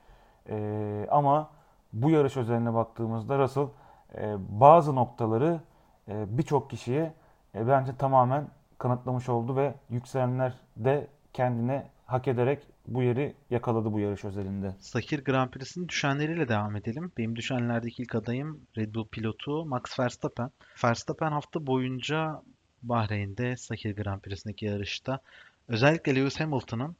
E, 0.49 1.07
ama 1.11 1.51
bu 1.93 2.11
yarış 2.11 2.37
özeline 2.37 2.75
baktığımızda 2.75 3.39
Russell 3.39 3.69
e, 4.15 4.37
bazı 4.61 4.97
noktaları 4.97 5.61
e, 6.09 6.39
birçok 6.39 6.71
kişiye 6.71 7.13
e, 7.55 7.69
bence 7.69 7.97
tamamen 7.97 8.49
kanıtlamış 8.79 9.29
oldu 9.29 9.57
ve 9.57 9.75
yükselenler 9.91 10.55
de 10.77 11.07
kendine 11.33 11.87
hak 12.07 12.29
ederek 12.29 12.67
bu 12.89 13.03
yeri 13.03 13.35
yakaladı 13.51 13.93
bu 13.93 14.01
yarış 14.01 14.25
özelinde. 14.25 14.75
Sakir 14.81 15.25
Grand 15.25 15.51
Prix'sinin 15.51 15.89
düşenleriyle 15.89 16.49
devam 16.49 16.77
edelim. 16.77 17.13
Benim 17.19 17.37
düşenlerdeki 17.37 18.03
ilk 18.03 18.15
adayım 18.15 18.61
Red 18.77 18.95
Bull 18.95 19.07
pilotu 19.09 19.65
Max 19.65 19.99
Verstappen. 20.01 20.51
Verstappen 20.85 21.33
hafta 21.33 21.67
boyunca 21.67 22.43
Bahreyn'de 22.83 23.57
Sakir 23.57 23.97
Grand 23.97 24.21
Prix'sindeki 24.21 24.67
yarışta 24.67 25.21
özellikle 25.69 26.15
Lewis 26.17 26.41
Hamilton'ın 26.41 26.97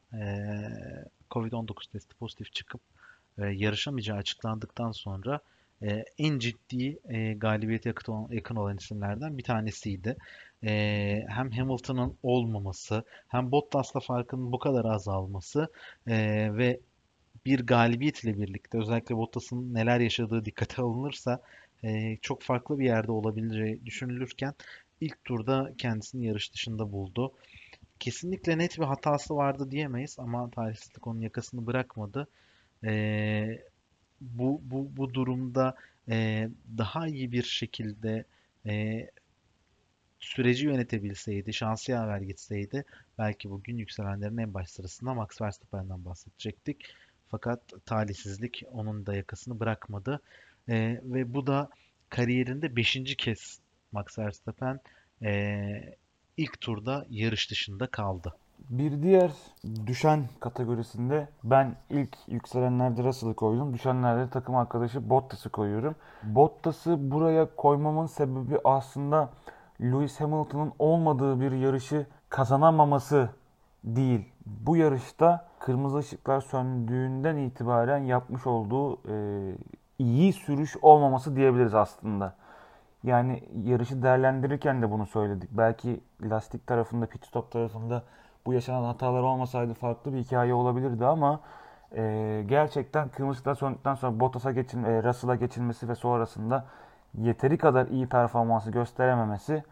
Covid-19 1.31 1.91
testi 1.91 2.15
pozitif 2.15 2.53
çıkıp 2.53 2.81
yarışamayacağı 3.37 4.17
açıklandıktan 4.17 4.91
sonra 4.91 5.39
e, 5.81 6.05
en 6.17 6.39
ciddi 6.39 6.99
e, 7.09 7.33
galibiyete 7.33 7.89
yakın 7.89 8.13
olan, 8.13 8.31
yakın 8.31 8.55
olan 8.55 8.77
isimlerden 8.77 9.37
bir 9.37 9.43
tanesiydi. 9.43 10.17
E, 10.63 11.25
hem 11.29 11.51
Hamilton'ın 11.51 12.17
olmaması 12.23 13.03
hem 13.27 13.51
Bottas'la 13.51 13.99
farkının 13.99 14.51
bu 14.51 14.59
kadar 14.59 14.85
azalması 14.85 15.67
e, 16.07 16.47
ve 16.57 16.79
bir 17.45 17.59
galibiyet 17.65 18.23
ile 18.23 18.37
birlikte 18.37 18.77
özellikle 18.77 19.17
Bottas'ın 19.17 19.73
neler 19.73 19.99
yaşadığı 19.99 20.45
dikkate 20.45 20.81
alınırsa 20.81 21.41
e, 21.83 22.17
çok 22.17 22.43
farklı 22.43 22.79
bir 22.79 22.85
yerde 22.85 23.11
olabileceği 23.11 23.85
düşünülürken 23.85 24.53
ilk 25.01 25.25
turda 25.25 25.73
kendisini 25.77 26.25
yarış 26.25 26.53
dışında 26.53 26.91
buldu. 26.91 27.33
Kesinlikle 27.99 28.57
net 28.57 28.79
bir 28.79 28.83
hatası 28.83 29.35
vardı 29.35 29.71
diyemeyiz 29.71 30.19
ama 30.19 30.51
tarihsizlik 30.51 31.07
onun 31.07 31.21
yakasını 31.21 31.67
bırakmadı. 31.67 32.27
E, 32.85 32.91
bu, 34.21 34.61
bu, 34.63 34.91
bu 34.97 35.13
durumda 35.13 35.75
e, 36.09 36.49
daha 36.77 37.07
iyi 37.07 37.31
bir 37.31 37.43
şekilde 37.43 38.25
e, 38.65 39.05
süreci 40.19 40.65
yönetebilseydi, 40.65 41.53
şansı 41.53 41.91
yaver 41.91 42.21
gitseydi 42.21 42.85
belki 43.17 43.49
bugün 43.49 43.77
yükselenlerin 43.77 44.37
en 44.37 44.53
baş 44.53 44.69
sırasında 44.69 45.13
Max 45.13 45.41
Verstappen'den 45.41 46.05
bahsedecektik. 46.05 46.85
Fakat 47.29 47.61
talihsizlik 47.85 48.63
onun 48.71 49.05
da 49.05 49.15
yakasını 49.15 49.59
bırakmadı. 49.59 50.21
E, 50.69 51.01
ve 51.03 51.33
bu 51.33 51.47
da 51.47 51.69
kariyerinde 52.09 52.75
5. 52.75 53.15
kez 53.17 53.59
Max 53.91 54.19
Verstappen 54.19 54.79
e, 55.21 55.97
ilk 56.37 56.61
turda 56.61 57.05
yarış 57.09 57.51
dışında 57.51 57.87
kaldı. 57.87 58.33
Bir 58.69 59.03
diğer 59.03 59.31
düşen 59.87 60.23
kategorisinde 60.39 61.27
ben 61.43 61.75
ilk 61.89 62.17
yükselenlerde 62.27 63.03
Russell'ı 63.03 63.33
koydum. 63.33 63.73
Düşenlerde 63.73 64.29
takım 64.29 64.55
arkadaşı 64.55 65.09
Bottas'ı 65.09 65.49
koyuyorum. 65.49 65.95
Bottas'ı 66.23 67.11
buraya 67.11 67.55
koymamın 67.55 68.05
sebebi 68.05 68.59
aslında 68.63 69.29
Lewis 69.81 70.19
Hamilton'ın 70.19 70.73
olmadığı 70.79 71.39
bir 71.39 71.51
yarışı 71.51 72.05
kazanamaması 72.29 73.29
değil. 73.83 74.29
Bu 74.45 74.77
yarışta 74.77 75.47
kırmızı 75.59 75.97
ışıklar 75.97 76.41
söndüğünden 76.41 77.37
itibaren 77.37 77.97
yapmış 77.97 78.47
olduğu 78.47 79.09
e, 79.11 79.55
iyi 79.99 80.33
sürüş 80.33 80.77
olmaması 80.81 81.35
diyebiliriz 81.35 81.75
aslında. 81.75 82.35
Yani 83.03 83.43
yarışı 83.63 84.03
değerlendirirken 84.03 84.81
de 84.81 84.91
bunu 84.91 85.05
söyledik. 85.05 85.49
Belki 85.51 86.01
lastik 86.21 86.67
tarafında, 86.67 87.05
pit 87.05 87.25
stop 87.25 87.51
tarafında 87.51 88.03
bu 88.49 88.53
yaşanan 88.53 88.83
hatalar 88.83 89.23
olmasaydı 89.23 89.73
farklı 89.73 90.13
bir 90.13 90.17
hikaye 90.17 90.53
olabilirdi 90.53 91.05
ama 91.05 91.39
e, 91.95 92.43
gerçekten 92.47 93.09
kırmızı 93.09 93.35
ışıklar 93.35 93.55
söndükten 93.55 93.95
sonra 93.95 94.19
Bottas'a 94.19 94.51
geçilme, 94.51 94.89
e, 94.89 95.03
Russell'a 95.03 95.35
geçilmesi 95.35 95.89
ve 95.89 95.95
sonrasında 95.95 96.65
yeteri 97.17 97.57
kadar 97.57 97.87
iyi 97.87 98.07
performansı 98.07 98.71
gösterememesi 98.71 99.63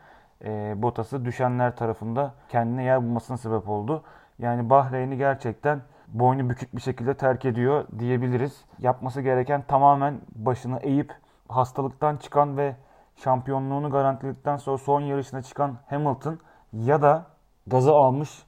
e, 0.46 0.74
Bottas'ı 0.78 1.26
düşenler 1.26 1.76
tarafında 1.76 2.34
kendine 2.50 2.84
yer 2.84 3.04
bulmasına 3.04 3.38
sebep 3.38 3.70
oldu. 3.70 4.04
Yani 4.40 4.70
Bahreyn'i 4.70 5.18
gerçekten 5.18 5.82
boynu 6.08 6.50
bükük 6.50 6.76
bir 6.76 6.82
şekilde 6.82 7.14
terk 7.14 7.46
ediyor 7.46 7.86
diyebiliriz. 8.00 8.66
Yapması 8.80 9.22
gereken 9.22 9.62
tamamen 9.62 10.20
başını 10.36 10.80
eğip 10.80 11.14
hastalıktan 11.50 12.18
çıkan 12.18 12.58
ve 12.58 12.76
şampiyonluğunu 13.16 13.90
garantiledikten 13.90 14.58
sonra 14.58 14.78
son 14.78 15.02
yarışına 15.02 15.42
çıkan 15.42 15.78
Hamilton 15.90 16.40
ya 16.74 17.02
da 17.02 17.26
gazı 17.68 17.92
almış, 17.92 18.47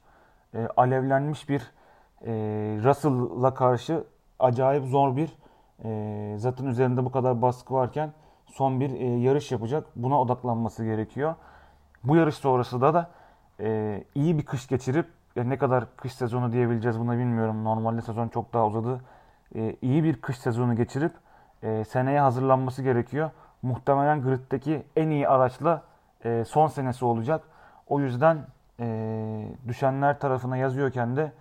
e, 0.54 0.68
alevlenmiş 0.76 1.48
bir 1.48 1.60
e, 2.26 2.32
Russell'la 2.84 3.54
karşı 3.54 4.04
acayip 4.38 4.84
zor 4.84 5.16
bir 5.16 5.36
e, 5.84 6.38
zaten 6.38 6.66
üzerinde 6.66 7.04
bu 7.04 7.12
kadar 7.12 7.42
baskı 7.42 7.74
varken 7.74 8.12
son 8.46 8.80
bir 8.80 8.90
e, 8.90 9.06
yarış 9.06 9.52
yapacak. 9.52 9.86
Buna 9.96 10.20
odaklanması 10.20 10.84
gerekiyor. 10.84 11.34
Bu 12.04 12.16
yarış 12.16 12.34
sonrası 12.34 12.80
da 12.80 13.10
e, 13.60 14.04
iyi 14.14 14.38
bir 14.38 14.44
kış 14.44 14.66
geçirip 14.66 15.06
ya 15.36 15.44
ne 15.44 15.58
kadar 15.58 15.96
kış 15.96 16.14
sezonu 16.14 16.52
diyebileceğiz 16.52 17.00
buna 17.00 17.18
bilmiyorum. 17.18 17.64
Normalde 17.64 18.02
sezon 18.02 18.28
çok 18.28 18.52
daha 18.52 18.66
uzadı. 18.66 19.00
E, 19.54 19.76
iyi 19.82 20.04
bir 20.04 20.20
kış 20.20 20.38
sezonu 20.38 20.76
geçirip 20.76 21.12
e, 21.62 21.84
seneye 21.84 22.20
hazırlanması 22.20 22.82
gerekiyor. 22.82 23.30
Muhtemelen 23.62 24.22
griddeki 24.22 24.82
en 24.96 25.10
iyi 25.10 25.28
araçla 25.28 25.82
e, 26.24 26.44
son 26.44 26.66
senesi 26.66 27.04
olacak. 27.04 27.44
O 27.86 28.00
yüzden 28.00 28.46
e, 28.80 28.86
düşenler 29.68 30.20
tarafına 30.20 30.56
yazıyorken 30.56 31.16
de 31.16 31.32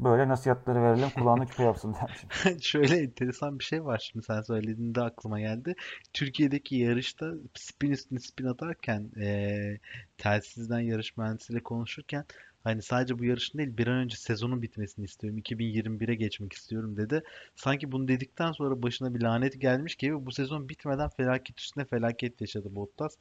böyle 0.00 0.28
nasihatleri 0.28 0.82
verelim 0.82 1.10
kulağına 1.10 1.46
küpe 1.46 1.62
yapsın 1.62 1.94
demişim. 2.00 2.60
Şöyle 2.62 2.96
enteresan 2.96 3.58
bir 3.58 3.64
şey 3.64 3.84
var 3.84 4.08
şimdi 4.12 4.24
sen 4.26 4.40
söylediğinde 4.40 5.00
aklıma 5.02 5.40
geldi. 5.40 5.74
Türkiye'deki 6.12 6.76
yarışta 6.76 7.32
spin 7.54 7.90
üstüne 7.90 8.18
spin 8.18 8.46
atarken 8.46 9.10
eee 9.16 9.80
telsizden 10.18 10.80
yarış 10.80 11.16
mühendisiyle 11.16 11.60
konuşurken 11.62 12.24
hani 12.68 12.82
sadece 12.82 13.18
bu 13.18 13.24
yarışın 13.24 13.58
değil 13.58 13.76
bir 13.76 13.86
an 13.86 13.96
önce 13.96 14.16
sezonun 14.16 14.62
bitmesini 14.62 15.04
istiyorum. 15.04 15.38
2021'e 15.38 16.14
geçmek 16.14 16.52
istiyorum 16.52 16.96
dedi. 16.96 17.22
Sanki 17.56 17.92
bunu 17.92 18.08
dedikten 18.08 18.52
sonra 18.52 18.82
başına 18.82 19.14
bir 19.14 19.22
lanet 19.22 19.60
gelmiş 19.60 19.96
gibi 19.96 20.26
bu 20.26 20.32
sezon 20.32 20.68
bitmeden 20.68 21.08
felaket 21.08 21.60
üstüne 21.60 21.84
felaket 21.84 22.40
yaşadı 22.40 22.74
Bottas. 22.74 23.16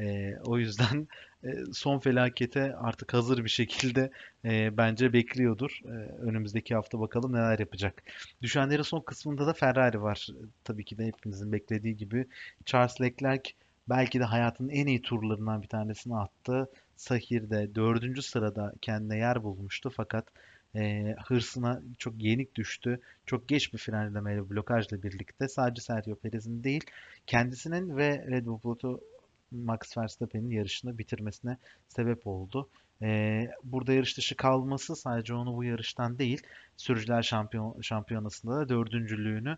Eee, 0.00 0.38
o 0.44 0.58
yüzden 0.58 1.08
e, 1.44 1.48
son 1.72 1.98
felakete 1.98 2.76
artık 2.76 3.14
hazır 3.14 3.44
bir 3.44 3.50
şekilde 3.50 4.10
e, 4.44 4.76
bence 4.76 5.12
bekliyordur. 5.12 5.80
E, 5.84 5.92
önümüzdeki 6.22 6.74
hafta 6.74 7.00
bakalım 7.00 7.32
neler 7.32 7.58
yapacak. 7.58 8.02
Düşenlerin 8.42 8.82
son 8.82 9.00
kısmında 9.00 9.46
da 9.46 9.52
Ferrari 9.52 10.02
var. 10.02 10.28
Tabii 10.64 10.84
ki 10.84 10.98
de 10.98 11.06
hepimizin 11.06 11.52
beklediği 11.52 11.96
gibi. 11.96 12.26
Charles 12.64 13.00
Leclerc 13.00 13.52
belki 13.88 14.20
de 14.20 14.24
hayatının 14.24 14.68
en 14.68 14.86
iyi 14.86 15.02
turlarından 15.02 15.62
bir 15.62 15.68
tanesini 15.68 16.16
attı. 16.16 16.68
Sahir'de 17.02 17.74
dördüncü 17.74 18.22
sırada 18.22 18.72
kendine 18.80 19.16
yer 19.16 19.42
bulmuştu 19.42 19.92
fakat 19.96 20.26
e, 20.74 21.14
hırsına 21.26 21.82
çok 21.98 22.22
yenik 22.22 22.54
düştü. 22.54 23.00
Çok 23.26 23.48
geç 23.48 23.72
bir 23.72 23.78
frenlemeyle 23.78 24.50
blokajla 24.50 25.02
birlikte 25.02 25.48
sadece 25.48 25.82
Sergio 25.82 26.14
Perez'in 26.14 26.64
değil 26.64 26.84
kendisinin 27.26 27.96
ve 27.96 28.26
Red 28.30 28.46
Bull 28.46 28.60
pilotu 28.60 29.00
Max 29.50 29.98
Verstappen'in 29.98 30.50
yarışını 30.50 30.98
bitirmesine 30.98 31.56
sebep 31.88 32.26
oldu. 32.26 32.68
Ee, 33.02 33.50
burada 33.64 33.92
yarış 33.92 34.16
dışı 34.16 34.36
kalması 34.36 34.96
sadece 34.96 35.34
onu 35.34 35.56
bu 35.56 35.64
yarıştan 35.64 36.18
değil, 36.18 36.42
Sürücüler 36.76 37.22
Şampiyon 37.22 37.80
Şampiyonası'nda 37.80 38.56
da 38.56 38.68
dördüncülüğünü 38.68 39.56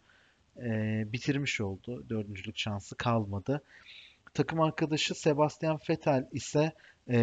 e, 0.56 0.68
bitirmiş 1.12 1.60
oldu. 1.60 2.04
Dördüncülük 2.08 2.58
şansı 2.58 2.96
kalmadı. 2.96 3.62
Takım 4.34 4.60
arkadaşı 4.60 5.14
Sebastian 5.14 5.78
Vettel 5.90 6.28
ise 6.32 6.72
e, 7.10 7.18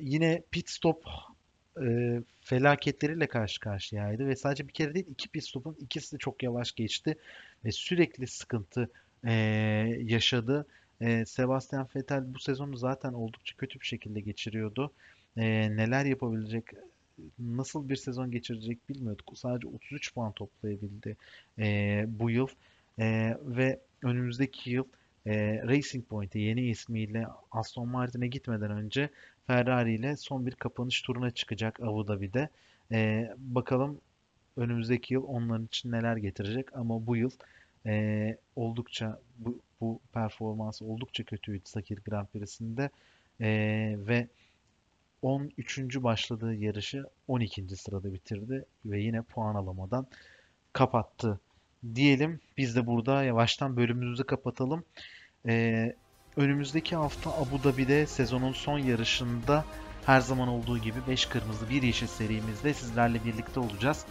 yine 0.00 0.42
pit 0.50 0.70
stop 0.70 1.04
e, 1.82 2.20
felaketleriyle 2.40 3.26
karşı 3.26 3.60
karşıyaydı 3.60 4.26
ve 4.26 4.36
sadece 4.36 4.68
bir 4.68 4.72
kere 4.72 4.94
değil 4.94 5.06
iki 5.10 5.28
pit 5.28 5.44
stopun 5.44 5.76
ikisi 5.80 6.12
de 6.12 6.18
çok 6.18 6.42
yavaş 6.42 6.72
geçti 6.72 7.18
ve 7.64 7.72
sürekli 7.72 8.26
sıkıntı 8.26 8.90
e, 9.24 9.32
yaşadı. 10.02 10.66
E, 11.00 11.24
Sebastian 11.26 11.88
Vettel 11.96 12.34
bu 12.34 12.38
sezonu 12.38 12.76
zaten 12.76 13.12
oldukça 13.12 13.56
kötü 13.56 13.80
bir 13.80 13.86
şekilde 13.86 14.20
geçiriyordu. 14.20 14.92
E, 15.36 15.44
neler 15.76 16.04
yapabilecek, 16.04 16.64
nasıl 17.38 17.88
bir 17.88 17.96
sezon 17.96 18.30
geçirecek 18.30 18.88
bilmiyorduk. 18.88 19.38
Sadece 19.38 19.68
33 19.68 20.14
puan 20.14 20.32
toplayabildi 20.32 21.16
e, 21.58 22.04
bu 22.08 22.30
yıl 22.30 22.48
E, 22.98 23.36
ve 23.42 23.80
önümüzdeki 24.02 24.70
yıl 24.70 24.84
e, 25.26 25.62
Racing 25.68 26.08
Point'e 26.08 26.38
yeni 26.38 26.60
ismiyle 26.60 27.26
Aston 27.50 27.88
Martin'e 27.88 28.26
gitmeden 28.26 28.70
önce 28.70 29.10
Ferrari 29.46 29.94
ile 29.94 30.16
son 30.16 30.46
bir 30.46 30.54
kapanış 30.54 31.02
turuna 31.02 31.30
çıkacak 31.30 31.80
Abu 31.80 32.08
Dhabi'de. 32.08 32.48
E, 32.92 33.30
bakalım 33.38 34.00
önümüzdeki 34.56 35.14
yıl 35.14 35.24
onların 35.26 35.66
için 35.66 35.92
neler 35.92 36.16
getirecek 36.16 36.76
ama 36.76 37.06
bu 37.06 37.16
yıl 37.16 37.30
e, 37.86 38.36
oldukça 38.56 39.20
bu, 39.38 39.60
bu 39.80 40.00
performansı 40.12 40.84
oldukça 40.84 41.24
kötüydü 41.24 41.62
Sakir 41.64 42.00
Grand 42.00 42.26
Prix'sinde 42.26 42.90
e, 43.40 43.48
ve 43.98 44.28
13. 45.22 45.78
başladığı 46.02 46.54
yarışı 46.54 47.04
12. 47.28 47.76
sırada 47.76 48.14
bitirdi 48.14 48.64
ve 48.84 49.00
yine 49.00 49.22
puan 49.22 49.54
alamadan 49.54 50.06
kapattı 50.72 51.40
diyelim. 51.94 52.40
Biz 52.56 52.76
de 52.76 52.86
burada 52.86 53.24
yavaştan 53.24 53.76
bölümümüzü 53.76 54.24
kapatalım. 54.24 54.84
Ee, 55.46 55.96
önümüzdeki 56.36 56.96
hafta 56.96 57.30
Abu 57.30 57.64
Dhabi'de 57.64 58.06
sezonun 58.06 58.52
son 58.52 58.78
yarışında 58.78 59.64
her 60.06 60.20
zaman 60.20 60.48
olduğu 60.48 60.78
gibi 60.78 60.98
5 61.08 61.26
kırmızı 61.26 61.70
1 61.70 61.82
yeşil 61.82 62.06
serimizde 62.06 62.74
sizlerle 62.74 63.24
birlikte 63.24 63.60
olacağız. 63.60 64.04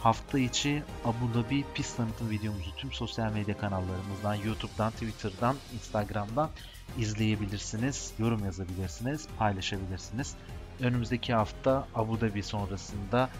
Hafta 0.00 0.38
içi 0.38 0.82
Abu 1.04 1.34
Dhabi 1.34 1.64
pist 1.74 1.96
tanıtım 1.96 2.30
videomuzu 2.30 2.76
tüm 2.76 2.92
sosyal 2.92 3.32
medya 3.32 3.58
kanallarımızdan, 3.58 4.34
YouTube'dan, 4.34 4.90
Twitter'dan, 4.90 5.56
Instagram'dan 5.74 6.50
izleyebilirsiniz, 6.98 8.12
yorum 8.18 8.44
yazabilirsiniz, 8.44 9.28
paylaşabilirsiniz. 9.38 10.34
Önümüzdeki 10.80 11.34
hafta 11.34 11.86
Abu 11.94 12.20
Dhabi 12.20 12.42
sonrasında 12.42 13.30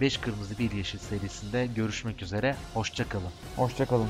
5 0.00 0.16
kırmızı 0.18 0.58
1 0.58 0.72
yeşil 0.72 0.98
serisinde 0.98 1.66
görüşmek 1.66 2.22
üzere. 2.22 2.56
Hoşçakalın. 2.74 3.30
Hoşçakalın. 3.56 4.08